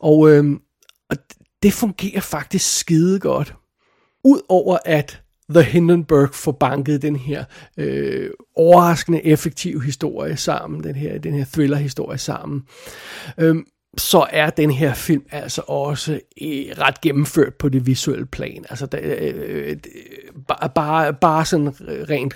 Og, 0.00 0.30
øh, 0.30 0.44
og 1.10 1.16
det 1.62 1.72
fungerer 1.72 2.20
faktisk 2.20 2.78
skide 2.78 3.20
godt. 3.20 3.54
Udover 4.24 4.78
at 4.84 5.22
The 5.50 5.62
Hindenburg 5.62 6.34
får 6.34 6.52
banket 6.52 7.02
den 7.02 7.16
her 7.16 7.44
øh, 7.76 8.30
overraskende 8.56 9.24
effektive 9.24 9.82
historie 9.82 10.36
sammen, 10.36 10.84
den 10.84 10.94
her, 10.94 11.18
den 11.18 11.34
her 11.34 11.44
thriller-historie 11.44 12.18
sammen. 12.18 12.62
Øh, 13.38 13.56
så 13.96 14.26
er 14.30 14.50
den 14.50 14.70
her 14.70 14.94
film 14.94 15.22
altså 15.30 15.62
også 15.66 16.12
øh, 16.42 16.64
ret 16.78 17.00
gennemført 17.00 17.54
på 17.54 17.68
det 17.68 17.86
visuelle 17.86 18.26
plan. 18.26 18.64
Altså 18.70 18.86
der, 18.86 18.98
øh, 19.02 19.32
øh 19.36 19.76
bare, 20.48 20.70
bare, 20.74 21.14
bare 21.14 21.44
sådan 21.44 21.74
rent 21.80 22.34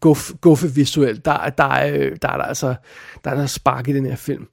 guf, 0.00 0.30
guffe 0.40 0.74
visuelt, 0.74 1.24
der, 1.24 1.48
der, 1.48 1.64
er, 1.64 1.96
øh, 1.96 2.16
der 2.22 2.28
er 2.28 2.36
der 2.36 2.44
altså 2.44 2.74
der 3.24 3.30
er 3.30 3.34
der 3.34 3.46
spark 3.46 3.88
i 3.88 3.92
den 3.92 4.06
her 4.06 4.16
film. 4.16 4.46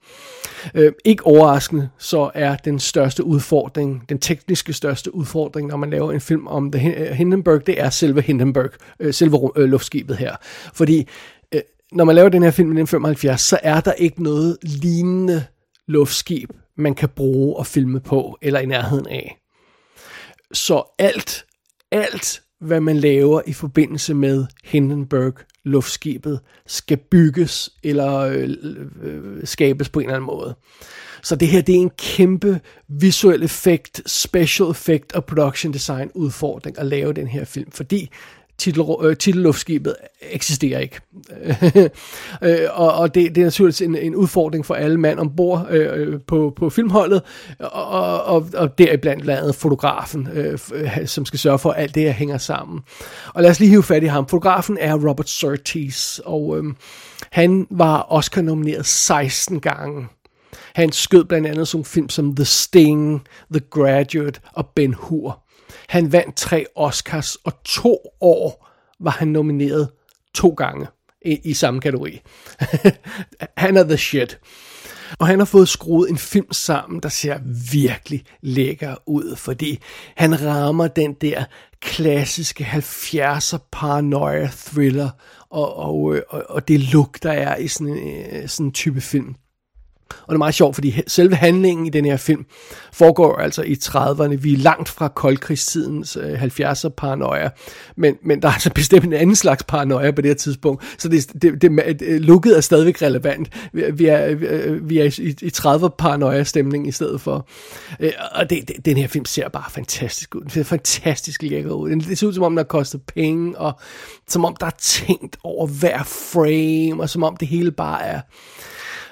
Øh, 0.75 0.91
ikke 1.05 1.25
overraskende, 1.25 1.89
så 1.97 2.31
er 2.33 2.55
den 2.55 2.79
største 2.79 3.23
udfordring, 3.23 4.09
den 4.09 4.19
tekniske 4.19 4.73
største 4.73 5.15
udfordring, 5.15 5.67
når 5.67 5.77
man 5.77 5.89
laver 5.89 6.11
en 6.11 6.21
film 6.21 6.47
om 6.47 6.71
The 6.71 7.09
øh, 7.09 7.11
Hindenburg, 7.11 7.67
det 7.67 7.81
er 7.81 7.89
selve 7.89 8.21
Hindenburg, 8.21 8.69
øh, 8.99 9.13
selve 9.13 9.51
øh, 9.55 9.69
luftskibet 9.69 10.17
her. 10.17 10.35
Fordi 10.73 11.07
øh, 11.55 11.61
når 11.91 12.03
man 12.03 12.15
laver 12.15 12.29
den 12.29 12.43
her 12.43 12.51
film 12.51 12.67
i 12.67 12.81
1975, 12.81 13.41
så 13.41 13.59
er 13.63 13.81
der 13.81 13.91
ikke 13.91 14.23
noget 14.23 14.57
lignende 14.61 15.45
luftskib, 15.89 16.49
man 16.77 16.95
kan 16.95 17.09
bruge 17.09 17.55
og 17.55 17.67
filme 17.67 17.99
på, 17.99 18.37
eller 18.41 18.59
i 18.59 18.65
nærheden 18.65 19.07
af. 19.07 19.37
Så 20.51 20.95
alt, 20.99 21.45
alt, 21.91 22.41
hvad 22.59 22.81
man 22.81 22.97
laver 22.97 23.41
i 23.47 23.53
forbindelse 23.53 24.13
med 24.13 24.45
Hindenburg 24.63 25.33
luftskibet, 25.63 26.39
skal 26.67 26.97
bygges 26.97 27.69
eller 27.83 28.17
øh, 28.17 28.49
øh, 29.01 29.47
skabes 29.47 29.89
på 29.89 29.99
en 29.99 30.05
eller 30.05 30.15
anden 30.15 30.27
måde. 30.27 30.55
Så 31.23 31.35
det 31.35 31.47
her, 31.47 31.61
det 31.61 31.75
er 31.75 31.79
en 31.79 31.91
kæmpe 31.97 32.61
visuel 32.87 33.43
effekt, 33.43 34.01
special 34.05 34.69
effect 34.69 35.13
og 35.13 35.25
production 35.25 35.73
design 35.73 36.11
udfordring 36.13 36.79
at 36.79 36.85
lave 36.85 37.13
den 37.13 37.27
her 37.27 37.45
film, 37.45 37.71
fordi 37.71 38.09
titel, 38.59 38.83
øh, 39.03 39.17
titelluftskibet 39.17 39.95
eksisterer 40.21 40.79
ikke. 40.79 40.99
øh, 42.43 42.57
og 42.71 42.93
og 42.93 43.15
det, 43.15 43.35
det 43.35 43.41
er 43.41 43.45
naturligvis 43.45 43.81
en, 43.81 43.95
en 43.95 44.15
udfordring 44.15 44.65
for 44.65 44.75
alle 44.75 44.97
mand 44.97 45.19
ombord 45.19 45.67
øh, 45.69 46.19
på, 46.27 46.53
på 46.55 46.69
filmholdet, 46.69 47.21
og, 47.59 48.23
og, 48.23 48.47
og 48.53 48.77
deriblandt 48.77 49.25
landet 49.25 49.55
fotografen, 49.55 50.27
øh, 50.33 50.59
øh, 50.73 51.07
som 51.07 51.25
skal 51.25 51.39
sørge 51.39 51.59
for, 51.59 51.71
at 51.71 51.83
alt 51.83 51.95
det 51.95 52.03
her 52.03 52.11
hænger 52.11 52.37
sammen. 52.37 52.79
Og 53.33 53.41
lad 53.41 53.49
os 53.49 53.59
lige 53.59 53.69
hive 53.69 53.83
fat 53.83 54.03
i 54.03 54.05
ham. 54.05 54.27
Fotografen 54.27 54.77
er 54.79 55.07
Robert 55.09 55.29
Surtees, 55.29 56.21
og 56.25 56.57
øh, 56.57 56.63
han 57.31 57.67
var 57.71 58.05
Oscar-nomineret 58.09 58.85
16 58.85 59.59
gange. 59.59 60.07
Han 60.75 60.91
skød 60.91 61.25
blandt 61.25 61.47
andet 61.47 61.67
sådan 61.67 61.85
film 61.85 62.09
som 62.09 62.35
The 62.35 62.45
Sting, 62.45 63.21
The 63.51 63.61
Graduate 63.69 64.39
og 64.53 64.67
Ben 64.75 64.93
Hur. 64.93 65.43
Han 65.89 66.11
vandt 66.11 66.35
tre 66.35 66.65
Oscars, 66.75 67.35
og 67.35 67.53
to 67.63 67.97
år 68.21 68.69
var 68.99 69.11
han 69.11 69.27
nomineret 69.27 69.89
to 70.33 70.49
gange 70.49 70.87
i, 71.25 71.39
i 71.43 71.53
samme 71.53 71.81
kategori. 71.81 72.21
han 73.57 73.77
er 73.77 73.83
the 73.83 73.97
shit. 73.97 74.39
Og 75.19 75.27
han 75.27 75.39
har 75.39 75.45
fået 75.45 75.69
skruet 75.69 76.09
en 76.09 76.17
film 76.17 76.51
sammen, 76.51 76.99
der 76.99 77.09
ser 77.09 77.39
virkelig 77.71 78.23
lækker 78.41 78.95
ud, 79.05 79.35
fordi 79.35 79.79
han 80.15 80.45
rammer 80.45 80.87
den 80.87 81.13
der 81.13 81.43
klassiske 81.79 82.63
70'er 82.63 83.57
paranoia 83.71 84.49
thriller, 84.55 85.09
og, 85.49 85.75
og, 85.75 86.15
og, 86.29 86.43
og 86.49 86.67
det 86.67 86.79
look, 86.79 87.23
der 87.23 87.31
er 87.31 87.55
i 87.55 87.67
sådan 87.67 87.93
en, 87.93 88.25
øh, 88.35 88.49
sådan 88.49 88.71
type 88.71 89.01
film. 89.01 89.35
Og 90.11 90.29
det 90.29 90.33
er 90.33 90.37
meget 90.37 90.55
sjovt, 90.55 90.75
fordi 90.75 91.01
selve 91.07 91.35
handlingen 91.35 91.85
i 91.85 91.89
den 91.89 92.05
her 92.05 92.17
film 92.17 92.45
foregår 92.93 93.35
altså 93.35 93.61
i 93.61 93.73
30'erne. 93.83 94.35
Vi 94.35 94.53
er 94.53 94.57
langt 94.57 94.89
fra 94.89 95.07
koldkrigstidens 95.07 96.17
øh, 96.21 96.43
70'er 96.43 96.89
paranoia. 96.89 97.49
Men, 97.97 98.15
men 98.23 98.41
der 98.41 98.47
er 98.47 98.51
altså 98.51 98.73
bestemt 98.73 99.05
en 99.05 99.13
anden 99.13 99.35
slags 99.35 99.63
paranoia 99.63 100.11
på 100.11 100.21
det 100.21 100.29
her 100.29 100.35
tidspunkt. 100.35 100.83
Så 100.97 101.09
det, 101.09 101.33
det, 101.41 101.61
det, 101.61 101.99
det 101.99 102.21
lukket 102.21 102.57
er 102.57 102.61
stadigvæk 102.61 103.01
relevant. 103.01 103.49
Vi, 103.73 103.83
vi 103.93 104.05
er, 104.05 104.37
øh, 104.39 104.89
vi 104.89 104.97
er 104.97 105.19
i, 105.19 105.35
i 105.41 105.51
30'er 105.57 105.87
paranoia 105.97 106.43
stemning 106.43 106.87
i 106.87 106.91
stedet 106.91 107.21
for. 107.21 107.47
Øh, 107.99 108.11
og 108.31 108.49
det, 108.49 108.67
det, 108.67 108.85
den 108.85 108.97
her 108.97 109.07
film 109.07 109.25
ser 109.25 109.49
bare 109.49 109.71
fantastisk 109.71 110.35
ud. 110.35 110.41
Den 110.41 110.49
ser 110.49 110.63
fantastisk 110.63 111.41
lækker 111.41 111.71
ud. 111.71 111.89
Det 111.89 112.17
ser 112.17 112.27
ud 112.27 112.33
som 112.33 112.43
om, 112.43 112.51
den 112.51 112.57
har 112.57 112.63
kostet 112.63 113.01
penge, 113.01 113.57
og 113.57 113.79
som 114.27 114.45
om 114.45 114.55
der 114.59 114.65
er 114.65 114.75
tænkt 114.79 115.37
over 115.43 115.67
hver 115.67 116.03
frame, 116.03 117.01
og 117.01 117.09
som 117.09 117.23
om 117.23 117.37
det 117.37 117.47
hele 117.47 117.71
bare 117.71 118.05
er 118.05 118.21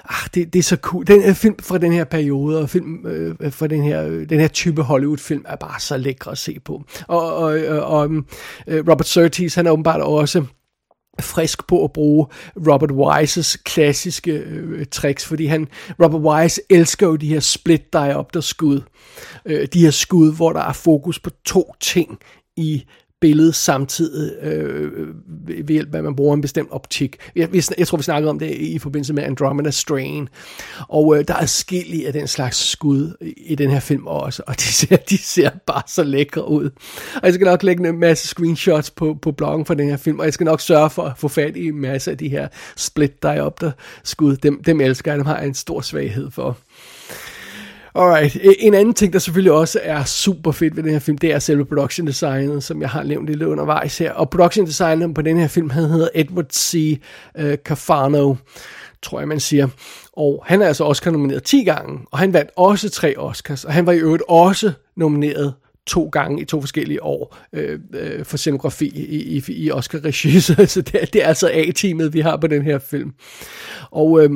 ah, 0.08 0.28
det, 0.34 0.52
det 0.52 0.58
er 0.58 0.62
så 0.62 0.76
cool. 0.76 1.06
Den 1.06 1.22
her 1.22 1.34
film 1.34 1.56
fra 1.62 1.78
den 1.78 1.92
her 1.92 2.04
periode, 2.04 2.62
og 2.62 2.70
film 2.70 3.06
øh, 3.06 3.36
øh, 3.40 3.52
fra 3.52 3.66
den 3.66 3.82
her, 3.82 4.04
øh, 4.04 4.28
den 4.28 4.40
her 4.40 4.48
type 4.48 4.82
Hollywood-film, 4.82 5.44
er 5.48 5.56
bare 5.56 5.80
så 5.80 5.96
lækre 5.96 6.30
at 6.30 6.38
se 6.38 6.60
på. 6.64 6.82
Og, 7.08 7.36
og, 7.36 7.58
og, 7.68 7.82
og 7.82 8.10
øh, 8.66 8.84
Robert 8.88 9.06
Surtees, 9.06 9.54
han 9.54 9.66
er 9.66 9.70
åbenbart 9.70 10.00
også 10.00 10.44
frisk 11.20 11.66
på 11.66 11.84
at 11.84 11.92
bruge 11.92 12.26
Robert 12.56 12.90
Wise's 12.90 13.62
klassiske 13.64 14.32
øh, 14.32 14.86
tricks, 14.86 15.26
fordi 15.26 15.46
han, 15.46 15.68
Robert 16.02 16.22
Wise 16.22 16.60
elsker 16.70 17.06
jo 17.06 17.16
de 17.16 17.28
her 17.28 17.40
split 17.40 17.92
diopter 17.92 18.40
skud. 18.40 18.80
Øh, 19.46 19.68
de 19.72 19.80
her 19.80 19.90
skud, 19.90 20.36
hvor 20.36 20.52
der 20.52 20.60
er 20.60 20.72
fokus 20.72 21.18
på 21.18 21.30
to 21.44 21.74
ting 21.80 22.18
i 22.56 22.84
billede 23.20 23.52
samtidig 23.52 24.32
øh, 24.42 25.08
ved 25.46 25.68
hjælp 25.68 25.94
af, 25.94 25.98
at 25.98 26.04
man 26.04 26.16
bruger 26.16 26.34
en 26.34 26.40
bestemt 26.40 26.68
optik. 26.70 27.16
Jeg, 27.36 27.48
jeg, 27.54 27.62
jeg 27.78 27.86
tror, 27.86 27.98
vi 27.98 28.02
snakkede 28.02 28.30
om 28.30 28.38
det 28.38 28.50
i 28.50 28.78
forbindelse 28.78 29.12
med 29.12 29.22
Andromeda 29.22 29.70
Strain. 29.70 30.28
Og 30.88 31.16
øh, 31.18 31.24
der 31.28 31.34
er 31.34 31.46
skillige 31.46 32.06
af 32.06 32.12
den 32.12 32.28
slags 32.28 32.70
skud 32.70 33.12
i, 33.20 33.34
i 33.46 33.54
den 33.54 33.70
her 33.70 33.80
film 33.80 34.06
også, 34.06 34.42
og 34.46 34.56
de 34.56 34.62
ser, 34.62 34.96
de 34.96 35.18
ser 35.18 35.50
bare 35.66 35.82
så 35.86 36.02
lækre 36.02 36.48
ud. 36.48 36.70
Og 37.14 37.20
jeg 37.22 37.34
skal 37.34 37.44
nok 37.44 37.62
lægge 37.62 37.88
en 37.88 37.98
masse 37.98 38.28
screenshots 38.28 38.90
på, 38.90 39.18
på 39.22 39.32
bloggen 39.32 39.66
for 39.66 39.74
den 39.74 39.88
her 39.88 39.96
film, 39.96 40.18
og 40.18 40.24
jeg 40.24 40.32
skal 40.32 40.44
nok 40.44 40.60
sørge 40.60 40.90
for 40.90 41.02
at 41.02 41.18
få 41.18 41.28
fat 41.28 41.56
i 41.56 41.66
en 41.66 41.80
masse 41.80 42.10
af 42.10 42.18
de 42.18 42.28
her 42.28 42.48
split 42.76 43.22
diopter 43.22 43.72
skud. 44.04 44.36
Dem, 44.36 44.62
dem 44.62 44.80
elsker 44.80 45.10
jeg, 45.10 45.18
dem 45.18 45.26
har 45.26 45.38
jeg 45.38 45.46
en 45.46 45.54
stor 45.54 45.80
svaghed 45.80 46.30
for. 46.30 46.58
Alright, 47.98 48.36
en 48.58 48.74
anden 48.74 48.94
ting, 48.94 49.12
der 49.12 49.18
selvfølgelig 49.18 49.52
også 49.52 49.80
er 49.82 50.04
super 50.04 50.52
fedt 50.52 50.76
ved 50.76 50.82
den 50.82 50.92
her 50.92 50.98
film, 50.98 51.18
det 51.18 51.32
er 51.32 51.38
selve 51.38 51.64
production 51.64 52.06
designet, 52.06 52.64
som 52.64 52.80
jeg 52.80 52.90
har 52.90 53.02
nævnt 53.02 53.28
lidt 53.28 53.42
undervejs 53.42 53.98
her. 53.98 54.12
Og 54.12 54.30
production 54.30 54.66
designet 54.66 55.14
på 55.14 55.22
den 55.22 55.38
her 55.38 55.48
film, 55.48 55.70
han 55.70 55.84
hedder 55.84 56.08
Edward 56.14 56.46
C. 56.52 57.00
Øh, 57.38 57.56
Cafano, 57.56 58.34
tror 59.02 59.18
jeg 59.18 59.28
man 59.28 59.40
siger. 59.40 59.68
Og 60.12 60.44
han 60.46 60.62
er 60.62 60.66
altså 60.66 60.84
Oscar 60.84 61.10
nomineret 61.10 61.42
10 61.42 61.64
gange, 61.64 62.00
og 62.10 62.18
han 62.18 62.32
vandt 62.32 62.50
også 62.56 62.90
tre 62.90 63.14
Oscars, 63.16 63.64
og 63.64 63.72
han 63.72 63.86
var 63.86 63.92
i 63.92 63.98
øvrigt 63.98 64.22
også 64.28 64.72
nomineret 64.96 65.54
to 65.86 66.08
gange 66.12 66.42
i 66.42 66.44
to 66.44 66.60
forskellige 66.60 67.02
år 67.02 67.36
øh, 67.52 67.78
øh, 67.94 68.24
for 68.24 68.36
scenografi 68.36 68.86
i, 68.86 69.36
i, 69.36 69.42
i 69.48 69.70
Oscar-regi, 69.70 70.40
så 70.66 70.82
det, 70.92 71.12
det 71.12 71.22
er 71.22 71.26
altså 71.26 71.50
A-teamet, 71.52 72.14
vi 72.14 72.20
har 72.20 72.36
på 72.36 72.46
den 72.46 72.62
her 72.62 72.78
film. 72.78 73.12
Og 73.90 74.24
øh, 74.24 74.30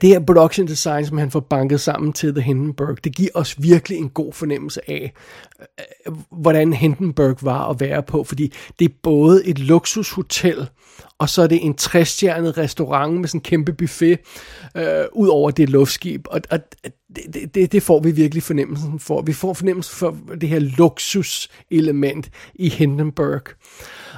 det 0.00 0.08
her 0.08 0.20
production 0.20 0.66
design, 0.66 1.06
som 1.06 1.18
han 1.18 1.30
får 1.30 1.40
banket 1.40 1.80
sammen 1.80 2.12
til 2.12 2.34
The 2.34 2.42
Hindenburg, 2.42 3.04
det 3.04 3.16
giver 3.16 3.30
os 3.34 3.62
virkelig 3.62 3.98
en 3.98 4.08
god 4.08 4.32
fornemmelse 4.32 4.90
af, 4.90 5.12
øh, 5.60 5.66
øh, 6.06 6.12
hvordan 6.30 6.72
Hindenburg 6.72 7.36
var 7.40 7.70
at 7.70 7.80
være 7.80 8.02
på, 8.02 8.24
fordi 8.24 8.52
det 8.78 8.84
er 8.84 8.94
både 9.02 9.46
et 9.46 9.58
luksushotel, 9.58 10.68
og 11.18 11.28
så 11.28 11.42
er 11.42 11.46
det 11.46 11.64
en 11.64 11.74
træstjernet 11.74 12.58
restaurant 12.58 13.20
med 13.20 13.28
sådan 13.28 13.38
en 13.38 13.42
kæmpe 13.42 13.72
buffet, 13.72 14.18
øh, 14.76 15.04
ud 15.12 15.28
over 15.28 15.50
det 15.50 15.68
luftskib, 15.68 16.26
og, 16.30 16.40
og 16.50 16.58
det, 17.34 17.54
det, 17.54 17.72
det 17.72 17.82
får 17.82 18.00
vi 18.00 18.10
virkelig 18.10 18.42
fornemmelsen 18.42 18.98
for. 18.98 19.22
Vi 19.22 19.32
får 19.32 19.54
fornemmelsen 19.54 19.96
for 19.96 20.16
det 20.40 20.48
her 20.48 20.58
luksuselement 20.58 22.30
i 22.54 22.68
Hindenburg. 22.68 23.42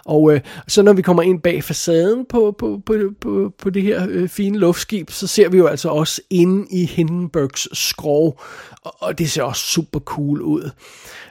Og 0.04 0.34
øh, 0.34 0.40
så 0.68 0.82
når 0.82 0.92
vi 0.92 1.02
kommer 1.02 1.22
ind 1.22 1.40
bag 1.40 1.64
facaden 1.64 2.26
på, 2.28 2.54
på, 2.58 2.82
på, 2.86 2.94
på, 3.20 3.52
på 3.58 3.70
det 3.70 3.82
her 3.82 4.06
øh, 4.10 4.28
fine 4.28 4.58
luftskib, 4.58 5.10
så 5.10 5.26
ser 5.26 5.48
vi 5.48 5.58
jo 5.58 5.66
altså 5.66 5.88
også 5.88 6.20
inde 6.30 6.66
i 6.70 6.84
Hindenburgs 6.84 7.78
skrov, 7.78 8.40
og, 8.82 8.94
og 8.98 9.18
det 9.18 9.30
ser 9.30 9.42
også 9.42 9.62
super 9.66 9.98
cool 9.98 10.40
ud. 10.40 10.70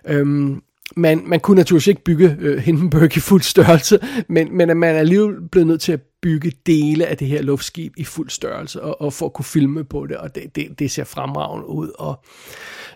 Øhm, 0.07 0.61
man, 0.95 1.23
man 1.25 1.39
kunne 1.39 1.57
naturligvis 1.57 1.87
ikke 1.87 2.03
bygge 2.03 2.37
øh, 2.39 2.57
Hindenburg 2.57 3.17
i 3.17 3.19
fuld 3.19 3.41
størrelse, 3.41 3.99
men, 4.29 4.57
men 4.57 4.77
man 4.77 4.95
er 4.95 4.99
alligevel 4.99 5.35
blevet 5.51 5.67
nødt 5.67 5.81
til 5.81 5.91
at 5.91 6.01
bygge 6.21 6.51
dele 6.65 7.05
af 7.07 7.17
det 7.17 7.27
her 7.27 7.41
luftskib 7.41 7.93
i 7.97 8.03
fuld 8.03 8.29
størrelse, 8.29 8.81
og, 8.81 9.01
og 9.01 9.13
for 9.13 9.25
at 9.25 9.33
kunne 9.33 9.45
filme 9.45 9.83
på 9.83 10.05
det, 10.05 10.17
og 10.17 10.35
det, 10.35 10.55
det, 10.55 10.79
det 10.79 10.91
ser 10.91 11.03
fremragende 11.03 11.67
ud. 11.67 11.91
Og, 11.99 12.23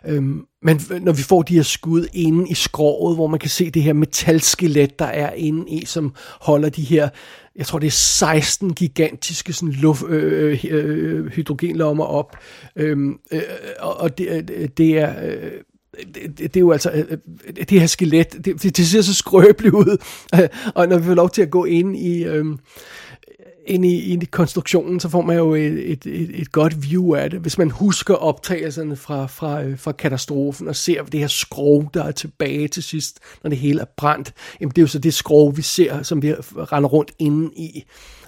øhm, 0.07 0.45
men 0.61 0.81
når 1.01 1.11
vi 1.11 1.21
får 1.21 1.41
de 1.41 1.55
her 1.55 1.63
skud 1.63 2.07
inde 2.13 2.49
i 2.49 2.53
skroget, 2.53 3.17
hvor 3.17 3.27
man 3.27 3.39
kan 3.39 3.49
se 3.49 3.69
det 3.69 3.83
her 3.83 3.93
metalskelet, 3.93 4.99
der 4.99 5.05
er 5.05 5.33
inde 5.33 5.69
i, 5.69 5.85
som 5.85 6.13
holder 6.41 6.69
de 6.69 6.81
her, 6.81 7.09
jeg 7.55 7.65
tror 7.65 7.79
det 7.79 7.87
er 7.87 7.91
16 7.91 8.73
gigantiske 8.73 9.53
sådan 9.53 9.71
luft, 9.71 10.03
øh 10.07 10.59
øh, 10.63 10.65
øh, 10.69 11.19
øh, 11.19 11.25
hydrogenlommer 11.25 12.05
op, 12.05 12.37
øhm, 12.75 13.19
øh, 13.31 13.41
og 13.79 14.17
det, 14.17 14.45
øh, 14.51 14.69
det 14.77 14.97
er... 14.97 15.13
Øh, 15.23 15.51
det, 16.15 16.37
det, 16.37 16.55
er 16.55 16.59
jo 16.59 16.71
altså, 16.71 17.05
det 17.69 17.79
her 17.79 17.87
skelet, 17.87 18.45
det, 18.45 18.77
det 18.77 18.87
ser 18.87 19.01
så 19.01 19.15
skrøbeligt 19.15 19.73
ud, 19.73 19.97
og 20.75 20.87
når 20.87 20.97
vi 20.97 21.03
får 21.03 21.13
lov 21.13 21.29
til 21.29 21.41
at 21.41 21.49
gå 21.49 21.65
ind 21.65 21.97
i, 21.97 22.23
øhm, 22.23 22.59
ind 23.68 23.86
i, 23.86 24.13
ind 24.13 24.24
i 24.24 24.26
konstruktionen, 24.26 24.99
så 24.99 25.09
får 25.09 25.22
man 25.22 25.38
jo 25.38 25.53
et, 25.53 25.91
et, 25.91 26.05
et, 26.05 26.41
et 26.41 26.51
godt 26.51 26.89
view 26.89 27.16
af 27.16 27.30
det. 27.30 27.39
Hvis 27.39 27.57
man 27.57 27.72
husker 27.72 28.13
optagelserne 28.13 28.95
fra, 28.95 29.26
fra, 29.26 29.63
øh, 29.63 29.80
fra 29.80 29.91
katastrofen 29.91 30.68
og 30.68 30.76
ser 30.76 31.03
det 31.03 31.20
her 31.20 31.28
skrog, 31.28 31.89
der 31.93 32.03
er 32.03 32.11
tilbage 32.11 32.68
til 32.68 32.84
sidst, 32.84 33.20
når 33.43 33.49
det 33.49 33.59
hele 33.59 33.82
er 33.82 33.86
brændt, 33.97 34.34
jamen 34.61 34.70
det 34.70 34.78
er 34.78 34.84
jo 34.84 34.88
så 34.88 34.99
det 34.99 35.13
skrog, 35.13 35.57
vi 35.57 35.61
ser, 35.61 36.03
som 36.03 36.22
vi 36.22 36.34
render 36.34 36.89
rundt 36.89 37.11
inde 37.20 37.51
i 37.55 37.84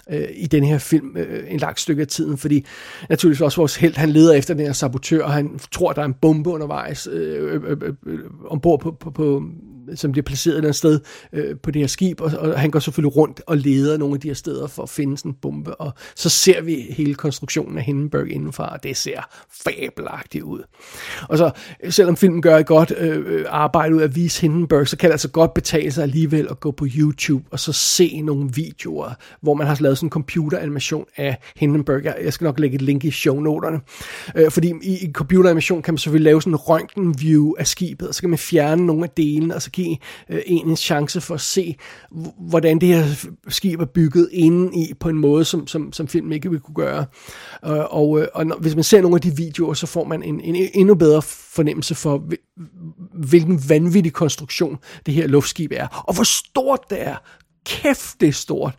øh, 0.09 0.27
i 0.35 0.47
den 0.47 0.63
her 0.63 0.77
film 0.77 1.17
øh, 1.17 1.43
en 1.47 1.59
lang 1.59 1.79
stykke 1.79 2.01
af 2.01 2.07
tiden, 2.07 2.37
fordi 2.37 2.65
naturligvis 3.09 3.41
også 3.41 3.57
vores 3.57 3.75
held, 3.75 3.95
han 3.95 4.09
leder 4.09 4.33
efter 4.33 4.53
den 4.53 4.65
her 4.65 4.73
sabotør, 4.73 5.23
og 5.23 5.31
han 5.31 5.59
tror, 5.71 5.93
der 5.93 6.01
er 6.01 6.05
en 6.05 6.15
bombe 6.21 6.49
undervejs 6.49 7.07
øh, 7.11 7.53
øh, 7.53 7.61
øh, 7.81 7.93
øh, 8.05 8.19
ombord 8.47 8.79
på, 8.79 8.91
på, 8.91 9.11
på, 9.11 9.43
som 9.95 10.11
bliver 10.11 10.23
placeret 10.23 10.53
et 10.53 10.57
eller 10.57 10.67
andet 10.67 10.75
sted 10.75 10.99
øh, 11.33 11.55
på 11.63 11.71
det 11.71 11.81
her 11.81 11.87
skib, 11.87 12.21
og, 12.21 12.31
og 12.39 12.59
han 12.59 12.71
går 12.71 12.79
selvfølgelig 12.79 13.15
rundt 13.15 13.41
og 13.47 13.57
leder 13.57 13.97
nogle 13.97 14.15
af 14.15 14.19
de 14.21 14.27
her 14.27 14.35
steder 14.35 14.67
for 14.67 14.83
at 14.83 14.89
finde 14.89 15.17
sådan 15.17 15.31
en 15.31 15.37
bombe, 15.41 15.75
og 15.75 15.93
så 16.15 16.29
ser 16.29 16.61
vi 16.61 16.85
hele 16.89 17.15
konstruktionen 17.15 17.77
af 17.77 17.83
Hindenburg 17.83 18.31
indenfra, 18.31 18.73
og 18.73 18.83
det 18.83 18.97
ser 18.97 19.21
fabelagtigt 19.63 20.43
ud. 20.43 20.59
Og 21.29 21.37
så, 21.37 21.51
øh, 21.83 21.91
selvom 21.91 22.17
filmen 22.17 22.41
gør 22.41 22.57
et 22.57 22.65
godt 22.65 22.93
øh, 22.97 23.23
øh, 23.25 23.45
arbejde 23.49 23.95
ud 23.95 23.99
af 23.99 24.03
at 24.03 24.15
vise 24.15 24.41
Hindenburg, 24.41 24.87
så 24.87 24.97
kan 24.97 25.07
det 25.07 25.13
altså 25.13 25.29
godt 25.29 25.53
betale 25.53 25.91
sig 25.91 26.03
alligevel 26.03 26.47
at 26.49 26.59
gå 26.59 26.71
på 26.71 26.87
YouTube 26.95 27.45
og 27.51 27.59
så 27.59 27.73
se 27.73 28.21
nogle 28.21 28.49
videoer, 28.53 29.13
hvor 29.41 29.53
man 29.53 29.67
har 29.67 29.77
lavet 29.79 29.97
sådan 29.97 30.07
en 30.07 30.11
computeranimation 30.11 31.05
af 31.17 31.37
Hindenburg. 31.55 32.03
Jeg, 32.03 32.15
jeg 32.23 32.33
skal 32.33 32.45
nok 32.45 32.59
lægge 32.59 32.75
et 32.75 32.81
link 32.81 33.03
i 33.03 33.11
shownoterne. 33.11 33.79
Øh, 34.35 34.51
fordi 34.51 34.73
i, 34.81 35.05
i 35.05 35.11
computeranimation 35.11 35.81
kan 35.81 35.93
man 35.93 35.97
selvfølgelig 35.97 36.25
lave 36.25 36.41
sådan 36.41 36.53
en 36.53 36.57
røntgenview 36.57 37.53
af 37.59 37.67
skibet, 37.67 38.07
og 38.07 38.15
så 38.15 38.21
kan 38.21 38.29
man 38.29 38.39
fjerne 38.39 38.85
nogle 38.85 39.03
af 39.03 39.09
delene, 39.09 39.55
og 39.55 39.61
så 39.61 39.71
give 39.77 39.97
øh, 40.29 40.41
en 40.45 40.67
en 40.67 40.75
chance 40.75 41.21
for 41.21 41.33
at 41.33 41.41
se, 41.41 41.75
hvordan 42.39 42.79
det 42.79 42.89
her 42.89 43.27
skib 43.47 43.81
er 43.81 43.85
bygget 43.85 44.29
inde 44.31 44.77
i 44.77 44.93
på 44.93 45.09
en 45.09 45.17
måde, 45.17 45.45
som, 45.45 45.67
som, 45.67 45.93
som 45.93 46.07
filmen 46.07 46.31
ikke 46.31 46.49
vil 46.49 46.59
kunne 46.59 46.75
gøre. 46.75 47.05
Øh, 47.65 47.93
og 47.95 48.21
øh, 48.21 48.27
og 48.33 48.47
når, 48.47 48.57
hvis 48.57 48.75
man 48.75 48.83
ser 48.83 49.01
nogle 49.01 49.15
af 49.15 49.21
de 49.21 49.35
videoer, 49.35 49.73
så 49.73 49.87
får 49.87 50.03
man 50.03 50.23
en, 50.23 50.41
en 50.41 50.69
endnu 50.73 50.95
bedre 50.95 51.21
fornemmelse 51.21 51.95
for, 51.95 52.23
hvilken 53.13 53.69
vanvittig 53.69 54.13
konstruktion 54.13 54.77
det 55.05 55.13
her 55.13 55.27
luftskib 55.27 55.71
er, 55.75 56.03
og 56.07 56.13
hvor 56.13 56.23
stort 56.23 56.79
det 56.89 57.07
er. 57.07 57.15
Kæft, 57.65 58.21
det 58.21 58.29
er 58.29 58.33
stort. 58.33 58.75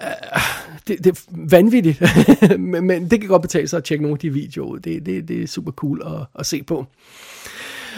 Uh, 0.00 0.40
det, 0.88 1.04
det 1.04 1.06
er 1.06 1.22
vanvittigt, 1.30 2.02
men, 2.58 2.86
men 2.86 3.10
det 3.10 3.20
kan 3.20 3.28
godt 3.28 3.42
betale 3.42 3.68
sig 3.68 3.76
at 3.76 3.84
tjekke 3.84 4.02
nogle 4.02 4.14
af 4.14 4.18
de 4.18 4.32
videoer 4.32 4.68
ud. 4.68 4.80
Det, 4.80 5.06
det, 5.06 5.28
det 5.28 5.42
er 5.42 5.46
super 5.46 5.72
cool 5.72 6.02
at, 6.06 6.26
at 6.38 6.46
se 6.46 6.62
på. 6.62 6.86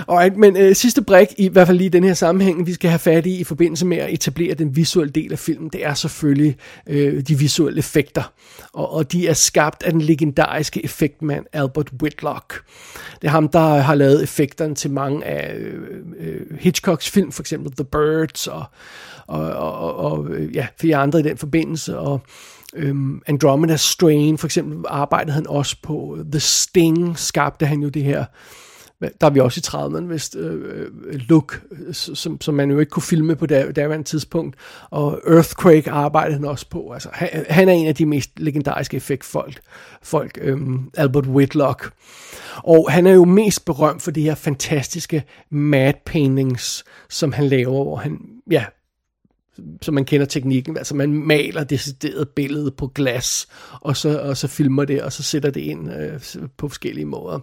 Alright, 0.08 0.36
men 0.36 0.56
øh, 0.56 0.74
sidste 0.74 1.02
brik, 1.02 1.28
i 1.38 1.48
hvert 1.48 1.66
fald 1.66 1.78
lige 1.78 1.86
i 1.86 1.90
den 1.90 2.04
her 2.04 2.14
sammenhæng, 2.14 2.66
vi 2.66 2.72
skal 2.72 2.90
have 2.90 2.98
fat 2.98 3.26
i 3.26 3.40
i 3.40 3.44
forbindelse 3.44 3.86
med 3.86 3.96
at 3.96 4.12
etablere 4.12 4.54
den 4.54 4.76
visuelle 4.76 5.12
del 5.12 5.32
af 5.32 5.38
filmen, 5.38 5.68
det 5.68 5.86
er 5.86 5.94
selvfølgelig 5.94 6.56
øh, 6.86 7.22
de 7.22 7.38
visuelle 7.38 7.78
effekter. 7.78 8.32
Og, 8.72 8.92
og 8.92 9.12
de 9.12 9.28
er 9.28 9.32
skabt 9.32 9.82
af 9.82 9.92
den 9.92 10.00
legendariske 10.00 10.84
effektmand 10.84 11.46
Albert 11.52 11.90
Whitlock. 12.02 12.64
Det 13.22 13.28
er 13.28 13.32
ham, 13.32 13.48
der 13.48 13.60
har 13.60 13.94
lavet 13.94 14.22
effekterne 14.22 14.74
til 14.74 14.90
mange 14.90 15.24
af 15.24 15.54
øh, 15.54 15.74
øh 16.18 16.58
Hitchcocks 16.60 17.10
film, 17.10 17.32
for 17.32 17.42
eksempel 17.42 17.72
The 17.72 17.84
Birds 17.84 18.46
og, 18.46 18.64
og, 19.26 19.52
og, 19.52 19.96
og 19.96 20.28
øh, 20.30 20.56
ja, 20.56 20.66
flere 20.80 20.96
andre 20.96 21.20
i 21.20 21.22
den 21.22 21.36
forbindelse. 21.36 21.98
Og 21.98 22.20
øhm, 22.74 23.22
Andromeda 23.26 23.76
Strain 23.76 24.38
for 24.38 24.46
eksempel 24.46 24.84
arbejdede 24.88 25.32
han 25.32 25.46
også 25.46 25.76
på. 25.82 26.18
The 26.32 26.40
Sting 26.40 27.18
skabte 27.18 27.66
han 27.66 27.82
jo 27.82 27.88
det 27.88 28.02
her 28.02 28.24
der 29.00 29.26
er 29.26 29.30
vi 29.30 29.40
også 29.40 29.60
i 29.60 29.66
30'erne, 29.66 30.04
hvis 30.04 30.30
øh, 30.36 30.60
øh, 30.64 31.20
look, 31.28 31.62
som, 31.92 32.40
som 32.40 32.54
man 32.54 32.70
jo 32.70 32.78
ikke 32.78 32.90
kunne 32.90 33.02
filme 33.02 33.36
på 33.36 33.46
der, 33.46 33.72
derværende 33.72 34.08
tidspunkt. 34.08 34.56
Og 34.90 35.20
Earthquake 35.26 35.90
arbejdede 35.90 36.34
han 36.34 36.44
også 36.44 36.66
på. 36.68 36.90
Altså, 36.92 37.08
han, 37.12 37.44
han 37.48 37.68
er 37.68 37.72
en 37.72 37.86
af 37.86 37.94
de 37.94 38.06
mest 38.06 38.30
legendariske 38.36 38.96
effektfolk, 38.96 39.60
folk, 40.02 40.38
øh, 40.40 40.58
Albert 40.96 41.26
Whitlock. 41.26 41.92
Og 42.56 42.92
han 42.92 43.06
er 43.06 43.12
jo 43.12 43.24
mest 43.24 43.64
berømt 43.64 44.02
for 44.02 44.10
de 44.10 44.22
her 44.22 44.34
fantastiske 44.34 45.24
mad 45.50 45.94
paintings, 46.06 46.84
som 47.08 47.32
han 47.32 47.46
laver, 47.46 47.84
hvor 47.84 47.96
han 47.96 48.20
ja, 48.50 48.64
så 49.82 49.92
man 49.92 50.04
kender 50.04 50.26
teknikken, 50.26 50.76
altså 50.76 50.94
man 50.94 51.12
maler 51.12 51.64
decideret 51.64 52.28
billede 52.28 52.70
på 52.70 52.86
glas, 52.86 53.48
og 53.80 53.96
så, 53.96 54.18
og 54.18 54.36
så 54.36 54.48
filmer 54.48 54.84
det, 54.84 55.02
og 55.02 55.12
så 55.12 55.22
sætter 55.22 55.50
det 55.50 55.60
ind 55.60 55.92
øh, 55.92 56.20
på 56.56 56.68
forskellige 56.68 57.04
måder. 57.04 57.38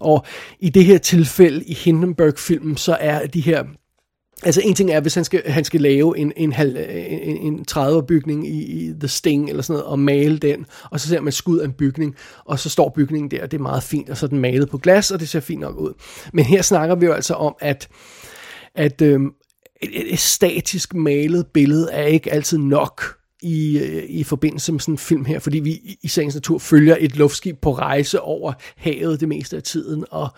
Og 0.00 0.26
i 0.60 0.68
det 0.70 0.84
her 0.84 0.98
tilfælde, 0.98 1.64
i 1.64 1.74
Hindenburg-filmen, 1.74 2.76
så 2.76 2.96
er 3.00 3.26
de 3.26 3.40
her 3.40 3.64
Altså 4.42 4.60
en 4.64 4.74
ting 4.74 4.90
er, 4.90 5.00
hvis 5.00 5.14
han 5.14 5.24
skal, 5.24 5.42
han 5.46 5.64
skal 5.64 5.80
lave 5.80 6.18
en, 6.18 6.32
en, 6.36 6.52
halv, 6.52 6.76
en, 6.88 7.36
en 7.36 7.64
30 7.64 8.02
bygning 8.02 8.48
i, 8.48 8.62
i 8.62 8.92
The 9.00 9.08
Sting 9.08 9.50
eller 9.50 9.62
sådan 9.62 9.74
noget, 9.74 9.86
og 9.86 9.98
male 9.98 10.38
den, 10.38 10.66
og 10.90 11.00
så 11.00 11.08
ser 11.08 11.20
man 11.20 11.32
skud 11.32 11.58
af 11.58 11.64
en 11.64 11.72
bygning, 11.72 12.14
og 12.44 12.58
så 12.58 12.70
står 12.70 12.92
bygningen 12.96 13.30
der, 13.30 13.42
og 13.42 13.50
det 13.50 13.58
er 13.58 13.62
meget 13.62 13.82
fint, 13.82 14.10
og 14.10 14.16
så 14.16 14.26
er 14.26 14.28
den 14.28 14.38
malet 14.38 14.68
på 14.68 14.78
glas, 14.78 15.10
og 15.10 15.20
det 15.20 15.28
ser 15.28 15.40
fint 15.40 15.60
nok 15.60 15.76
ud. 15.76 15.92
Men 16.32 16.44
her 16.44 16.62
snakker 16.62 16.94
vi 16.94 17.06
jo 17.06 17.12
altså 17.12 17.34
om, 17.34 17.56
at, 17.60 17.88
at 18.74 19.02
øh, 19.02 19.20
et, 19.82 20.12
et 20.12 20.18
statisk 20.18 20.94
malet 20.94 21.46
billede 21.46 21.88
er 21.92 22.06
ikke 22.06 22.32
altid 22.32 22.58
nok 22.58 23.18
i, 23.42 23.78
øh, 23.78 24.04
i 24.08 24.24
forbindelse 24.24 24.72
med 24.72 24.80
sådan 24.80 24.94
en 24.94 24.98
film 24.98 25.24
her, 25.24 25.38
fordi 25.38 25.58
vi 25.58 25.70
i, 25.70 25.98
i 26.02 26.08
sagens 26.08 26.34
natur 26.34 26.58
følger 26.58 26.96
et 27.00 27.16
luftskib 27.16 27.60
på 27.62 27.72
rejse 27.72 28.20
over 28.20 28.52
havet 28.76 29.20
det 29.20 29.28
meste 29.28 29.56
af 29.56 29.62
tiden, 29.62 30.04
og 30.10 30.28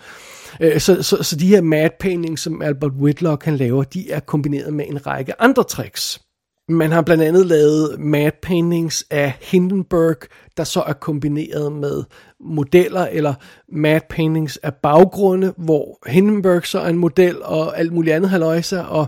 øh, 0.61 0.81
så, 0.81 1.03
så, 1.03 1.23
så 1.23 1.37
de 1.37 1.47
her 1.47 1.61
mad 1.61 1.91
paintings, 2.01 2.43
som 2.43 2.63
Albert 2.63 2.93
Whitlock 2.93 3.43
kan 3.43 3.57
lave, 3.57 3.85
de 3.95 4.11
er 4.11 4.21
kombineret 4.21 4.75
med 4.75 4.85
en 4.89 5.07
række 5.07 5.41
andre 5.43 5.65
tricks. 5.65 6.21
Man 6.69 6.93
har 6.93 7.03
blandt 7.03 7.23
andet 7.23 7.47
lavet 7.47 8.01
mad 8.01 8.31
paintings 8.43 9.05
af 9.11 9.33
Hindenburg, 9.41 10.17
der 10.61 10.65
så 10.65 10.81
er 10.81 10.93
kombineret 10.93 11.73
med 11.73 12.03
modeller 12.41 13.07
eller 13.07 13.35
matte 13.73 14.07
paintings 14.11 14.57
af 14.57 14.75
baggrunde, 14.75 15.55
hvor 15.57 15.99
Hindenburg 16.07 16.67
så 16.67 16.79
er 16.81 16.89
en 16.89 16.99
model 16.99 17.43
og 17.43 17.79
alt 17.79 17.93
muligt 17.93 18.17
andet 18.17 18.31
haløjse, 18.31 18.85
og 18.85 19.07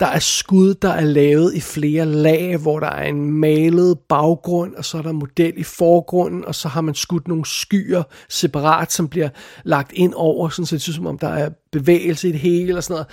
der 0.00 0.06
er 0.06 0.18
skud, 0.18 0.74
der 0.74 0.88
er 0.88 1.04
lavet 1.04 1.54
i 1.54 1.60
flere 1.60 2.04
lag, 2.04 2.56
hvor 2.56 2.80
der 2.80 2.90
er 2.90 3.04
en 3.04 3.32
malet 3.32 3.98
baggrund, 4.08 4.74
og 4.74 4.84
så 4.84 4.98
er 4.98 5.02
der 5.02 5.12
model 5.12 5.52
i 5.56 5.62
forgrunden, 5.62 6.44
og 6.44 6.54
så 6.54 6.68
har 6.68 6.80
man 6.80 6.94
skudt 6.94 7.28
nogle 7.28 7.46
skyer 7.46 8.02
separat, 8.28 8.92
som 8.92 9.08
bliver 9.08 9.28
lagt 9.64 9.92
ind 9.94 10.12
over, 10.16 10.48
sådan 10.48 10.66
så 10.66 10.74
det 10.74 10.82
synes 10.82 10.96
som 10.96 11.06
om 11.06 11.18
der 11.18 11.28
er 11.28 11.50
bevægelse 11.72 12.28
i 12.28 12.32
det 12.32 12.40
hele 12.40 12.76
og 12.76 12.84
sådan 12.84 13.04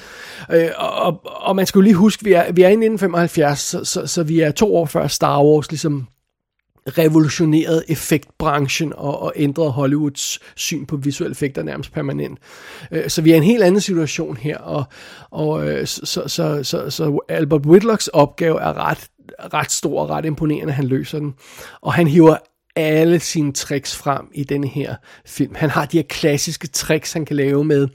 noget. 0.50 0.66
Øh, 0.66 0.72
og, 0.78 0.92
og, 0.92 1.22
og 1.26 1.56
man 1.56 1.66
skal 1.66 1.80
jo 1.80 1.84
lige 1.84 1.96
huske, 1.96 2.24
vi 2.24 2.34
er, 2.34 2.52
vi 2.52 2.62
er 2.62 2.70
inden 2.70 3.00
75, 3.00 3.60
så, 3.60 3.84
så, 3.84 4.08
så 4.08 4.24
vi 4.24 4.40
er 4.40 4.52
to 4.52 4.76
år 4.76 4.86
før 4.86 5.08
Star 5.08 5.44
Wars 5.44 5.72
ligesom 5.72 6.08
revolutioneret 6.88 7.84
effektbranchen 7.88 8.94
og, 8.96 9.22
og 9.22 9.34
ændret 9.36 9.74
Hollywoods 9.74 10.40
syn 10.56 10.86
på 10.86 10.98
visuelle 10.98 11.32
effekter 11.32 11.64
nærmest 11.64 11.94
permanent. 11.94 12.40
Øh, 12.92 13.10
så 13.10 13.22
vi 13.22 13.32
er 13.32 13.36
i 13.36 13.38
en 13.38 13.44
helt 13.44 13.64
anden 13.64 13.82
situation 13.82 14.38
her, 14.38 14.58
og, 14.58 14.84
og 15.32 15.70
øh, 15.70 15.88
så, 15.88 16.24
så, 16.28 16.64
så, 16.64 16.90
så 16.90 17.20
Albert 17.30 17.66
Whitlocks 17.66 18.08
opgave 18.08 18.62
er 18.62 18.90
ret, 18.90 19.08
ret 19.54 19.72
stor 19.72 20.02
og 20.02 20.10
ret 20.10 20.26
imponerende, 20.26 20.74
han 20.74 20.86
løser 20.86 21.20
den. 21.20 21.34
Og 21.82 21.94
han 21.94 22.08
hiver 22.08 22.38
alle 22.76 23.20
sine 23.20 23.54
tricks 23.54 23.96
frem 23.96 24.28
i 24.34 24.44
denne 24.44 24.68
her 24.68 24.96
film. 25.26 25.56
Han 25.56 25.70
har 25.70 25.86
de 25.86 25.98
her 25.98 26.04
klassiske 26.04 26.68
tricks, 26.68 27.14
han 27.14 27.26
kan 27.26 27.36
lave 27.36 27.64
med, 27.64 27.88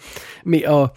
med 0.45 0.63
at, 0.63 0.91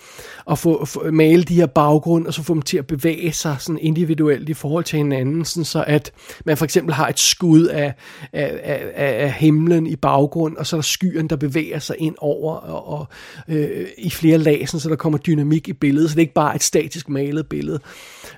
at 0.52 0.60
få, 0.60 0.86
få 0.86 1.12
male 1.12 1.44
de 1.44 1.56
her 1.56 1.66
baggrund, 1.66 2.28
og 2.28 2.34
så 2.34 2.44
få 2.44 2.54
dem 2.54 2.62
til 2.62 2.78
at 2.78 2.88
bevæge 2.88 3.34
sig 3.34 3.56
sådan 3.60 3.80
individuelt 3.82 4.50
i 4.50 4.54
forhold 4.54 4.84
til 4.84 4.98
hinanden, 4.98 5.46
sådan 5.46 5.66
så 5.66 5.84
at 5.88 6.12
man 6.46 6.58
for 6.58 6.66
eksempel 6.66 6.94
har 6.94 7.08
et 7.08 7.20
skud 7.20 7.66
af, 7.66 7.94
af, 8.34 8.60
af, 8.64 9.24
af 9.24 9.34
himlen 9.34 9.88
i 9.88 9.96
baggrund, 9.96 10.58
og 10.58 10.68
så 10.68 10.76
er 10.76 10.78
der 10.78 10.84
skyen, 10.84 11.28
der 11.28 11.36
bevæger 11.36 11.80
sig 11.80 11.96
ind 12.00 12.16
over 12.18 12.56
og, 12.56 13.00
og 13.00 13.08
øh, 13.48 13.88
i 13.98 14.10
flere 14.10 14.38
lag, 14.38 14.70
sådan, 14.70 14.80
så 14.80 14.90
der 14.90 14.96
kommer 14.96 15.20
dynamik 15.20 15.68
i 15.68 15.74
billedet, 15.74 16.10
så 16.10 16.16
det 16.16 16.20
er 16.20 16.24
ikke 16.24 16.34
bare 16.34 16.56
et 16.56 16.64
statisk 16.64 17.10
malet 17.10 17.48
billede. 17.48 17.80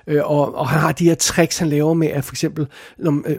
Øh, 0.06 0.20
og, 0.24 0.54
og 0.54 0.68
han 0.68 0.80
har 0.80 0.92
de 0.92 1.04
her 1.04 1.14
tricks, 1.14 1.58
han 1.58 1.68
laver 1.68 1.94
med, 1.94 2.08
at 2.08 2.24
for 2.24 2.32
eksempel 2.32 2.66
når, 2.98 3.22
øh, 3.26 3.36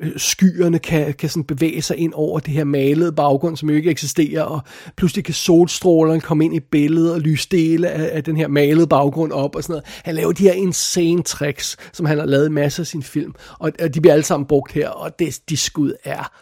øh, 0.00 0.12
skyerne 0.16 0.78
kan, 0.78 1.14
kan 1.14 1.28
sådan 1.28 1.44
bevæge 1.56 1.82
sig 1.82 1.96
ind 1.96 2.12
over 2.14 2.40
det 2.40 2.54
her 2.54 2.64
malede 2.64 3.12
baggrund, 3.12 3.56
som 3.56 3.70
jo 3.70 3.76
ikke 3.76 3.90
eksisterer, 3.90 4.42
og 4.42 4.60
pludselig 4.96 5.24
kan 5.24 5.34
solstrålerne 5.34 6.20
komme 6.20 6.44
ind 6.44 6.54
i 6.54 6.60
billedet 6.60 7.12
og 7.12 7.20
lyse 7.20 7.48
dele 7.50 7.88
af, 7.88 8.16
af 8.16 8.24
den 8.24 8.36
her 8.36 8.48
malede 8.48 8.86
baggrund 8.86 9.32
op 9.32 9.56
og 9.56 9.62
sådan 9.62 9.72
noget. 9.72 9.84
Han 10.04 10.14
laver 10.14 10.32
de 10.32 10.42
her 10.42 10.52
insane 10.52 11.22
tricks, 11.22 11.76
som 11.92 12.06
han 12.06 12.18
har 12.18 12.26
lavet 12.26 12.46
i 12.46 12.50
masser 12.50 12.82
af 12.82 12.86
sin 12.86 13.02
film, 13.02 13.34
og, 13.58 13.72
og 13.82 13.94
de 13.94 14.00
bliver 14.00 14.14
alle 14.14 14.24
sammen 14.24 14.46
brugt 14.46 14.72
her, 14.72 14.88
og 14.88 15.18
det, 15.18 15.40
de 15.48 15.56
skud 15.56 15.92
er 16.04 16.32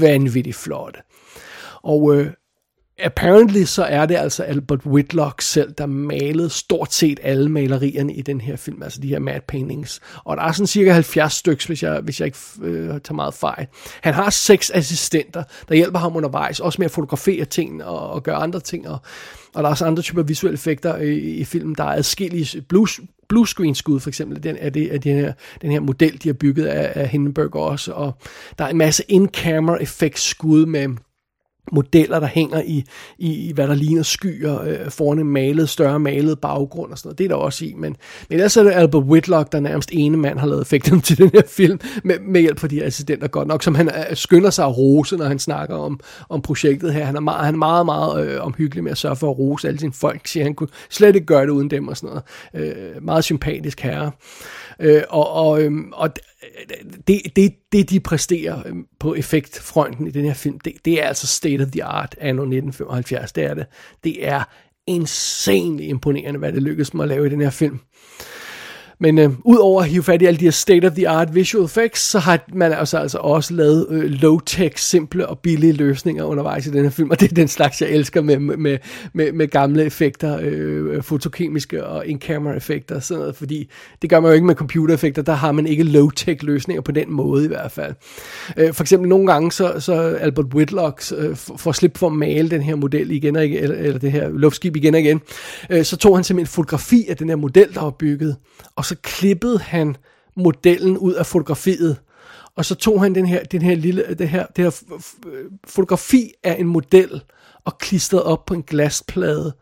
vanvittigt 0.00 0.56
flotte. 0.56 1.00
Og 1.82 2.16
øh, 2.16 2.26
apparently 3.02 3.64
så 3.64 3.84
er 3.84 4.06
det 4.06 4.16
altså 4.16 4.42
Albert 4.42 4.86
Whitlock 4.86 5.40
selv, 5.40 5.72
der 5.78 5.86
malede 5.86 6.50
stort 6.50 6.92
set 6.92 7.20
alle 7.22 7.48
malerierne 7.48 8.14
i 8.14 8.22
den 8.22 8.40
her 8.40 8.56
film, 8.56 8.82
altså 8.82 9.00
de 9.00 9.08
her 9.08 9.18
mad 9.18 9.40
paintings. 9.48 10.00
Og 10.24 10.36
der 10.36 10.42
er 10.42 10.52
sådan 10.52 10.66
cirka 10.66 10.92
70 10.92 11.32
stykker, 11.32 11.66
hvis 11.66 11.82
jeg, 11.82 12.00
hvis 12.00 12.20
jeg 12.20 12.26
ikke 12.26 12.38
øh, 12.62 12.88
tager 12.88 13.12
meget 13.12 13.34
fejl. 13.34 13.66
Han 14.00 14.14
har 14.14 14.30
seks 14.30 14.70
assistenter, 14.74 15.42
der 15.68 15.74
hjælper 15.74 15.98
ham 15.98 16.16
undervejs, 16.16 16.60
også 16.60 16.76
med 16.78 16.84
at 16.84 16.90
fotografere 16.90 17.44
ting 17.44 17.84
og, 17.84 18.10
og 18.10 18.22
gøre 18.22 18.36
andre 18.36 18.60
ting. 18.60 18.88
Og, 18.88 18.98
og 19.54 19.62
der 19.62 19.68
er 19.68 19.70
også 19.70 19.86
andre 19.86 20.02
typer 20.02 20.22
visuelle 20.22 20.54
effekter 20.54 20.96
øh, 20.96 21.02
i, 21.02 21.36
i 21.36 21.44
filmen. 21.44 21.74
Der 21.74 21.84
er 21.84 21.96
adskillige 21.96 22.62
blues, 22.62 23.00
bluescreen 23.28 23.74
skud 23.74 24.00
for 24.00 24.10
eksempel 24.10 24.42
den, 24.42 24.56
er, 24.60 24.70
det, 24.70 24.94
er 24.94 24.98
den, 24.98 25.16
her, 25.16 25.32
den 25.62 25.70
her 25.70 25.80
model, 25.80 26.22
de 26.22 26.28
har 26.28 26.34
bygget 26.34 26.66
af, 26.66 27.02
af 27.02 27.08
Hindenburg 27.08 27.56
også. 27.56 27.92
Og 27.92 28.12
der 28.58 28.64
er 28.64 28.68
en 28.68 28.78
masse 28.78 29.04
in-camera 29.08 29.76
effekt 29.76 30.18
skud 30.18 30.66
med 30.66 30.88
modeller, 31.72 32.20
der 32.20 32.26
hænger 32.26 32.62
i, 32.62 32.84
i, 33.18 33.52
hvad 33.54 33.68
der 33.68 33.74
ligner 33.74 34.02
skyer 34.02 34.62
øh, 34.62 34.90
foran 34.90 35.18
en 35.18 35.26
malet, 35.26 35.68
større 35.68 35.98
malet 35.98 36.40
baggrund 36.40 36.92
og 36.92 36.98
sådan 36.98 37.08
noget. 37.08 37.18
Det 37.18 37.24
er 37.24 37.28
der 37.28 37.34
også 37.34 37.64
i, 37.64 37.74
men, 37.76 37.96
men 38.28 38.38
ellers 38.38 38.56
er 38.56 38.62
det 38.62 38.72
Albert 38.72 39.02
Whitlock, 39.02 39.52
der 39.52 39.60
nærmest 39.60 39.90
ene 39.92 40.16
mand 40.16 40.38
har 40.38 40.46
lavet 40.46 40.62
effekten 40.62 41.00
til 41.00 41.18
den 41.18 41.30
her 41.34 41.42
film, 41.46 41.80
med, 42.04 42.18
med 42.20 42.40
hjælp 42.40 42.58
fra 42.58 42.68
de 42.68 42.84
assistenter 42.84 43.28
godt 43.28 43.48
nok, 43.48 43.62
som 43.62 43.74
han 43.74 43.88
øh, 43.88 44.16
skynder 44.16 44.50
sig 44.50 44.64
at 44.64 44.78
rose, 44.78 45.16
når 45.16 45.24
han 45.24 45.38
snakker 45.38 45.76
om, 45.76 46.00
om 46.28 46.42
projektet 46.42 46.94
her. 46.94 47.04
Han 47.04 47.16
er 47.16 47.20
meget, 47.20 47.44
han 47.44 47.54
er 47.54 47.58
meget, 47.58 47.86
meget 47.86 48.26
øh, 48.26 48.46
omhyggelig 48.46 48.84
med 48.84 48.92
at 48.92 48.98
sørge 48.98 49.16
for 49.16 49.30
at 49.30 49.38
rose 49.38 49.68
alle 49.68 49.80
sine 49.80 49.92
folk, 49.92 50.26
siger 50.26 50.44
han 50.44 50.54
kunne 50.54 50.68
slet 50.90 51.14
ikke 51.14 51.26
gøre 51.26 51.42
det 51.42 51.50
uden 51.50 51.70
dem 51.70 51.88
og 51.88 51.96
sådan 51.96 52.20
noget. 52.54 52.76
Øh, 52.76 53.04
meget 53.04 53.24
sympatisk 53.24 53.80
herre. 53.80 54.10
Øh, 54.80 55.02
og, 55.08 55.30
og, 55.30 55.62
øh, 55.62 55.72
og 55.92 56.10
det, 57.06 57.22
det, 57.36 57.54
det, 57.72 57.90
de 57.90 58.00
præsterer 58.00 58.62
øhm, 58.66 58.86
på 59.00 59.14
effektfronten 59.14 60.06
i 60.06 60.10
den 60.10 60.24
her 60.24 60.34
film, 60.34 60.60
det, 60.60 60.72
det 60.84 61.02
er 61.02 61.06
altså 61.06 61.26
state 61.26 61.62
of 61.62 61.68
the 61.68 61.84
art 61.84 62.14
anno 62.20 62.42
1975. 62.42 63.32
Det 63.32 63.44
er 63.44 63.54
det. 63.54 63.66
Det 64.04 64.28
er 64.28 64.44
insanely 64.86 65.82
imponerende, 65.82 66.38
hvad 66.38 66.52
det 66.52 66.62
lykkedes 66.62 66.94
mig 66.94 67.02
at 67.02 67.08
lave 67.08 67.26
i 67.26 67.30
den 67.30 67.40
her 67.40 67.50
film. 67.50 67.80
Men 69.02 69.18
øh, 69.18 69.30
udover 69.44 69.82
at 69.82 69.88
hive 69.88 70.02
fat 70.02 70.22
i 70.22 70.24
alle 70.24 70.40
de 70.40 70.44
her 70.44 70.50
state-of-the-art 70.50 71.34
visual 71.34 71.64
effects, 71.64 72.00
så 72.00 72.18
har 72.18 72.44
man 72.54 72.72
altså, 72.72 72.98
altså 72.98 73.18
også 73.18 73.54
lavet 73.54 73.86
øh, 73.90 74.12
low-tech, 74.12 74.72
simple 74.76 75.26
og 75.26 75.38
billige 75.38 75.72
løsninger 75.72 76.24
undervejs 76.24 76.66
i 76.66 76.70
den 76.70 76.82
her 76.82 76.90
film, 76.90 77.10
og 77.10 77.20
det 77.20 77.30
er 77.30 77.34
den 77.34 77.48
slags, 77.48 77.80
jeg 77.82 77.90
elsker 77.90 78.20
med, 78.20 78.38
med, 78.38 78.78
med, 79.12 79.32
med 79.32 79.48
gamle 79.48 79.84
effekter, 79.84 80.38
øh, 80.42 80.96
øh, 80.96 81.02
fotokemiske 81.02 81.86
og 81.86 82.06
in-camera 82.06 82.56
effekter 82.56 82.94
og 82.94 83.02
sådan 83.02 83.18
noget, 83.18 83.36
fordi 83.36 83.70
det 84.02 84.10
gør 84.10 84.20
man 84.20 84.28
jo 84.28 84.34
ikke 84.34 84.46
med 84.46 84.54
computereffekter, 84.54 85.22
der 85.22 85.32
har 85.32 85.52
man 85.52 85.66
ikke 85.66 85.82
low-tech 85.82 86.36
løsninger 86.42 86.82
på 86.82 86.92
den 86.92 87.12
måde 87.12 87.44
i 87.44 87.48
hvert 87.48 87.72
fald. 87.72 87.94
Øh, 88.56 88.72
for 88.72 88.84
eksempel 88.84 89.08
nogle 89.08 89.26
gange, 89.32 89.52
så, 89.52 89.74
så 89.78 89.92
Albert 89.92 90.54
Whitlock 90.54 91.02
øh, 91.16 91.36
får 91.36 91.72
slip 91.72 91.98
for 91.98 92.06
at 92.06 92.12
male 92.12 92.50
den 92.50 92.62
her 92.62 92.74
model 92.74 93.10
igen 93.10 93.36
og 93.36 93.46
igen, 93.46 93.62
eller, 93.62 93.76
eller 93.76 93.98
det 93.98 94.12
her 94.12 94.28
luftskib 94.28 94.76
igen 94.76 94.94
og 94.94 95.00
igen, 95.00 95.20
øh, 95.70 95.84
så 95.84 95.96
tog 95.96 96.16
han 96.16 96.24
simpelthen 96.24 96.52
fotografi 96.52 97.06
af 97.08 97.16
den 97.16 97.28
her 97.28 97.36
model, 97.36 97.74
der 97.74 97.80
var 97.80 97.90
bygget, 97.90 98.36
og 98.76 98.84
så 98.90 98.96
klippede 99.02 99.58
han 99.58 99.96
modellen 100.36 100.98
ud 100.98 101.12
af 101.12 101.26
fotografiet, 101.26 101.96
og 102.56 102.64
så 102.64 102.74
tog 102.74 103.02
han 103.02 103.14
den 103.14 103.26
her, 103.26 103.44
den 103.44 103.62
her 103.62 103.74
lille, 103.74 104.14
det 104.18 104.28
her, 104.28 104.46
det 104.56 104.64
her 104.64 104.70
fotografi 105.66 106.32
af 106.44 106.56
en 106.58 106.66
model, 106.66 107.22
og 107.64 107.78
klistrede 107.78 108.24
op 108.24 108.46
på 108.46 108.54
en 108.54 108.62
glasplade 108.62 109.52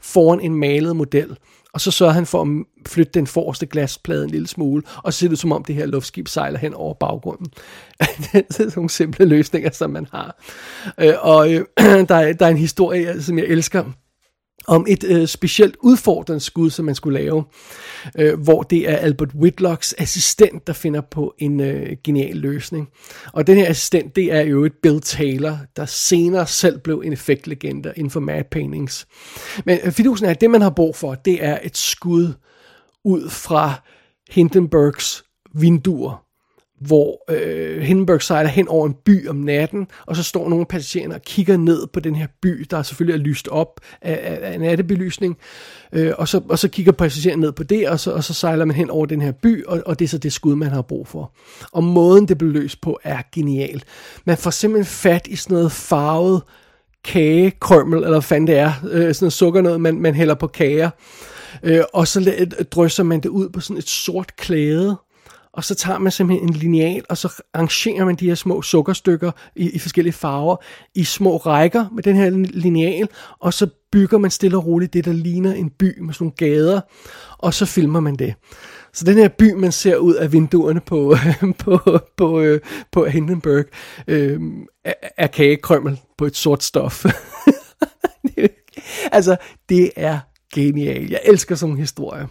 foran 0.00 0.40
en 0.40 0.54
malet 0.54 0.96
model. 0.96 1.36
Og 1.72 1.80
så 1.80 1.90
sørgede 1.90 2.14
han 2.14 2.26
for 2.26 2.42
at 2.42 2.48
flytte 2.86 3.12
den 3.12 3.26
forreste 3.26 3.66
glasplade 3.66 4.24
en 4.24 4.30
lille 4.30 4.48
smule, 4.48 4.82
og 4.96 5.12
så 5.12 5.18
ser 5.18 5.28
det 5.28 5.38
som 5.38 5.52
om 5.52 5.64
det 5.64 5.74
her 5.74 5.86
luftskib 5.86 6.28
sejler 6.28 6.58
hen 6.58 6.74
over 6.74 6.94
baggrunden. 6.94 7.46
det 8.00 8.34
er 8.34 8.42
sådan 8.50 8.72
nogle 8.76 8.90
simple 8.90 9.24
løsninger, 9.24 9.70
som 9.70 9.90
man 9.90 10.06
har. 10.12 10.42
Øh, 11.00 11.14
og 11.20 11.52
øh, 11.52 11.64
der, 12.08 12.14
er, 12.14 12.32
der 12.32 12.46
er 12.46 12.50
en 12.50 12.56
historie, 12.56 13.22
som 13.22 13.38
jeg 13.38 13.46
elsker, 13.46 13.84
om 14.68 14.86
et 14.88 15.04
øh, 15.04 15.26
specielt 15.26 15.76
udfordrende 15.80 16.40
skud, 16.40 16.70
som 16.70 16.84
man 16.84 16.94
skulle 16.94 17.18
lave, 17.18 17.44
øh, 18.18 18.40
hvor 18.40 18.62
det 18.62 18.90
er 18.90 18.96
Albert 18.96 19.34
Whitlocks 19.34 19.94
assistent, 19.98 20.66
der 20.66 20.72
finder 20.72 21.00
på 21.00 21.34
en 21.38 21.60
øh, 21.60 21.96
genial 22.04 22.36
løsning. 22.36 22.88
Og 23.32 23.46
den 23.46 23.56
her 23.56 23.70
assistent, 23.70 24.16
det 24.16 24.32
er 24.32 24.40
jo 24.40 24.64
et 24.64 24.72
Bill 24.82 25.00
Taylor, 25.00 25.58
der 25.76 25.84
senere 25.86 26.46
selv 26.46 26.78
blev 26.78 27.02
en 27.04 27.12
effektlegende 27.12 27.92
inden 27.96 28.10
for 28.10 28.20
mad 28.20 28.44
paintings. 28.50 29.06
Men 29.64 29.78
øh, 29.84 29.92
fidusen 29.92 30.26
er, 30.26 30.30
at 30.30 30.40
det 30.40 30.50
man 30.50 30.62
har 30.62 30.70
brug 30.70 30.96
for, 30.96 31.14
det 31.14 31.44
er 31.44 31.58
et 31.62 31.76
skud 31.76 32.32
ud 33.04 33.30
fra 33.30 33.74
Hindenburgs 34.30 35.24
vinduer 35.54 36.27
hvor 36.80 37.24
øh, 37.30 37.82
Hindenburg 37.82 38.22
sejler 38.22 38.50
hen 38.50 38.68
over 38.68 38.86
en 38.86 38.94
by 39.04 39.28
om 39.28 39.36
natten, 39.36 39.86
og 40.06 40.16
så 40.16 40.22
står 40.22 40.48
nogle 40.48 40.66
passagerer 40.66 41.14
og 41.14 41.22
kigger 41.22 41.56
ned 41.56 41.86
på 41.92 42.00
den 42.00 42.14
her 42.14 42.26
by, 42.42 42.66
der 42.70 42.82
selvfølgelig 42.82 43.20
er 43.20 43.24
lyst 43.24 43.48
op 43.48 43.80
af, 44.02 44.20
af, 44.22 44.52
af 44.52 44.60
nattebelysning, 44.60 45.36
øh, 45.92 46.12
og, 46.18 46.28
så, 46.28 46.40
og 46.48 46.58
så 46.58 46.68
kigger 46.68 46.92
passagererne 46.92 47.42
ned 47.42 47.52
på 47.52 47.62
det, 47.62 47.88
og 47.88 48.00
så, 48.00 48.10
og 48.12 48.24
så 48.24 48.34
sejler 48.34 48.64
man 48.64 48.76
hen 48.76 48.90
over 48.90 49.06
den 49.06 49.22
her 49.22 49.32
by, 49.32 49.64
og, 49.64 49.82
og 49.86 49.98
det 49.98 50.04
er 50.04 50.08
så 50.08 50.18
det 50.18 50.32
skud, 50.32 50.54
man 50.54 50.70
har 50.70 50.82
brug 50.82 51.06
for. 51.06 51.32
Og 51.72 51.84
måden, 51.84 52.28
det 52.28 52.38
bliver 52.38 52.52
løst 52.52 52.80
på, 52.80 53.00
er 53.04 53.22
genial. 53.34 53.82
Man 54.24 54.36
får 54.36 54.50
simpelthen 54.50 54.86
fat 54.86 55.26
i 55.26 55.36
sådan 55.36 55.54
noget 55.54 55.72
farvet 55.72 56.42
kagekrømmel, 57.04 57.98
eller 57.98 58.10
hvad 58.10 58.22
fanden 58.22 58.46
det 58.46 58.58
er, 58.58 58.72
øh, 58.90 59.14
sådan 59.14 59.24
noget 59.24 59.32
sukker 59.32 59.60
noget, 59.60 59.80
man, 59.80 60.00
man 60.00 60.14
hælder 60.14 60.34
på 60.34 60.46
kager, 60.46 60.90
øh, 61.62 61.82
og 61.92 62.08
så 62.08 62.46
drysser 62.70 63.02
man 63.02 63.20
det 63.20 63.28
ud 63.28 63.48
på 63.48 63.60
sådan 63.60 63.76
et 63.76 63.88
sort 63.88 64.36
klæde, 64.36 64.96
og 65.52 65.64
så 65.64 65.74
tager 65.74 65.98
man 65.98 66.12
simpelthen 66.12 66.48
en 66.48 66.54
lineal, 66.54 67.02
og 67.08 67.16
så 67.16 67.42
arrangerer 67.54 68.04
man 68.04 68.14
de 68.14 68.28
her 68.28 68.34
små 68.34 68.62
sukkerstykker 68.62 69.30
i, 69.56 69.70
i 69.70 69.78
forskellige 69.78 70.12
farver 70.12 70.56
i 70.94 71.04
små 71.04 71.36
rækker 71.36 71.86
med 71.94 72.02
den 72.02 72.16
her 72.16 72.30
lineal, 72.30 73.08
og 73.38 73.54
så 73.54 73.66
bygger 73.92 74.18
man 74.18 74.30
stille 74.30 74.56
og 74.56 74.66
roligt 74.66 74.92
det, 74.92 75.04
der 75.04 75.12
ligner 75.12 75.52
en 75.52 75.70
by 75.70 76.00
med 76.00 76.14
sådan 76.14 76.24
nogle 76.24 76.36
gader, 76.36 76.80
og 77.38 77.54
så 77.54 77.66
filmer 77.66 78.00
man 78.00 78.16
det. 78.16 78.34
Så 78.92 79.04
den 79.04 79.14
her 79.14 79.28
by, 79.28 79.52
man 79.52 79.72
ser 79.72 79.96
ud 79.96 80.14
af 80.14 80.32
vinduerne 80.32 80.80
på, 80.80 81.16
på, 81.58 81.78
på, 81.86 82.00
på, 82.16 82.58
på 82.92 83.04
Hindenburg, 83.04 83.64
øh, 84.08 84.40
er, 84.84 84.94
er 85.16 85.26
kagekrømmel 85.26 86.00
på 86.18 86.24
et 86.24 86.36
sort 86.36 86.62
stof. 86.62 87.04
altså, 89.12 89.36
det 89.68 89.90
er 89.96 90.18
genialt. 90.54 91.10
Jeg 91.10 91.20
elsker 91.24 91.54
sådan 91.54 91.74
en 91.74 91.80
historie. 91.80 92.28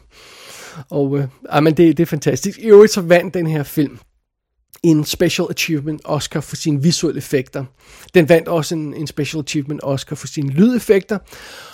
Og 0.90 1.18
øh, 1.18 1.28
ah, 1.50 1.64
men 1.64 1.78
det, 1.78 1.98
det 1.98 2.04
er 2.04 2.08
fantastisk. 2.08 2.60
I 2.60 2.66
øvrigt 2.66 2.94
så 2.94 3.02
vandt 3.02 3.34
den 3.34 3.48
her 3.48 3.64
film 3.64 4.00
en 4.84 5.06
Special 5.06 5.48
Achievement 5.50 6.02
Oscar 6.04 6.40
for 6.40 6.56
sine 6.56 6.84
visuelle 6.84 7.18
effekter. 7.18 7.66
Den 8.14 8.30
vandt 8.30 8.48
også 8.48 8.76
en, 8.76 8.94
en 8.94 9.08
Special 9.08 9.44
Achievement 9.44 9.82
Oscar 9.84 10.16
for 10.16 10.28
sine 10.28 10.50
lydeffekter. 10.50 11.18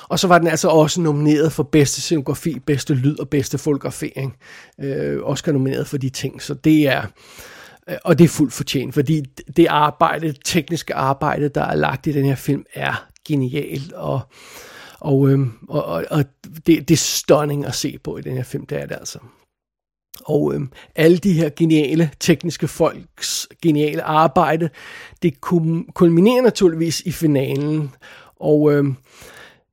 Og 0.09 0.19
så 0.19 0.27
var 0.27 0.37
den 0.37 0.47
altså 0.47 0.67
også 0.67 1.01
nomineret 1.01 1.51
for 1.51 1.63
bedste 1.63 2.01
scenografi, 2.01 2.59
bedste 2.59 2.93
lyd 2.93 3.19
og 3.19 3.29
bedste 3.29 3.57
fotografering. 3.57 4.35
Øh, 4.81 5.19
Oscar 5.23 5.51
nomineret 5.51 5.87
for 5.87 5.97
de 5.97 6.09
ting. 6.09 6.41
Så 6.41 6.53
det 6.53 6.87
er... 6.87 7.01
Øh, 7.89 7.95
og 8.03 8.19
det 8.19 8.23
er 8.23 8.29
fuldt 8.29 8.53
fortjent, 8.53 8.93
fordi 8.93 9.21
det 9.57 9.67
arbejde, 9.69 10.27
det 10.27 10.37
tekniske 10.45 10.95
arbejde, 10.95 11.49
der 11.49 11.63
er 11.63 11.75
lagt 11.75 12.07
i 12.07 12.11
den 12.11 12.25
her 12.25 12.35
film, 12.35 12.63
er 12.73 13.07
genialt. 13.27 13.91
Og, 13.91 14.21
og, 15.03 15.29
øh, 15.29 15.39
og, 15.67 15.85
og, 15.85 16.05
og 16.09 16.25
det, 16.67 16.87
det 16.87 16.91
er 16.91 16.97
stunning 16.97 17.65
at 17.65 17.75
se 17.75 17.99
på 18.03 18.17
i 18.17 18.21
den 18.21 18.35
her 18.35 18.43
film, 18.43 18.65
det 18.65 18.81
er 18.81 18.85
det 18.85 18.95
altså. 18.95 19.19
Og 20.25 20.53
øh, 20.55 20.61
alle 20.95 21.17
de 21.17 21.33
her 21.33 21.49
geniale 21.55 22.11
tekniske 22.19 22.67
folks 22.67 23.47
geniale 23.61 24.03
arbejde, 24.03 24.69
det 25.21 25.41
kulminerer 25.93 26.41
naturligvis 26.41 26.99
i 26.99 27.11
finalen. 27.11 27.95
Og 28.35 28.73
øh, 28.73 28.85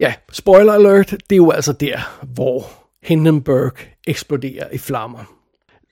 ja, 0.01 0.15
spoiler 0.33 0.73
alert, 0.73 1.11
det 1.11 1.33
er 1.33 1.37
jo 1.37 1.51
altså 1.51 1.73
der, 1.73 1.99
hvor 2.35 2.67
Hindenburg 3.03 3.73
eksploderer 4.07 4.71
i 4.73 4.79
flammer. 4.79 5.25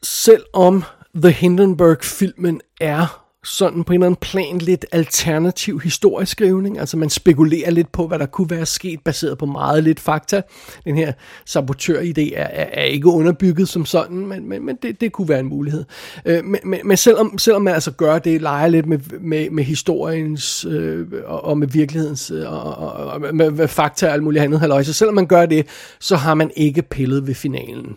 Selvom 0.03 0.85
The 1.15 1.31
Hindenburg-filmen 1.31 2.61
er 2.81 3.28
sådan 3.49 3.85
på 3.85 3.93
en 3.93 3.95
eller 3.95 4.07
anden 4.07 4.19
plan 4.21 4.59
lidt 4.59 4.87
alternativ 4.93 5.81
historieskrivning. 5.81 6.79
Altså 6.79 6.97
man 6.97 7.11
spekulerer 7.11 7.71
lidt 7.71 7.93
på, 7.93 8.07
hvad 8.07 8.19
der 8.19 8.27
kunne 8.27 8.51
være 8.51 8.67
sket, 8.67 9.01
baseret 9.05 9.39
på 9.39 9.47
meget 9.47 9.85
lidt 9.85 10.01
fakta. 10.01 10.43
Den 10.85 10.97
her 10.97 11.13
sabotør-idé 11.47 12.35
er, 12.37 12.43
er, 12.43 12.67
er 12.73 12.85
ikke 12.85 13.07
underbygget 13.07 13.69
som 13.69 13.87
sådan, 13.87 14.27
men, 14.27 14.49
men, 14.49 14.67
men 14.67 14.77
det, 14.83 15.01
det 15.01 15.13
kunne 15.13 15.29
være 15.29 15.41
en 15.41 15.49
mulighed. 15.49 15.85
Øh, 16.25 16.45
men, 16.45 16.61
men, 16.65 16.81
men 16.85 16.97
selvom, 16.97 17.39
selvom 17.39 17.63
man 17.63 17.75
altså 17.75 17.91
gør 17.91 18.19
det, 18.19 18.43
leger 18.43 18.69
lidt 18.69 18.87
med, 18.87 18.99
med, 19.21 19.51
med 19.51 19.65
historiens 19.65 20.65
øh, 20.65 21.07
og, 21.25 21.45
og 21.45 21.59
med 21.59 21.69
virkelighedens 21.69 22.31
øh, 22.31 22.53
og, 22.53 22.75
og, 22.79 22.93
og 22.93 23.21
med, 23.21 23.51
med 23.51 23.69
fakta 23.69 24.07
og 24.07 24.13
alt 24.13 24.23
muligt 24.23 24.45
andet 24.45 24.61
halløj, 24.61 24.83
så 24.83 24.93
selvom 24.93 25.15
man 25.15 25.27
gør 25.27 25.47
det, 25.47 25.67
så 26.01 26.17
har 26.17 26.35
man 26.35 26.51
ikke 26.57 26.83
pillet 26.83 27.27
ved 27.27 27.35
finalen. 27.35 27.97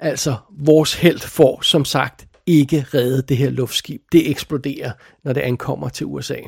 Altså, 0.00 0.34
vores 0.58 0.94
held 0.94 1.20
får, 1.20 1.62
som 1.62 1.84
sagt, 1.84 2.25
ikke 2.46 2.86
redde 2.94 3.22
det 3.22 3.36
her 3.36 3.50
luftskib. 3.50 4.02
Det 4.12 4.30
eksploderer, 4.30 4.92
når 5.24 5.32
det 5.32 5.40
ankommer 5.40 5.88
til 5.88 6.06
USA. 6.06 6.38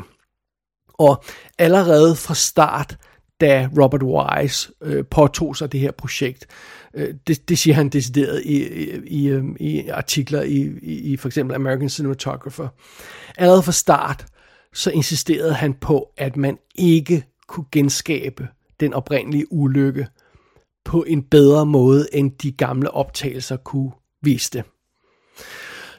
Og 0.89 1.25
allerede 1.59 2.17
fra 2.17 2.35
start, 2.35 2.97
da 3.41 3.69
Robert 3.79 4.03
Wise 4.03 4.73
øh, 4.83 5.05
påtog 5.11 5.57
sig 5.57 5.73
det 5.73 5.81
her 5.81 5.91
projekt, 5.91 6.47
øh, 6.95 7.15
det, 7.27 7.49
det 7.49 7.59
siger 7.59 7.75
han 7.75 7.89
decideret 7.89 8.43
i, 8.45 8.85
i, 8.85 9.01
i, 9.07 9.29
øhm, 9.29 9.57
i 9.61 9.89
artikler 9.89 10.43
i, 10.43 10.71
i, 10.83 11.13
i 11.13 11.17
for 11.17 11.29
eksempel 11.29 11.55
American 11.55 11.89
Cinematographer. 11.89 12.69
Allerede 13.37 13.63
fra 13.63 13.73
start, 13.73 14.27
så 14.75 14.91
insisterede 14.91 15.55
han 15.55 15.75
på, 15.75 16.13
at 16.17 16.37
man 16.37 16.59
ikke 16.75 17.25
kunne 17.49 17.67
genskabe 17.73 18.49
den 18.81 18.95
oprindelige 18.95 19.53
ulykke 19.53 20.07
på 20.85 21.03
en 21.03 21.23
bedre 21.23 21.67
måde, 21.67 22.07
end 22.13 22.33
de 22.43 22.53
gamle 22.53 22.91
optagelser 22.91 23.57
kunne 23.57 23.91
vise 24.23 24.51
det. 24.53 24.65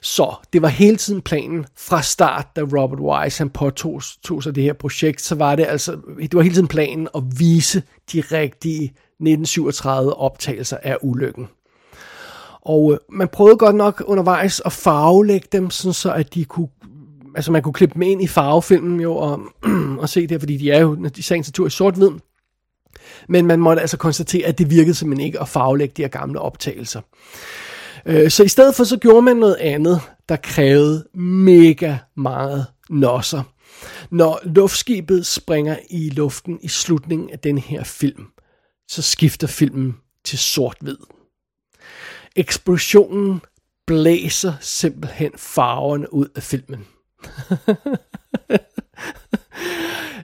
Så 0.02 0.36
det 0.54 0.62
var 0.62 0.68
hele 0.68 0.98
tiden 0.98 1.22
planen 1.22 1.66
fra 1.78 2.02
start, 2.02 2.48
da 2.56 2.62
Robert 2.62 3.00
Wise 3.00 3.40
han 3.40 3.50
påtog 3.50 4.02
tog 4.24 4.44
sig 4.44 4.56
det 4.56 4.64
her 4.64 4.74
projekt, 4.74 5.22
så 5.22 5.36
var 5.36 5.56
det 5.56 5.66
altså, 5.66 5.98
det 6.22 6.34
var 6.34 6.42
hele 6.42 6.56
tiden 6.56 6.68
planen 6.68 7.08
at 7.16 7.24
vise 7.38 7.84
de 8.14 8.22
rigtige 8.22 8.84
1937 8.84 10.14
optagelser 10.14 10.78
af 10.84 10.98
ulykken. 11.02 11.48
Og 12.62 12.94
øh, 12.94 12.98
man 13.10 13.28
prøvede 13.28 13.58
godt 13.58 13.76
nok 13.76 14.04
undervejs 14.06 14.62
at 14.66 14.72
farvelægge 14.72 15.48
dem, 15.52 15.70
sådan 15.70 15.94
så 15.94 16.14
at 16.14 16.34
de 16.34 16.46
kunne 16.46 16.68
altså 17.36 17.52
man 17.52 17.62
kunne 17.62 17.74
klippe 17.74 17.94
dem 17.94 18.02
ind 18.02 18.22
i 18.22 18.28
farvefilmen 18.28 19.00
jo, 19.00 19.16
og, 19.16 19.42
og 20.02 20.10
se 20.10 20.28
det, 20.28 20.42
fordi 20.42 20.58
de 20.58 20.72
er 20.72 20.80
jo 20.80 21.06
i 21.18 21.22
sagens 21.22 21.48
natur 21.48 21.68
i 21.68 21.70
sort-hvid. 21.70 22.12
Men 23.28 23.46
man 23.46 23.60
måtte 23.60 23.82
altså 23.82 23.98
konstatere, 23.98 24.48
at 24.48 24.58
det 24.58 24.70
virkede 24.70 24.96
simpelthen 24.96 25.26
ikke 25.26 25.42
at 25.42 25.48
farvelægge 25.48 25.94
de 25.98 26.02
her 26.02 26.10
gamle 26.10 26.40
optagelser. 26.40 27.02
Øh, 28.06 28.32
så 28.32 28.44
i 28.44 28.48
stedet 28.48 28.76
for 28.76 28.84
så 28.84 28.98
gjorde 28.98 29.22
man 29.22 29.38
noget 29.38 29.56
andet, 29.56 30.02
der 30.30 30.36
krævede 30.36 31.08
mega 31.14 31.98
meget 32.16 32.66
nosser. 32.90 33.44
Når 34.12 34.40
luftskibet 34.44 35.26
springer 35.26 35.78
i 35.90 36.10
luften 36.10 36.60
i 36.62 36.68
slutningen 36.68 37.30
af 37.30 37.40
den 37.40 37.58
her 37.58 37.84
film, 37.84 38.26
så 38.88 39.02
skifter 39.02 39.48
filmen 39.48 39.96
til 40.26 40.40
sort-hvid. 40.40 40.98
Eksplosionen 42.36 43.42
blæser 43.88 44.54
simpelthen 44.62 45.32
farverne 45.36 46.14
ud 46.14 46.28
af 46.36 46.44
filmen. 46.44 46.86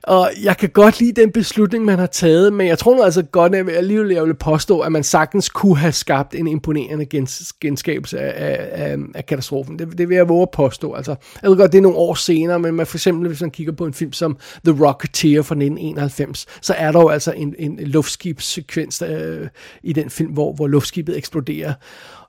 Og 0.07 0.31
jeg 0.43 0.57
kan 0.57 0.69
godt 0.69 0.99
lide 0.99 1.21
den 1.21 1.31
beslutning, 1.31 1.85
man 1.85 1.99
har 1.99 2.05
taget, 2.05 2.53
men 2.53 2.67
jeg 2.67 2.79
tror 2.79 2.95
nu 2.95 3.03
altså 3.03 3.21
godt, 3.21 3.55
at 3.55 3.67
jeg 3.67 3.75
alligevel 3.75 4.11
jeg 4.11 4.23
vil 4.23 4.33
påstå, 4.33 4.79
at 4.79 4.91
man 4.91 5.03
sagtens 5.03 5.49
kunne 5.49 5.77
have 5.77 5.91
skabt 5.91 6.35
en 6.35 6.47
imponerende 6.47 7.05
gens, 7.05 7.53
genskabelse 7.61 8.19
af, 8.19 8.83
af, 8.83 8.97
af 9.15 9.25
katastrofen. 9.25 9.79
Det, 9.79 9.97
det 9.97 10.09
vil 10.09 10.15
jeg 10.15 10.29
våge 10.29 10.41
at 10.41 10.51
påstå. 10.51 10.93
Altså, 10.93 11.15
jeg 11.41 11.49
ved 11.49 11.57
godt, 11.57 11.71
det 11.71 11.77
er 11.77 11.81
nogle 11.81 11.97
år 11.97 12.13
senere, 12.13 12.59
men 12.59 12.75
man 12.75 12.87
for 12.87 12.97
eksempel, 12.97 13.27
hvis 13.27 13.41
man 13.41 13.51
kigger 13.51 13.73
på 13.73 13.85
en 13.85 13.93
film 13.93 14.13
som 14.13 14.37
The 14.65 14.85
Rocketeer 14.85 15.41
fra 15.41 15.55
1991, 15.55 16.45
så 16.61 16.73
er 16.73 16.91
der 16.91 16.99
jo 16.99 17.09
altså 17.09 17.31
en, 17.31 17.55
en 17.59 17.79
luftskibssekvens 17.79 19.01
øh, 19.01 19.47
i 19.83 19.93
den 19.93 20.09
film, 20.09 20.31
hvor, 20.31 20.53
hvor 20.53 20.67
luftskibet 20.67 21.17
eksploderer 21.17 21.73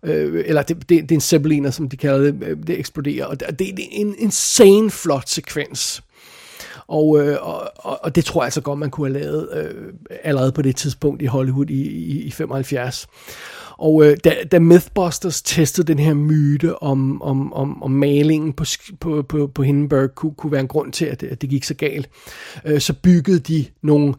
øh, 0.04 0.44
eller 0.46 0.62
det, 0.62 0.76
det, 0.76 0.88
det 0.88 1.10
er 1.10 1.14
en 1.14 1.20
Zeppeliner, 1.20 1.70
som 1.70 1.88
de 1.88 1.96
kalder 1.96 2.18
det, 2.18 2.42
øh, 2.42 2.56
det 2.66 2.78
eksploderer, 2.78 3.26
og 3.26 3.40
det, 3.40 3.58
det 3.58 3.80
er 3.80 3.88
en 3.90 4.14
insane 4.18 4.90
flot 4.90 5.28
sekvens. 5.28 6.02
Og, 6.89 7.20
øh, 7.20 7.37
og, 7.41 7.72
og 8.05 8.14
det 8.14 8.24
tror 8.24 8.43
jeg 8.43 8.47
altså 8.47 8.61
godt, 8.61 8.78
man 8.78 8.91
kunne 8.91 9.09
have 9.09 9.22
lavet 9.22 9.49
øh, 9.55 9.93
allerede 10.24 10.53
på 10.53 10.62
det 10.62 10.76
tidspunkt 10.76 11.22
i 11.22 11.26
Hollywood 11.26 11.70
i, 11.70 11.82
i, 11.82 12.22
i 12.22 12.30
75. 12.30 13.09
Og 13.78 14.05
øh, 14.05 14.16
da, 14.24 14.34
da 14.53 14.59
Mythbusters 14.59 15.43
testede 15.43 15.87
den 15.87 15.99
her 15.99 16.14
myte 16.14 16.82
om, 16.82 17.22
om, 17.22 17.53
om, 17.53 17.82
om 17.82 17.91
malingen 17.91 18.53
på, 18.53 18.64
på, 19.01 19.22
på, 19.22 19.47
på 19.47 19.62
Hindenburg 19.62 20.14
kunne, 20.14 20.34
kunne 20.34 20.53
være 20.53 20.61
en 20.61 20.68
grund 20.68 20.93
til, 20.93 21.05
at 21.05 21.20
det, 21.20 21.26
at 21.26 21.43
det 21.43 21.51
gik 21.51 21.64
så 21.64 21.74
galt, 21.74 22.09
øh, 22.64 22.80
så 22.80 22.93
byggede 23.03 23.39
de 23.39 23.64
nogle 23.82 24.14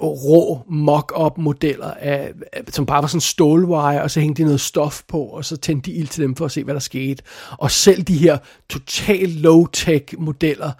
rå 0.00 0.60
mock-up 0.68 1.38
modeller, 1.38 1.90
af, 1.90 2.32
som 2.68 2.86
bare 2.86 3.02
var 3.02 3.08
sådan 3.08 3.20
stålwire, 3.20 4.02
og 4.02 4.10
så 4.10 4.20
hængte 4.20 4.42
de 4.42 4.44
noget 4.44 4.60
stof 4.60 5.02
på, 5.08 5.22
og 5.22 5.44
så 5.44 5.56
tændte 5.56 5.90
de 5.90 5.96
ild 5.96 6.08
til 6.08 6.22
dem 6.22 6.36
for 6.36 6.44
at 6.44 6.52
se, 6.52 6.64
hvad 6.64 6.74
der 6.74 6.80
skete. 6.80 7.22
Og 7.58 7.70
selv 7.70 8.02
de 8.02 8.16
her 8.16 8.38
total 8.68 9.28
low-tech 9.28 10.14
modeller 10.18 10.70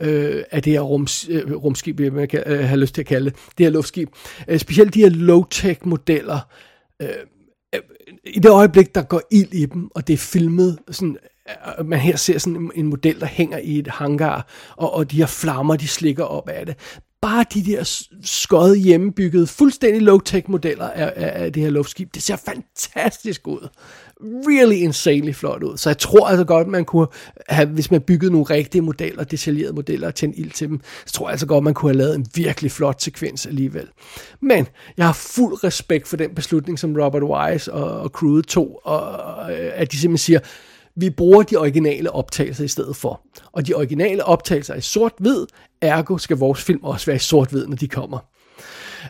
øh, 0.00 0.42
af 0.50 0.62
det 0.62 0.72
her 0.72 0.80
rums, 0.80 1.28
øh, 1.28 1.52
rumskib, 1.52 2.00
jeg 2.00 2.28
kan 2.28 2.42
øh, 2.46 2.64
have 2.64 2.80
lyst 2.80 2.94
til 2.94 3.02
at 3.02 3.06
kalde 3.06 3.30
det, 3.30 3.38
det 3.58 3.66
her 3.66 3.70
luftskib, 3.70 4.08
øh, 4.48 4.58
specielt 4.58 4.94
de 4.94 5.00
her 5.00 5.10
low-tech 5.10 5.78
modeller, 5.84 6.38
øh, 7.02 7.08
øh 7.74 7.80
i 8.24 8.38
det 8.38 8.50
øjeblik, 8.50 8.94
der 8.94 9.02
går 9.02 9.22
ild 9.30 9.52
i 9.52 9.66
dem, 9.66 9.90
og 9.94 10.06
det 10.06 10.12
er 10.12 10.18
filmet 10.18 10.78
sådan 10.90 11.16
øh, 11.78 11.86
man 11.86 11.98
her 11.98 12.16
ser 12.16 12.38
sådan 12.38 12.70
en 12.74 12.86
model, 12.86 13.20
der 13.20 13.26
hænger 13.26 13.58
i 13.58 13.78
et 13.78 13.88
hangar, 13.88 14.46
og, 14.76 14.94
og 14.94 15.10
de 15.10 15.16
her 15.16 15.26
flammer, 15.26 15.76
de 15.76 15.88
slikker 15.88 16.24
op 16.24 16.48
af 16.48 16.66
det 16.66 16.76
bare 17.22 17.44
de 17.54 17.64
der 17.64 18.04
skøde 18.22 18.76
hjemmebyggede, 18.76 19.46
fuldstændig 19.46 20.02
low-tech 20.02 20.44
modeller 20.48 20.88
af, 20.90 21.12
af, 21.16 21.44
af 21.44 21.52
det 21.52 21.62
her 21.62 21.70
luftskib, 21.70 22.14
det 22.14 22.22
ser 22.22 22.36
fantastisk 22.36 23.46
ud. 23.46 23.68
Really 24.22 24.76
insanely 24.76 25.32
flot 25.32 25.62
ud. 25.62 25.76
Så 25.76 25.90
jeg 25.90 25.98
tror 25.98 26.28
altså 26.28 26.44
godt, 26.44 26.68
man 26.68 26.84
kunne 26.84 27.06
have, 27.48 27.68
hvis 27.68 27.90
man 27.90 28.00
byggede 28.00 28.32
nogle 28.32 28.44
rigtige 28.44 28.82
modeller, 28.82 29.24
detaljerede 29.24 29.72
modeller 29.72 30.06
og 30.06 30.14
tændt 30.14 30.38
ild 30.38 30.50
til 30.50 30.68
dem, 30.68 30.80
så 31.06 31.12
tror 31.12 31.26
jeg 31.26 31.32
altså 31.32 31.46
godt, 31.46 31.64
man 31.64 31.74
kunne 31.74 31.92
have 31.92 31.98
lavet 31.98 32.14
en 32.14 32.26
virkelig 32.34 32.70
flot 32.70 33.02
sekvens 33.02 33.46
alligevel. 33.46 33.88
Men 34.40 34.66
jeg 34.96 35.06
har 35.06 35.12
fuld 35.12 35.64
respekt 35.64 36.08
for 36.08 36.16
den 36.16 36.34
beslutning, 36.34 36.78
som 36.78 36.96
Robert 36.96 37.22
Wise 37.22 37.72
og, 37.72 38.00
og 38.00 38.08
crewet 38.08 38.46
tog, 38.46 38.80
og, 38.84 39.00
og, 39.00 39.52
at 39.52 39.92
de 39.92 39.96
simpelthen 39.96 40.18
siger, 40.18 40.40
vi 40.96 41.10
bruger 41.10 41.42
de 41.42 41.56
originale 41.56 42.12
optagelser 42.12 42.64
i 42.64 42.68
stedet 42.68 42.96
for. 42.96 43.20
Og 43.52 43.66
de 43.66 43.74
originale 43.74 44.24
optagelser 44.24 44.74
er 44.74 44.78
i 44.78 44.80
sort-hvid, 44.80 45.46
ergo 45.80 46.18
skal 46.18 46.36
vores 46.36 46.62
film 46.62 46.84
også 46.84 47.06
være 47.06 47.16
i 47.16 47.18
sort-hvid, 47.18 47.66
når 47.66 47.76
de 47.76 47.88
kommer. 47.88 48.18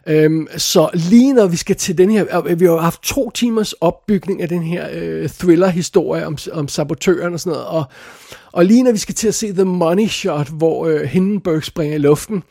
Øhm, 0.06 0.48
så 0.56 0.90
lige 0.94 1.32
når 1.32 1.46
vi 1.46 1.56
skal 1.56 1.76
til 1.76 1.98
den 1.98 2.10
her, 2.10 2.46
øh, 2.46 2.60
vi 2.60 2.64
har 2.64 2.76
haft 2.76 3.02
to 3.02 3.30
timers 3.30 3.72
opbygning 3.72 4.42
af 4.42 4.48
den 4.48 4.62
her 4.62 4.88
øh, 4.92 5.28
thriller-historie 5.28 6.26
om, 6.26 6.38
om 6.52 6.68
sabotøren 6.68 7.34
og 7.34 7.40
sådan 7.40 7.52
noget, 7.52 7.66
og, 7.66 7.84
og 8.52 8.64
lige 8.64 8.82
når 8.82 8.92
vi 8.92 8.98
skal 8.98 9.14
til 9.14 9.28
at 9.28 9.34
se 9.34 9.52
The 9.52 9.64
Money 9.64 10.08
Shot, 10.08 10.48
hvor 10.48 10.86
øh, 10.86 11.00
Hindenburg 11.00 11.64
springer 11.64 11.96
i 11.96 11.98
luften, 11.98 12.42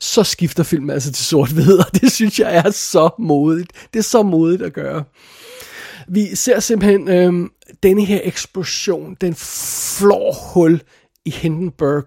så 0.00 0.22
skifter 0.22 0.62
filmen 0.62 0.90
altså 0.90 1.12
til 1.12 1.24
sort-hvid, 1.24 1.78
og 1.86 2.00
det 2.00 2.12
synes 2.12 2.40
jeg 2.40 2.56
er 2.56 2.70
så 2.70 3.10
modigt. 3.18 3.72
Det 3.92 3.98
er 3.98 4.02
så 4.02 4.22
modigt 4.22 4.62
at 4.62 4.72
gøre. 4.72 5.04
Vi 6.08 6.34
ser 6.34 6.60
simpelthen 6.60 7.08
øh, 7.08 7.50
denne 7.82 8.04
her 8.04 8.20
eksplosion, 8.24 9.16
den 9.20 9.34
flår 9.98 10.52
hul 10.52 10.82
i 11.24 11.30
Hindenburg, 11.30 12.04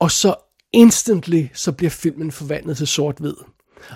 og 0.00 0.10
så 0.10 0.34
instantly, 0.74 1.46
så 1.54 1.72
bliver 1.72 1.90
filmen 1.90 2.32
forvandlet 2.32 2.76
til 2.76 2.86
sort-hvid. 2.86 3.34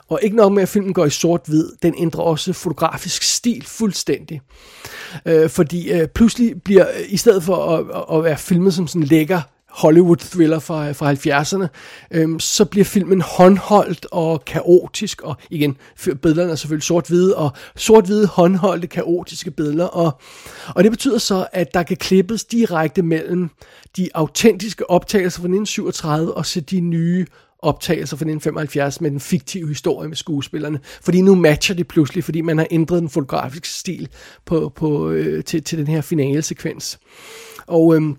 Og 0.08 0.20
ikke 0.22 0.36
nok 0.36 0.52
med, 0.52 0.62
at 0.62 0.68
filmen 0.68 0.92
går 0.92 1.04
i 1.04 1.10
sort-hvid, 1.10 1.72
den 1.82 1.94
ændrer 1.98 2.22
også 2.22 2.52
fotografisk 2.52 3.22
stil 3.22 3.64
fuldstændig. 3.66 4.40
Øh, 5.26 5.50
fordi 5.50 5.92
øh, 5.92 6.08
pludselig 6.08 6.62
bliver, 6.62 6.86
øh, 6.88 7.04
i 7.08 7.16
stedet 7.16 7.42
for 7.42 7.56
at, 7.56 8.18
at 8.18 8.24
være 8.24 8.38
filmet 8.38 8.74
som 8.74 8.86
sådan 8.86 9.02
lækker 9.02 9.40
Hollywood-thriller 9.70 10.58
fra, 10.58 10.92
fra 10.92 11.12
70'erne, 11.12 11.66
øhm, 12.10 12.40
så 12.40 12.64
bliver 12.64 12.84
filmen 12.84 13.20
håndholdt 13.20 14.06
og 14.12 14.44
kaotisk, 14.44 15.22
og 15.22 15.36
igen, 15.50 15.76
billederne 16.22 16.52
er 16.52 16.56
selvfølgelig 16.56 16.84
sort-hvide, 16.84 17.36
og 17.36 17.50
sort-hvide, 17.76 18.26
håndholdte, 18.26 18.86
kaotiske 18.86 19.50
billeder, 19.50 19.86
og, 19.86 20.20
og 20.74 20.84
det 20.84 20.92
betyder 20.92 21.18
så, 21.18 21.46
at 21.52 21.74
der 21.74 21.82
kan 21.82 21.96
klippes 21.96 22.44
direkte 22.44 23.02
mellem 23.02 23.50
de 23.96 24.08
autentiske 24.14 24.90
optagelser 24.90 25.40
fra 25.40 25.46
1937 25.46 26.36
og 26.36 26.46
så 26.46 26.60
de 26.60 26.80
nye 26.80 27.26
optagelser 27.58 28.16
fra 28.16 28.22
1975 28.22 29.00
med 29.00 29.10
den 29.10 29.20
fiktive 29.20 29.68
historie 29.68 30.08
med 30.08 30.16
skuespillerne. 30.16 30.80
Fordi 31.02 31.20
nu 31.20 31.34
matcher 31.34 31.74
det 31.74 31.88
pludselig, 31.88 32.24
fordi 32.24 32.40
man 32.40 32.58
har 32.58 32.66
ændret 32.70 33.00
den 33.00 33.08
fotografiske 33.08 33.68
stil 33.68 34.08
på, 34.46 34.72
på, 34.76 35.10
øh, 35.10 35.44
til, 35.44 35.62
til 35.62 35.78
den 35.78 35.86
her 35.86 36.00
finale 36.00 36.42
sekvens. 36.42 36.98
Og 37.66 37.94
øhm, 37.96 38.16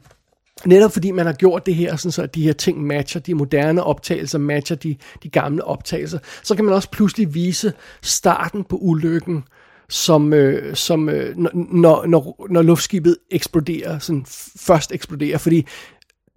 Netop 0.66 0.92
fordi 0.92 1.12
man 1.12 1.26
har 1.26 1.34
gjort 1.34 1.66
det 1.66 1.76
her, 1.76 1.96
sådan 1.96 2.12
så 2.12 2.22
at 2.22 2.36
de 2.36 2.44
her 2.44 2.54
ting 2.54 2.84
matcher, 2.84 3.22
de 3.22 3.34
moderne 3.34 3.84
optagelser 3.84 4.38
matcher 4.40 4.76
de, 4.76 4.96
de 5.24 5.30
gamle 5.30 5.64
optagelser, 5.64 6.20
så 6.44 6.56
kan 6.56 6.66
man 6.66 6.74
også 6.74 6.90
pludselig 6.90 7.34
vise 7.34 7.74
starten 8.02 8.64
på 8.64 8.76
ulykken, 8.76 9.44
som, 9.90 10.34
øh, 10.34 10.76
som 10.76 11.10
øh, 11.10 11.38
når, 11.38 12.06
når, 12.08 12.46
når 12.50 12.62
luftskibet 12.62 13.18
eksploderer, 13.32 14.00
sådan 14.00 14.26
først 14.60 14.92
eksploderer, 14.92 15.38
fordi 15.38 15.66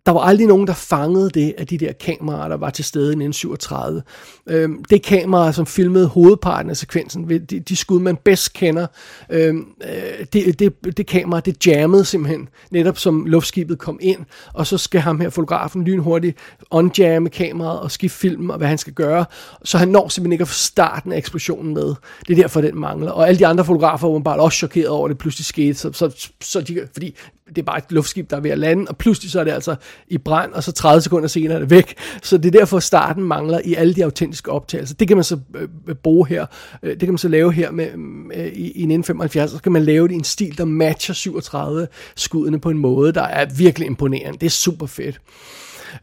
der 0.06 0.12
var 0.12 0.20
aldrig 0.20 0.46
nogen, 0.46 0.66
der 0.66 0.72
fangede 0.72 1.30
det 1.30 1.54
af 1.58 1.66
de 1.66 1.78
der 1.78 1.92
kameraer, 1.92 2.48
der 2.48 2.56
var 2.56 2.70
til 2.70 2.84
stede 2.84 3.06
i 3.06 3.26
1937. 3.26 4.02
Øhm, 4.46 4.84
det 4.84 5.02
kamera, 5.02 5.52
som 5.52 5.66
filmede 5.66 6.06
hovedparten 6.06 6.70
af 6.70 6.76
sekvensen, 6.76 7.28
de, 7.28 7.60
de 7.60 7.76
skud, 7.76 8.00
man 8.00 8.16
bedst 8.16 8.52
kender, 8.52 8.86
øhm, 9.30 9.66
øh, 9.84 10.26
det, 10.32 10.58
det, 10.58 10.96
det 10.96 11.06
kamera, 11.06 11.40
det 11.40 11.66
jammede 11.66 12.04
simpelthen, 12.04 12.48
netop 12.70 12.98
som 12.98 13.26
luftskibet 13.26 13.78
kom 13.78 13.98
ind, 14.02 14.18
og 14.54 14.66
så 14.66 14.78
skal 14.78 15.00
ham 15.00 15.20
her, 15.20 15.30
fotografen, 15.30 15.84
lynhurtigt 15.84 16.38
unjamme 16.70 17.28
kameraet 17.28 17.80
og 17.80 17.90
skifte 17.90 18.18
film 18.18 18.50
og 18.50 18.58
hvad 18.58 18.68
han 18.68 18.78
skal 18.78 18.92
gøre, 18.92 19.24
så 19.64 19.78
han 19.78 19.88
når 19.88 20.08
simpelthen 20.08 20.32
ikke 20.32 20.42
at 20.42 20.48
få 20.48 20.54
starten 20.54 21.12
af 21.12 21.16
eksplosionen 21.16 21.74
med. 21.74 21.94
Det 22.28 22.38
er 22.38 22.42
derfor, 22.42 22.60
den 22.60 22.78
mangler. 22.78 23.10
Og 23.10 23.28
alle 23.28 23.38
de 23.38 23.46
andre 23.46 23.64
fotografer 23.64 24.08
var 24.08 24.18
bare 24.18 24.40
også 24.40 24.56
chokeret 24.56 24.88
over, 24.88 25.08
at 25.08 25.10
det 25.10 25.18
pludselig 25.18 25.44
skete, 25.46 25.74
så, 25.74 25.92
så, 25.92 26.30
så 26.40 26.60
de, 26.60 26.88
fordi 26.92 27.16
det 27.56 27.62
er 27.62 27.66
bare 27.66 27.78
et 27.78 27.84
luftskib, 27.90 28.30
der 28.30 28.36
er 28.36 28.40
ved 28.40 28.50
at 28.50 28.58
lande, 28.58 28.84
og 28.88 28.96
pludselig 28.96 29.30
så 29.30 29.40
er 29.40 29.44
det 29.44 29.50
altså 29.50 29.76
i 30.08 30.18
brand, 30.18 30.52
og 30.52 30.62
så 30.62 30.72
30 30.72 31.02
sekunder 31.02 31.28
senere 31.28 31.54
er 31.54 31.58
det 31.58 31.70
væk. 31.70 31.94
Så 32.22 32.38
det 32.38 32.54
er 32.54 32.58
derfor, 32.58 32.78
starten 32.78 33.24
mangler 33.24 33.60
i 33.64 33.74
alle 33.74 33.94
de 33.94 34.04
autentiske 34.04 34.50
optagelser. 34.50 34.94
Det 34.94 35.08
kan 35.08 35.16
man 35.16 35.24
så 35.24 35.38
øh, 35.54 35.68
øh 35.88 35.94
bruge 35.94 36.28
her, 36.28 36.46
øh, 36.82 36.90
det 36.90 37.00
kan 37.00 37.08
man 37.08 37.18
så 37.18 37.28
lave 37.28 37.52
her 37.52 37.70
med, 37.70 37.86
øh, 38.34 38.46
i, 38.46 38.64
i 38.64 38.82
1975, 38.82 39.50
så 39.50 39.62
kan 39.62 39.72
man 39.72 39.82
lave 39.82 40.08
det 40.08 40.14
i 40.14 40.18
en 40.18 40.24
stil, 40.24 40.58
der 40.58 40.64
matcher 40.64 41.14
37 41.14 41.88
skuddene 42.16 42.60
på 42.60 42.70
en 42.70 42.78
måde, 42.78 43.12
der 43.12 43.22
er 43.22 43.46
virkelig 43.56 43.86
imponerende. 43.86 44.38
Det 44.38 44.46
er 44.46 44.50
super 44.50 44.86
fedt. 44.86 45.20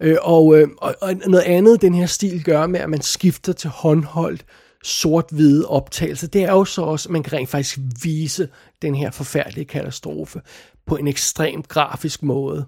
Øh, 0.02 0.18
og, 0.22 0.58
øh, 0.58 0.68
og, 0.78 0.96
og 1.02 1.14
noget 1.28 1.44
andet, 1.44 1.82
den 1.82 1.94
her 1.94 2.06
stil 2.06 2.44
gør 2.44 2.68
med, 2.68 2.80
at 2.80 2.90
man 2.90 3.02
skifter 3.02 3.54
til 3.54 3.70
håndholdt 3.70 4.46
sort-hvide 4.84 5.68
optagelse, 5.68 6.28
det 6.28 6.44
er 6.44 6.52
jo 6.52 6.66
så 6.66 6.82
også, 6.82 7.10
at 7.10 7.14
man 7.14 7.24
kan 7.24 7.34
rent 7.34 7.50
faktisk 7.50 7.80
vise 8.04 8.50
den 8.82 8.96
her 8.96 9.12
forfærdelige 9.12 9.66
katastrofe 9.66 10.42
på 10.90 10.96
en 10.96 11.08
ekstrem 11.08 11.64
grafisk 11.64 12.24
måde. 12.24 12.66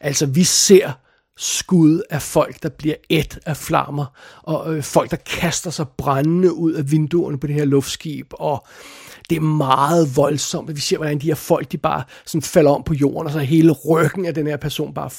Altså, 0.00 0.26
vi 0.26 0.44
ser 0.44 0.92
skud 1.36 2.02
af 2.10 2.22
folk, 2.22 2.62
der 2.62 2.68
bliver 2.68 2.94
et 3.08 3.38
af 3.46 3.56
flammer, 3.56 4.04
og 4.42 4.74
øh, 4.74 4.82
folk, 4.82 5.10
der 5.10 5.16
kaster 5.16 5.70
sig 5.70 5.88
brændende 5.88 6.52
ud 6.52 6.72
af 6.72 6.90
vinduerne 6.90 7.38
på 7.38 7.46
det 7.46 7.54
her 7.54 7.64
luftskib, 7.64 8.26
og 8.32 8.66
det 9.30 9.36
er 9.36 9.40
meget 9.40 10.16
voldsomt. 10.16 10.76
Vi 10.76 10.80
ser, 10.80 10.96
hvordan 10.96 11.18
de 11.18 11.26
her 11.26 11.34
folk, 11.34 11.72
de 11.72 11.78
bare 11.78 12.02
sådan 12.26 12.42
falder 12.42 12.70
om 12.70 12.82
på 12.82 12.94
jorden, 12.94 13.26
og 13.26 13.32
så 13.32 13.38
hele 13.38 13.72
ryggen 13.72 14.26
af 14.26 14.34
den 14.34 14.46
her 14.46 14.56
person 14.56 14.94
bare 14.94 15.10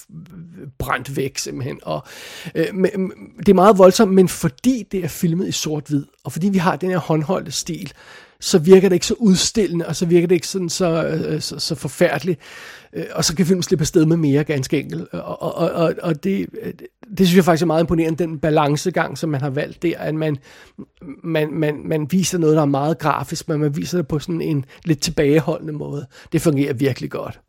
øh, 0.62 0.68
brændt 0.78 1.16
væk 1.16 1.38
simpelthen. 1.38 1.80
Og, 1.84 2.04
øh, 2.56 2.66
men, 2.74 3.12
det 3.40 3.50
er 3.50 3.54
meget 3.54 3.78
voldsomt, 3.78 4.14
men 4.14 4.28
fordi 4.28 4.84
det 4.92 5.04
er 5.04 5.08
filmet 5.08 5.48
i 5.48 5.52
sort-hvid, 5.52 6.06
og 6.24 6.32
fordi 6.32 6.50
vi 6.50 6.58
har 6.58 6.76
den 6.76 6.90
her 6.90 6.98
håndholdte 6.98 7.52
stil, 7.52 7.94
så 8.44 8.60
virker 8.60 8.90
det 8.90 8.96
ikke 8.96 9.06
så 9.06 9.16
udstillende, 9.18 9.88
og 9.88 9.96
så 9.96 10.06
virker 10.06 10.28
det 10.28 10.36
ikke 10.36 10.48
sådan 10.48 10.70
så, 10.70 11.06
øh, 11.06 11.42
så, 11.42 11.60
så 11.60 11.76
forfærdeligt. 11.76 12.40
Øh, 12.94 13.06
og 13.12 13.26
så 13.26 13.36
kan 13.36 13.46
filmen 13.46 13.64
slippe 13.64 13.84
afsted 13.84 14.06
med 14.06 14.18
mere, 14.18 14.44
ganske 14.44 14.80
enkelt. 14.80 15.14
Og, 15.14 15.42
og, 15.42 15.72
og, 15.72 15.94
og 16.02 16.24
det, 16.24 16.48
øh, 16.62 16.74
det 17.18 17.28
synes 17.28 17.36
jeg 17.36 17.46
faktisk 17.46 17.62
er 17.62 17.68
meget 17.68 17.84
imponerende, 17.84 18.24
den 18.24 18.40
balancegang, 18.40 19.18
som 19.18 19.30
man 19.30 19.42
har 19.42 19.50
valgt 19.50 19.84
der, 19.84 19.98
at 19.98 20.16
man, 20.16 20.38
man, 21.24 21.54
man, 21.54 21.82
man 21.86 22.08
viser 22.12 22.38
noget, 22.38 22.56
der 22.56 22.62
er 22.62 22.66
meget 22.66 22.98
grafisk, 22.98 23.50
men 23.50 23.60
man 23.60 23.78
viser 23.78 23.98
det 23.98 24.08
på 24.08 24.20
sådan 24.20 24.42
en 24.42 24.66
lidt 24.86 25.02
tilbageholdende 25.02 25.74
måde. 25.74 26.06
Det 26.32 26.42
fungerer 26.42 26.74
virkelig 26.74 27.12
godt. 27.12 27.40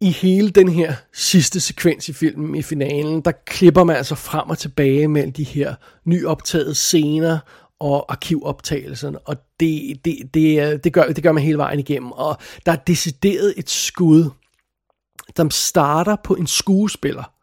I 0.00 0.10
hele 0.10 0.50
den 0.50 0.68
her 0.68 0.94
sidste 1.14 1.60
sekvens 1.60 2.08
i 2.08 2.12
filmen, 2.12 2.54
i 2.54 2.62
finalen, 2.62 3.20
der 3.20 3.32
klipper 3.46 3.84
man 3.84 3.96
altså 3.96 4.14
frem 4.14 4.50
og 4.50 4.58
tilbage 4.58 5.08
mellem 5.08 5.32
de 5.32 5.44
her 5.44 5.74
nyoptagede 6.04 6.74
scener 6.74 7.38
og 7.80 8.12
arkivoptagelserne, 8.12 9.18
og 9.18 9.36
det, 9.60 10.04
det, 10.04 10.34
det, 10.34 10.84
det, 10.84 10.92
gør, 10.92 11.06
det 11.06 11.22
gør 11.22 11.32
man 11.32 11.42
hele 11.42 11.58
vejen 11.58 11.78
igennem. 11.78 12.12
Og 12.12 12.36
der 12.66 12.72
er 12.72 12.76
decideret 12.76 13.54
et 13.56 13.70
skud, 13.70 14.30
som 15.36 15.50
starter 15.50 16.16
på 16.24 16.34
en 16.34 16.46
skuespiller, 16.46 17.35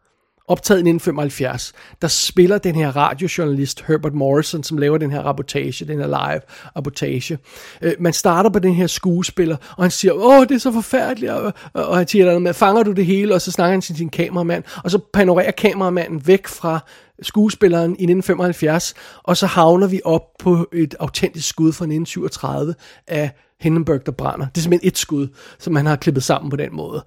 optaget 0.48 0.78
i 0.78 0.80
1975, 0.80 1.72
der 2.02 2.08
spiller 2.08 2.58
den 2.58 2.74
her 2.74 2.96
radiojournalist 2.96 3.84
Herbert 3.86 4.14
Morrison, 4.14 4.62
som 4.62 4.78
laver 4.78 4.98
den 4.98 5.10
her 5.10 5.20
rapportage, 5.20 5.84
den 5.84 5.98
her 5.98 6.06
live 6.06 6.40
rapportage. 6.76 7.38
Øh, 7.82 7.92
man 8.00 8.12
starter 8.12 8.50
på 8.50 8.58
den 8.58 8.74
her 8.74 8.86
skuespiller, 8.86 9.56
og 9.76 9.84
han 9.84 9.90
siger, 9.90 10.12
åh, 10.12 10.42
det 10.42 10.54
er 10.54 10.58
så 10.58 10.72
forfærdeligt, 10.72 11.32
og, 11.32 11.52
og 11.72 11.96
han 11.96 12.08
siger 12.08 12.24
noget 12.24 12.42
med, 12.42 12.54
fanger 12.54 12.82
du 12.82 12.92
det 12.92 13.06
hele, 13.06 13.34
og 13.34 13.40
så 13.40 13.50
snakker 13.50 13.70
han 13.70 13.80
til 13.80 13.96
sin 13.96 14.08
kameramand, 14.08 14.64
og 14.84 14.90
så 14.90 14.98
panorerer 15.12 15.50
kameramanden 15.50 16.26
væk 16.26 16.46
fra 16.46 16.80
skuespilleren 17.22 17.90
i 17.90 18.04
1975, 18.04 18.94
og 19.22 19.36
så 19.36 19.46
havner 19.46 19.86
vi 19.86 20.00
op 20.04 20.22
på 20.38 20.68
et 20.72 20.94
autentisk 21.00 21.48
skud 21.48 21.72
fra 21.72 21.84
1937 21.84 22.74
af 23.06 23.30
Hindenburg, 23.60 24.06
der 24.06 24.12
brænder. 24.12 24.46
Det 24.46 24.58
er 24.58 24.62
simpelthen 24.62 24.88
et 24.88 24.98
skud, 24.98 25.28
som 25.58 25.76
han 25.76 25.86
har 25.86 25.96
klippet 25.96 26.22
sammen 26.22 26.50
på 26.50 26.56
den 26.56 26.68
måde. 26.72 27.04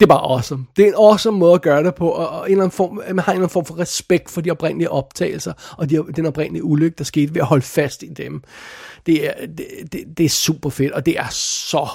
Det 0.00 0.06
er 0.06 0.06
bare 0.06 0.30
awesome. 0.32 0.66
Det 0.76 0.82
er 0.82 0.88
en 0.88 0.94
awesome 0.94 1.38
måde 1.38 1.54
at 1.54 1.62
gøre 1.62 1.84
det 1.84 1.94
på, 1.94 2.08
og 2.08 2.46
en 2.46 2.50
eller 2.50 2.64
anden 2.64 2.76
form, 2.76 2.94
man 2.94 3.04
har 3.06 3.12
en 3.12 3.18
eller 3.18 3.32
anden 3.32 3.48
form 3.48 3.64
for 3.64 3.78
respekt 3.78 4.30
for 4.30 4.40
de 4.40 4.50
oprindelige 4.50 4.90
optagelser, 4.90 5.52
og 5.78 5.90
de, 5.90 6.04
den 6.16 6.26
oprindelige 6.26 6.64
ulykke, 6.64 6.94
der 6.98 7.04
skete 7.04 7.34
ved 7.34 7.40
at 7.40 7.46
holde 7.46 7.62
fast 7.62 8.02
i 8.02 8.08
dem. 8.08 8.42
Det 9.06 9.28
er, 9.28 9.46
det, 9.46 9.66
det, 9.92 10.18
det 10.18 10.24
er 10.24 10.28
super 10.28 10.70
fedt, 10.70 10.92
og 10.92 11.06
det 11.06 11.18
er 11.18 11.28
så 11.30 11.88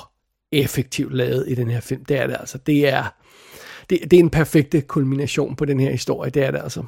effektivt 0.51 1.13
lavet 1.13 1.45
i 1.47 1.55
den 1.55 1.69
her 1.69 1.79
film. 1.79 2.05
Det 2.05 2.17
er 2.17 2.27
det 2.27 2.37
altså. 2.39 2.57
Det 2.57 2.89
er, 2.89 3.03
det, 3.89 3.99
det 4.11 4.13
er 4.13 4.19
en 4.19 4.29
perfekte 4.29 4.81
kulmination 4.81 5.55
på 5.55 5.65
den 5.65 5.79
her 5.79 5.91
historie. 5.91 6.31
Det 6.31 6.43
er 6.43 6.51
det 6.51 6.59
altså 6.63 6.83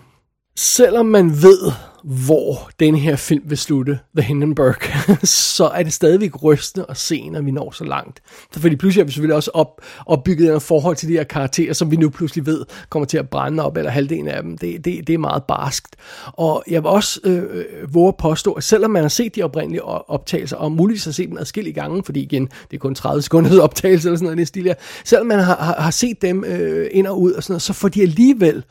selvom 0.56 1.06
man 1.06 1.30
ved, 1.30 1.72
hvor 2.04 2.70
den 2.80 2.96
her 2.96 3.16
film 3.16 3.44
vil 3.46 3.58
slutte, 3.58 4.00
The 4.18 4.28
Hindenburg, 4.28 4.76
så 5.28 5.66
er 5.66 5.84
det 5.84 5.94
stadigvæk 5.94 6.44
rystende 6.44 6.86
at 6.90 6.98
se, 6.98 7.30
når 7.30 7.42
vi 7.42 7.52
når 7.52 7.72
så 7.72 7.84
langt. 7.84 8.22
Så 8.54 8.60
fordi 8.60 8.76
pludselig 8.76 9.02
har 9.02 9.06
vi 9.06 9.12
selvfølgelig 9.12 9.36
også 9.36 9.52
op, 9.54 9.82
opbygget 10.06 10.54
en 10.54 10.62
forhold 10.62 10.96
til 10.96 11.10
de 11.10 11.14
her 11.14 11.24
karakterer, 11.24 11.74
som 11.74 11.92
vi 11.92 11.96
nu 11.96 12.10
pludselig 12.10 12.46
ved 12.46 12.66
kommer 12.90 13.06
til 13.06 13.18
at 13.18 13.30
brænde 13.30 13.64
op, 13.64 13.78
eller 13.78 13.92
halvdelen 13.92 14.28
af 14.28 14.44
dem. 14.44 14.58
Det, 14.58 14.86
det, 14.86 15.08
det 15.08 15.14
er 15.14 15.18
meget 15.18 15.44
barskt. 15.44 15.96
Og 16.26 16.64
jeg 16.68 16.84
vil 16.84 16.90
også 16.90 17.20
øh, 17.24 17.44
øh 17.52 17.94
våge 17.94 18.08
at 18.08 18.18
påstå, 18.18 18.54
at 18.54 18.64
selvom 18.64 18.92
man 18.92 19.02
har 19.02 19.10
set 19.10 19.36
de 19.36 19.44
oprindelige 19.44 19.84
optagelser, 19.84 20.58
og 20.58 20.72
muligvis 20.72 21.06
har 21.06 21.12
set 21.12 21.30
dem 21.30 21.38
adskillige 21.38 21.74
gange, 21.74 22.04
fordi 22.04 22.22
igen, 22.22 22.50
det 22.72 22.78
er 22.78 22.80
kun 22.80 22.96
30 22.96 23.22
sekunders 23.22 23.58
optagelse 23.68 24.08
eller 24.08 24.18
sådan 24.18 24.26
noget, 24.26 24.38
det 24.38 24.48
stil 24.48 24.64
her, 24.64 24.76
selvom 25.04 25.28
man 25.28 25.40
har, 25.40 25.56
har, 25.56 25.82
har 25.82 25.92
set 25.92 26.22
dem 26.22 26.44
øh, 26.44 26.88
ind 26.92 27.08
og 27.08 27.22
ud 27.22 27.32
og 27.32 27.44
sådan 27.44 27.54
noget, 27.54 27.62
så 27.62 27.74
får 27.74 27.88
de 27.88 28.02
alligevel... 28.02 28.64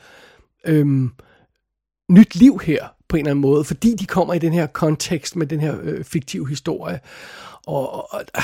Øh, 0.67 1.09
nyt 2.11 2.35
liv 2.35 2.59
her 2.63 2.87
på 3.07 3.17
en 3.17 3.19
eller 3.19 3.31
anden 3.31 3.41
måde, 3.41 3.63
fordi 3.63 3.95
de 3.95 4.05
kommer 4.05 4.33
i 4.33 4.39
den 4.39 4.53
her 4.53 4.67
kontekst 4.67 5.35
med 5.35 5.47
den 5.47 5.59
her 5.59 5.75
øh, 5.83 6.03
fiktive 6.03 6.49
historie. 6.49 6.99
Og, 7.67 8.13
og 8.13 8.21
ah, 8.33 8.43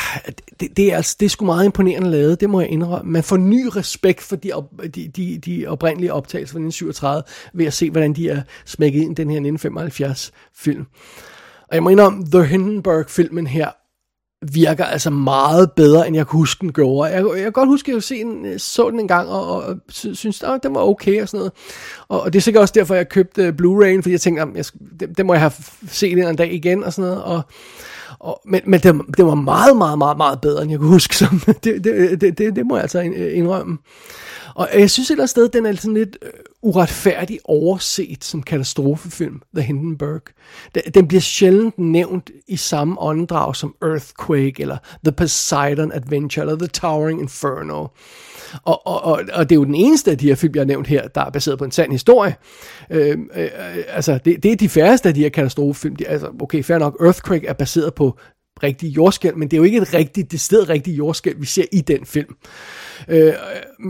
det, 0.59 0.77
det, 0.77 0.91
er 0.93 0.95
altså, 0.95 1.15
det 1.19 1.25
er 1.25 1.29
sgu 1.29 1.45
meget 1.45 1.65
imponerende 1.65 2.09
lavet, 2.09 2.41
det 2.41 2.49
må 2.49 2.61
jeg 2.61 2.69
indrømme. 2.69 3.11
Man 3.11 3.23
får 3.23 3.37
ny 3.37 3.67
respekt 3.75 4.21
for 4.21 4.35
de, 4.35 4.53
op, 4.53 4.71
de, 4.95 5.07
de, 5.07 5.37
de 5.37 5.67
oprindelige 5.67 6.13
optagelser 6.13 6.53
fra 6.53 6.59
1937, 6.59 7.23
ved 7.53 7.65
at 7.65 7.73
se, 7.73 7.89
hvordan 7.89 8.13
de 8.13 8.29
er 8.29 8.41
smækket 8.65 9.01
ind 9.01 9.11
i 9.11 9.21
den 9.21 9.29
her 9.29 9.37
1975 9.37 10.31
film. 10.55 10.85
Og 11.67 11.75
jeg 11.75 11.83
må 11.83 11.89
indrømme, 11.89 12.25
The 12.25 12.45
Hindenburg-filmen 12.45 13.47
her 13.47 13.71
virker 14.41 14.85
altså 14.85 15.09
meget 15.09 15.71
bedre, 15.71 16.07
end 16.07 16.15
jeg 16.15 16.27
kunne 16.27 16.39
huske 16.39 16.61
den 16.61 16.73
gjorde. 16.73 17.11
Jeg, 17.11 17.25
jeg 17.35 17.43
kan 17.43 17.51
godt 17.51 17.69
huske, 17.69 17.91
at 17.91 17.95
jeg 17.95 18.03
se 18.03 18.23
den, 18.23 18.45
øh, 18.45 18.59
så 18.59 18.89
den 18.89 18.99
en 18.99 19.07
gang, 19.07 19.29
og, 19.29 19.63
og 19.63 19.75
synes, 19.89 20.43
at 20.43 20.59
den 20.63 20.75
var 20.75 20.81
okay 20.81 21.21
og 21.21 21.27
sådan 21.27 21.37
noget. 21.37 21.51
Og, 22.07 22.21
og 22.21 22.33
det 22.33 22.39
er 22.39 22.41
sikkert 22.41 22.61
også 22.61 22.73
derfor, 22.77 22.95
jeg 22.95 23.09
købte 23.09 23.43
øh, 23.43 23.53
Blu-ray, 23.61 24.01
fordi 24.01 24.11
jeg 24.11 24.21
tænkte, 24.21 24.41
at 24.41 24.47
jeg, 24.55 24.65
det, 24.99 25.17
det 25.17 25.25
må 25.25 25.33
jeg 25.33 25.41
have 25.41 25.51
set 25.87 26.17
en 26.17 26.35
dag 26.35 26.53
igen 26.53 26.83
og 26.83 26.93
sådan 26.93 27.09
noget. 27.09 27.23
Og, 27.23 27.41
Og, 28.19 28.41
men 28.45 28.61
men 28.65 28.79
det, 28.79 28.95
det 29.17 29.25
var 29.25 29.35
meget, 29.35 29.77
meget, 29.77 29.97
meget, 29.97 30.17
meget 30.17 30.41
bedre, 30.41 30.61
end 30.61 30.71
jeg 30.71 30.79
kunne 30.79 30.89
huske. 30.89 31.15
Som, 31.21 31.39
det, 31.63 31.63
det, 31.63 31.93
øh, 31.93 32.21
det, 32.21 32.37
det, 32.37 32.55
det 32.55 32.65
må 32.65 32.75
jeg 32.75 32.83
altså 32.83 32.99
indrømme. 32.99 33.77
Og 34.55 34.69
jeg 34.73 34.89
synes 34.89 35.07
et 35.07 35.11
eller 35.11 35.21
andet 35.21 35.29
sted, 35.29 35.49
den 35.49 35.65
er 35.65 35.75
sådan 35.75 35.93
lidt 35.93 36.17
uretfærdigt 36.61 37.41
overset 37.45 38.23
som 38.23 38.43
katastrofefilm, 38.43 39.41
The 39.55 39.63
Hindenburg. 39.65 40.21
Den 40.93 41.07
bliver 41.07 41.21
sjældent 41.21 41.79
nævnt 41.79 42.29
i 42.47 42.55
samme 42.55 43.01
åndedrag 43.01 43.55
som 43.55 43.75
Earthquake, 43.81 44.61
eller 44.61 44.77
The 45.03 45.11
Poseidon 45.11 45.91
Adventure, 45.91 46.43
eller 46.43 46.57
The 46.57 46.67
Towering 46.67 47.21
Inferno. 47.21 47.87
Og, 48.63 48.87
og, 48.87 49.03
og, 49.03 49.21
og 49.33 49.49
det 49.49 49.55
er 49.55 49.59
jo 49.59 49.63
den 49.63 49.75
eneste 49.75 50.11
af 50.11 50.17
de 50.17 50.27
her 50.27 50.35
film, 50.35 50.55
jeg 50.55 50.61
har 50.61 50.65
nævnt 50.65 50.87
her, 50.87 51.07
der 51.07 51.21
er 51.21 51.29
baseret 51.29 51.57
på 51.57 51.65
en 51.65 51.71
sand 51.71 51.91
historie. 51.91 52.35
Øhm, 52.89 53.29
øh, 53.35 53.43
øh, 53.43 53.83
altså, 53.87 54.19
det, 54.25 54.43
det 54.43 54.51
er 54.51 54.55
de 54.55 54.69
færreste 54.69 55.09
af 55.09 55.15
de 55.15 55.21
her 55.21 55.29
katastrofefilm. 55.29 55.95
De, 55.95 56.07
altså, 56.07 56.29
okay, 56.41 56.63
fair 56.63 56.77
nok, 56.77 56.97
Earthquake 57.01 57.47
er 57.47 57.53
baseret 57.53 57.93
på 57.93 58.17
rigtige 58.63 58.91
jordskæld, 58.91 59.35
men 59.35 59.47
det 59.47 59.57
er 59.57 59.57
jo 59.57 59.63
ikke 59.63 59.77
et 59.77 59.93
rigtigt, 59.93 60.31
det 60.31 60.39
sted 60.39 60.69
rigtigt 60.69 60.97
jordskæld, 60.97 61.39
vi 61.39 61.45
ser 61.45 61.65
i 61.71 61.81
den 61.81 62.05
film. 62.05 62.35
Øh, 63.07 63.33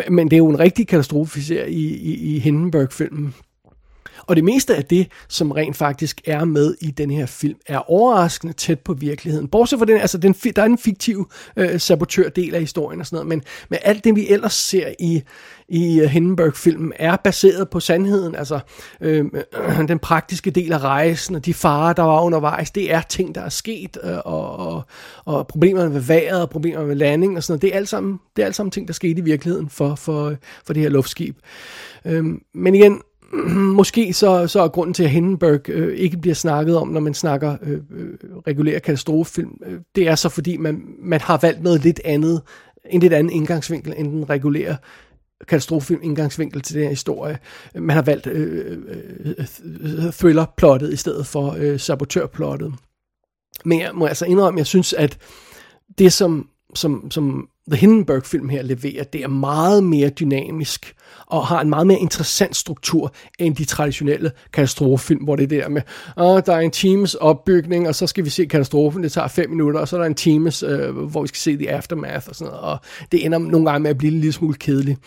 men 0.10 0.28
det 0.28 0.34
er 0.34 0.38
jo 0.38 0.50
en 0.50 0.60
rigtig 0.60 0.88
katastrofe, 0.88 1.36
vi 1.36 1.42
ser 1.42 1.66
i, 1.66 1.86
i, 1.86 2.36
i 2.36 2.40
Hindenburg-filmen. 2.40 3.34
Og 4.28 4.36
det 4.36 4.44
meste 4.44 4.76
af 4.76 4.86
det, 4.86 5.08
som 5.28 5.52
rent 5.52 5.76
faktisk 5.76 6.22
er 6.26 6.46
med 6.46 6.76
i 6.82 6.92
den 6.92 7.12
her 7.12 7.26
film, 7.26 7.58
er 7.68 7.92
overraskende 7.92 8.54
tæt 8.54 8.80
på 8.80 8.94
virkeligheden. 8.94 9.48
Bortset 9.48 9.80
fra 9.80 9.86
den, 9.86 9.98
altså 9.98 10.18
den, 10.18 10.34
der 10.34 10.62
er 10.62 10.66
en 10.66 10.78
fiktiv 10.78 11.32
øh, 11.58 11.80
sabotør-del 11.80 12.56
af 12.56 12.60
historien 12.60 13.00
og 13.00 13.06
sådan 13.06 13.16
noget, 13.16 13.28
men, 13.28 13.44
men 13.70 13.80
alt 13.84 14.04
det, 14.04 14.16
vi 14.16 14.30
ellers 14.30 14.54
ser 14.54 14.88
i, 15.00 15.24
i 15.70 16.00
øh, 16.00 16.10
Hindenburg-filmen, 16.10 16.94
er 16.96 17.16
baseret 17.16 17.70
på 17.70 17.80
sandheden. 17.80 18.36
Altså 18.36 18.60
øh, 19.02 19.26
øh, 19.54 19.88
den 19.88 20.00
praktiske 20.00 20.52
del 20.52 20.74
af 20.74 20.80
rejsen 20.80 21.36
og 21.36 21.46
de 21.46 21.54
farer, 21.54 21.94
der 21.94 22.04
var 22.04 22.22
undervejs, 22.22 22.72
det 22.72 22.94
er 22.94 23.02
ting, 23.02 23.36
der 23.36 23.42
er 23.42 23.50
sket, 23.50 23.98
øh, 24.04 24.18
og, 24.26 24.58
og, 24.58 24.82
og 25.26 25.48
problemerne 25.48 25.90
med 25.90 26.02
vejret 26.02 26.42
og 26.42 26.50
problemerne 26.50 26.88
med 26.88 26.96
landing 26.96 27.38
og 27.38 27.44
sådan 27.44 27.52
noget. 27.52 27.62
Det 27.62 27.74
er 27.74 27.78
alt 27.78 27.90
sammen, 27.90 28.20
det 28.36 28.42
er 28.42 28.46
alt 28.46 28.56
sammen 28.56 28.72
ting, 28.72 28.88
der 28.88 28.94
skete 28.94 29.20
i 29.20 29.24
virkeligheden 29.24 29.70
for, 29.70 29.96
for, 29.96 30.36
for 30.66 30.74
det 30.74 30.84
her 30.84 30.90
luftskib. 30.90 31.38
Øh, 32.06 32.26
men 32.54 32.76
igen, 32.76 33.02
måske 33.80 34.14
så, 34.14 34.48
så 34.48 34.62
er 34.62 34.68
grunden 34.68 34.94
til, 34.94 35.04
at 35.04 35.10
Hindenburg 35.10 35.70
øh, 35.70 35.98
ikke 35.98 36.18
bliver 36.18 36.36
snakket 36.36 36.78
om, 36.78 36.88
når 36.88 37.00
man 37.00 37.14
snakker 37.14 37.58
øh, 37.62 37.80
øh, 37.92 38.14
regulær 38.48 38.80
katastrofefilm, 38.80 39.60
øh, 39.66 39.80
det 39.96 40.08
er 40.08 40.16
så 40.16 40.30
fordi, 40.30 40.58
man, 40.58 40.86
man 41.00 41.22
har 41.22 41.40
valgt 41.42 41.64
noget 41.64 41.84
lidt 41.84 42.02
andet, 42.06 42.42
en 42.90 43.02
lidt 43.02 43.14
anden 43.14 43.34
indgangsvinkel 43.34 43.94
end 43.98 44.12
den 44.12 44.30
regulære 44.30 44.78
katastrofefilm 45.48 46.00
indgangsvinkel 46.04 46.62
til 46.62 46.76
den 46.76 46.84
her 46.84 46.90
historie. 46.90 47.38
Man 47.76 47.96
har 47.96 48.04
valgt 48.04 48.28
øh, 48.28 48.78
øh, 48.88 49.36
øh 49.40 50.12
thriller-plottet 50.12 50.94
i 50.94 50.96
stedet 50.96 51.28
for 51.28 51.56
øh, 51.60 51.80
sabotørplottet. 51.80 52.74
Men 53.66 53.80
jeg 53.80 53.92
må 53.94 54.06
altså 54.06 54.26
indrømme, 54.26 54.58
at 54.58 54.60
jeg 54.60 54.68
synes, 54.68 54.94
at 54.94 55.18
det 55.98 56.14
som, 56.14 56.50
som, 56.76 57.12
som 57.12 57.48
The 57.72 57.80
Hindenburg-film 57.80 58.50
her 58.50 58.62
leverer, 58.62 59.04
det 59.04 59.24
er 59.24 59.28
meget 59.28 59.84
mere 59.84 60.10
dynamisk 60.10 60.96
og 61.28 61.48
har 61.48 61.62
en 61.62 61.70
meget 61.70 61.88
mere 61.88 62.00
interessant 62.00 62.56
struktur 62.56 63.14
end 63.40 63.56
de 63.56 63.66
traditionelle 63.66 64.32
katastrofefilm, 64.54 65.24
hvor 65.24 65.36
det 65.36 65.44
er 65.44 65.62
der 65.62 65.70
med, 65.70 65.82
åh, 66.18 66.42
der 66.46 66.54
er 66.54 66.60
en 66.60 66.72
times 66.72 67.16
opbygning, 67.16 67.88
og 67.88 67.96
så 67.96 68.08
skal 68.08 68.26
vi 68.26 68.30
se 68.30 68.46
katastrofen, 68.46 69.04
det 69.04 69.12
tager 69.12 69.28
fem 69.28 69.50
minutter, 69.50 69.80
og 69.80 69.88
så 69.88 69.96
er 69.96 70.00
der 70.00 70.08
en 70.08 70.16
times, 70.16 70.64
øh, 70.64 70.96
hvor 70.96 71.22
vi 71.22 71.28
skal 71.28 71.38
se 71.38 71.58
the 71.58 71.72
aftermath 71.72 72.30
og 72.30 72.36
sådan 72.36 72.52
noget, 72.52 72.66
og 72.66 72.78
det 73.12 73.26
ender 73.26 73.38
nogle 73.38 73.70
gange 73.70 73.84
med 73.84 73.90
at 73.90 73.98
blive 73.98 74.14
en 74.14 74.20
lille 74.20 74.34
smule 74.34 74.54
kedeligt. 74.54 75.00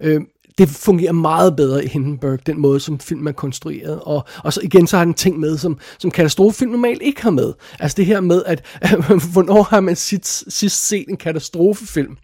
Øh, 0.00 0.20
det 0.58 0.68
fungerer 0.68 1.12
meget 1.12 1.56
bedre 1.56 1.84
i 1.84 1.88
Hindenburg, 1.88 2.46
den 2.46 2.58
måde, 2.60 2.80
som 2.80 3.00
film 3.00 3.26
er 3.26 3.32
konstrueret. 3.32 4.00
Og, 4.00 4.24
og 4.44 4.52
så 4.52 4.60
igen, 4.62 4.86
så 4.86 4.96
har 4.96 5.04
den 5.04 5.14
ting 5.14 5.38
med, 5.38 5.58
som, 5.58 5.78
som 5.98 6.10
katastrofefilm 6.10 6.70
normalt 6.70 7.02
ikke 7.02 7.22
har 7.22 7.30
med. 7.30 7.52
Altså 7.80 7.96
det 7.96 8.06
her 8.06 8.20
med, 8.20 8.42
at 8.46 8.64
hvornår 9.32 9.62
har 9.62 9.80
man 9.80 9.96
sidst, 9.96 10.52
sidst 10.52 10.88
set 10.88 11.08
en 11.08 11.16
katastrofefilm, 11.16 12.16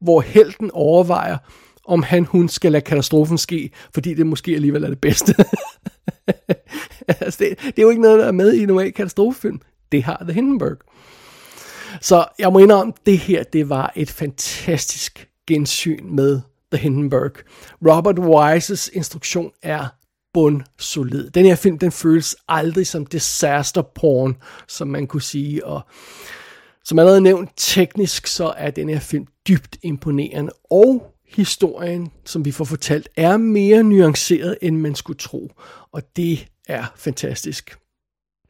hvor 0.00 0.20
helten 0.20 0.70
overvejer, 0.72 1.36
om 1.84 2.02
han, 2.02 2.24
hun 2.24 2.48
skal 2.48 2.72
lade 2.72 2.84
katastrofen 2.84 3.38
ske, 3.38 3.70
fordi 3.94 4.14
det 4.14 4.26
måske 4.26 4.54
alligevel 4.54 4.84
er 4.84 4.88
det 4.88 5.00
bedste. 5.00 5.34
altså 7.08 7.38
det, 7.38 7.58
det 7.60 7.78
er 7.78 7.82
jo 7.82 7.90
ikke 7.90 8.02
noget, 8.02 8.18
der 8.18 8.26
er 8.26 8.32
med 8.32 8.54
i 8.54 8.62
en 8.62 8.68
normal 8.68 8.92
katastrofefilm. 8.92 9.60
Det 9.92 10.02
har 10.02 10.18
The 10.22 10.32
Hindenburg. 10.32 10.76
Så 12.00 12.24
jeg 12.38 12.52
må 12.52 12.58
indrømme, 12.58 12.92
det 13.06 13.18
her, 13.18 13.42
det 13.42 13.68
var 13.68 13.92
et 13.96 14.10
fantastisk 14.10 15.28
gensyn 15.46 16.04
med 16.16 16.40
The 16.72 16.82
Hindenburg. 16.82 17.32
Robert 17.82 18.18
Wise's 18.18 18.88
instruktion 18.92 19.50
er 19.62 19.88
bundsolid. 20.34 21.30
Den 21.30 21.46
her 21.46 21.54
film, 21.54 21.78
den 21.78 21.92
føles 21.92 22.36
aldrig 22.48 22.86
som 22.86 23.06
disaster 23.06 23.82
porn, 23.82 24.36
som 24.68 24.88
man 24.88 25.06
kunne 25.06 25.22
sige, 25.22 25.66
og 25.66 25.80
som 26.84 26.98
allerede 26.98 27.20
nævnt, 27.20 27.50
teknisk 27.56 28.26
så 28.26 28.54
er 28.56 28.70
den 28.70 28.88
her 28.88 29.00
film 29.00 29.26
dybt 29.48 29.76
imponerende, 29.82 30.52
og 30.70 31.14
historien, 31.28 32.10
som 32.24 32.44
vi 32.44 32.52
får 32.52 32.64
fortalt, 32.64 33.08
er 33.16 33.36
mere 33.36 33.82
nuanceret, 33.82 34.58
end 34.62 34.76
man 34.76 34.94
skulle 34.94 35.18
tro, 35.18 35.52
og 35.92 36.02
det 36.16 36.46
er 36.68 36.84
fantastisk. 36.96 37.76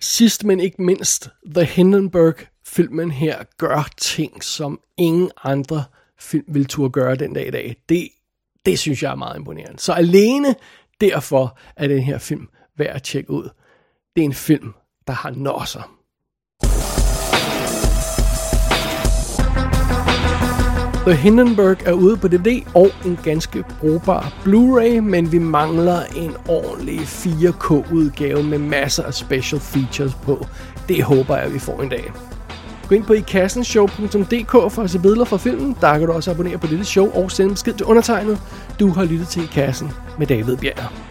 Sidst 0.01 0.45
men 0.45 0.61
ikke 0.61 0.83
mindst, 0.83 1.29
The 1.55 1.65
Hindenburg-filmen 1.65 3.11
her 3.11 3.45
gør 3.59 3.89
ting, 3.97 4.45
som 4.45 4.81
ingen 4.97 5.31
andre 5.45 5.85
film 6.21 6.45
vil 6.49 6.67
turde 6.67 6.91
gøre 6.91 7.15
den 7.15 7.33
dag 7.33 7.49
i 7.49 7.51
dag. 7.51 7.77
Det, 7.89 8.09
det 8.67 8.79
synes 8.79 9.03
jeg 9.03 9.11
er 9.11 9.17
meget 9.17 9.39
imponerende. 9.39 9.79
Så 9.79 9.93
alene 9.93 10.55
derfor 11.01 11.59
er 11.77 11.89
den 11.89 12.03
her 12.03 12.19
film 12.19 12.49
værd 12.79 12.97
at 12.97 13.03
tjekke 13.03 13.31
ud. 13.31 13.49
Det 14.17 14.21
er 14.21 14.25
en 14.25 14.35
film, 14.35 14.75
der 15.07 15.13
har 15.13 15.31
nosser. 15.31 15.99
The 21.09 21.17
Hindenburg 21.17 21.87
er 21.87 21.93
ude 21.93 22.17
på 22.17 22.29
DVD 22.29 22.63
og 22.75 22.91
en 23.07 23.19
ganske 23.25 23.65
brugbar 23.81 24.23
Blu-ray, 24.45 25.01
men 25.01 25.33
vi 25.33 25.39
mangler 25.39 26.03
en 26.17 26.37
ordentlig 26.49 27.01
4K-udgave 27.01 28.43
med 28.43 28.59
masser 28.59 29.03
af 29.03 29.15
special 29.15 29.61
features 29.61 30.15
på. 30.15 30.47
Det 30.89 31.03
håber 31.03 31.37
jeg, 31.37 31.53
vi 31.55 31.59
får 31.59 31.83
en 31.83 31.89
dag. 31.89 32.13
Gå 32.89 32.95
ind 32.95 33.05
på 33.05 33.13
ikassenshow.dk 33.13 34.51
for 34.51 34.83
at 34.83 34.91
se 34.91 34.99
billeder 34.99 35.25
fra 35.25 35.37
filmen. 35.37 35.77
Der 35.81 35.99
kan 35.99 36.07
du 36.07 36.13
også 36.13 36.31
abonnere 36.31 36.59
på 36.59 36.67
dette 36.67 36.85
show 36.85 37.11
og 37.11 37.31
sende 37.31 37.51
besked 37.51 37.75
til 37.75 37.87
undertegnet. 37.87 38.39
Du 38.81 38.89
har 38.89 39.05
lyttet 39.05 39.29
til 39.29 39.43
I 39.43 39.47
Kassen 39.47 39.91
med 40.19 40.27
David 40.27 40.57
Bjerg. 40.57 41.08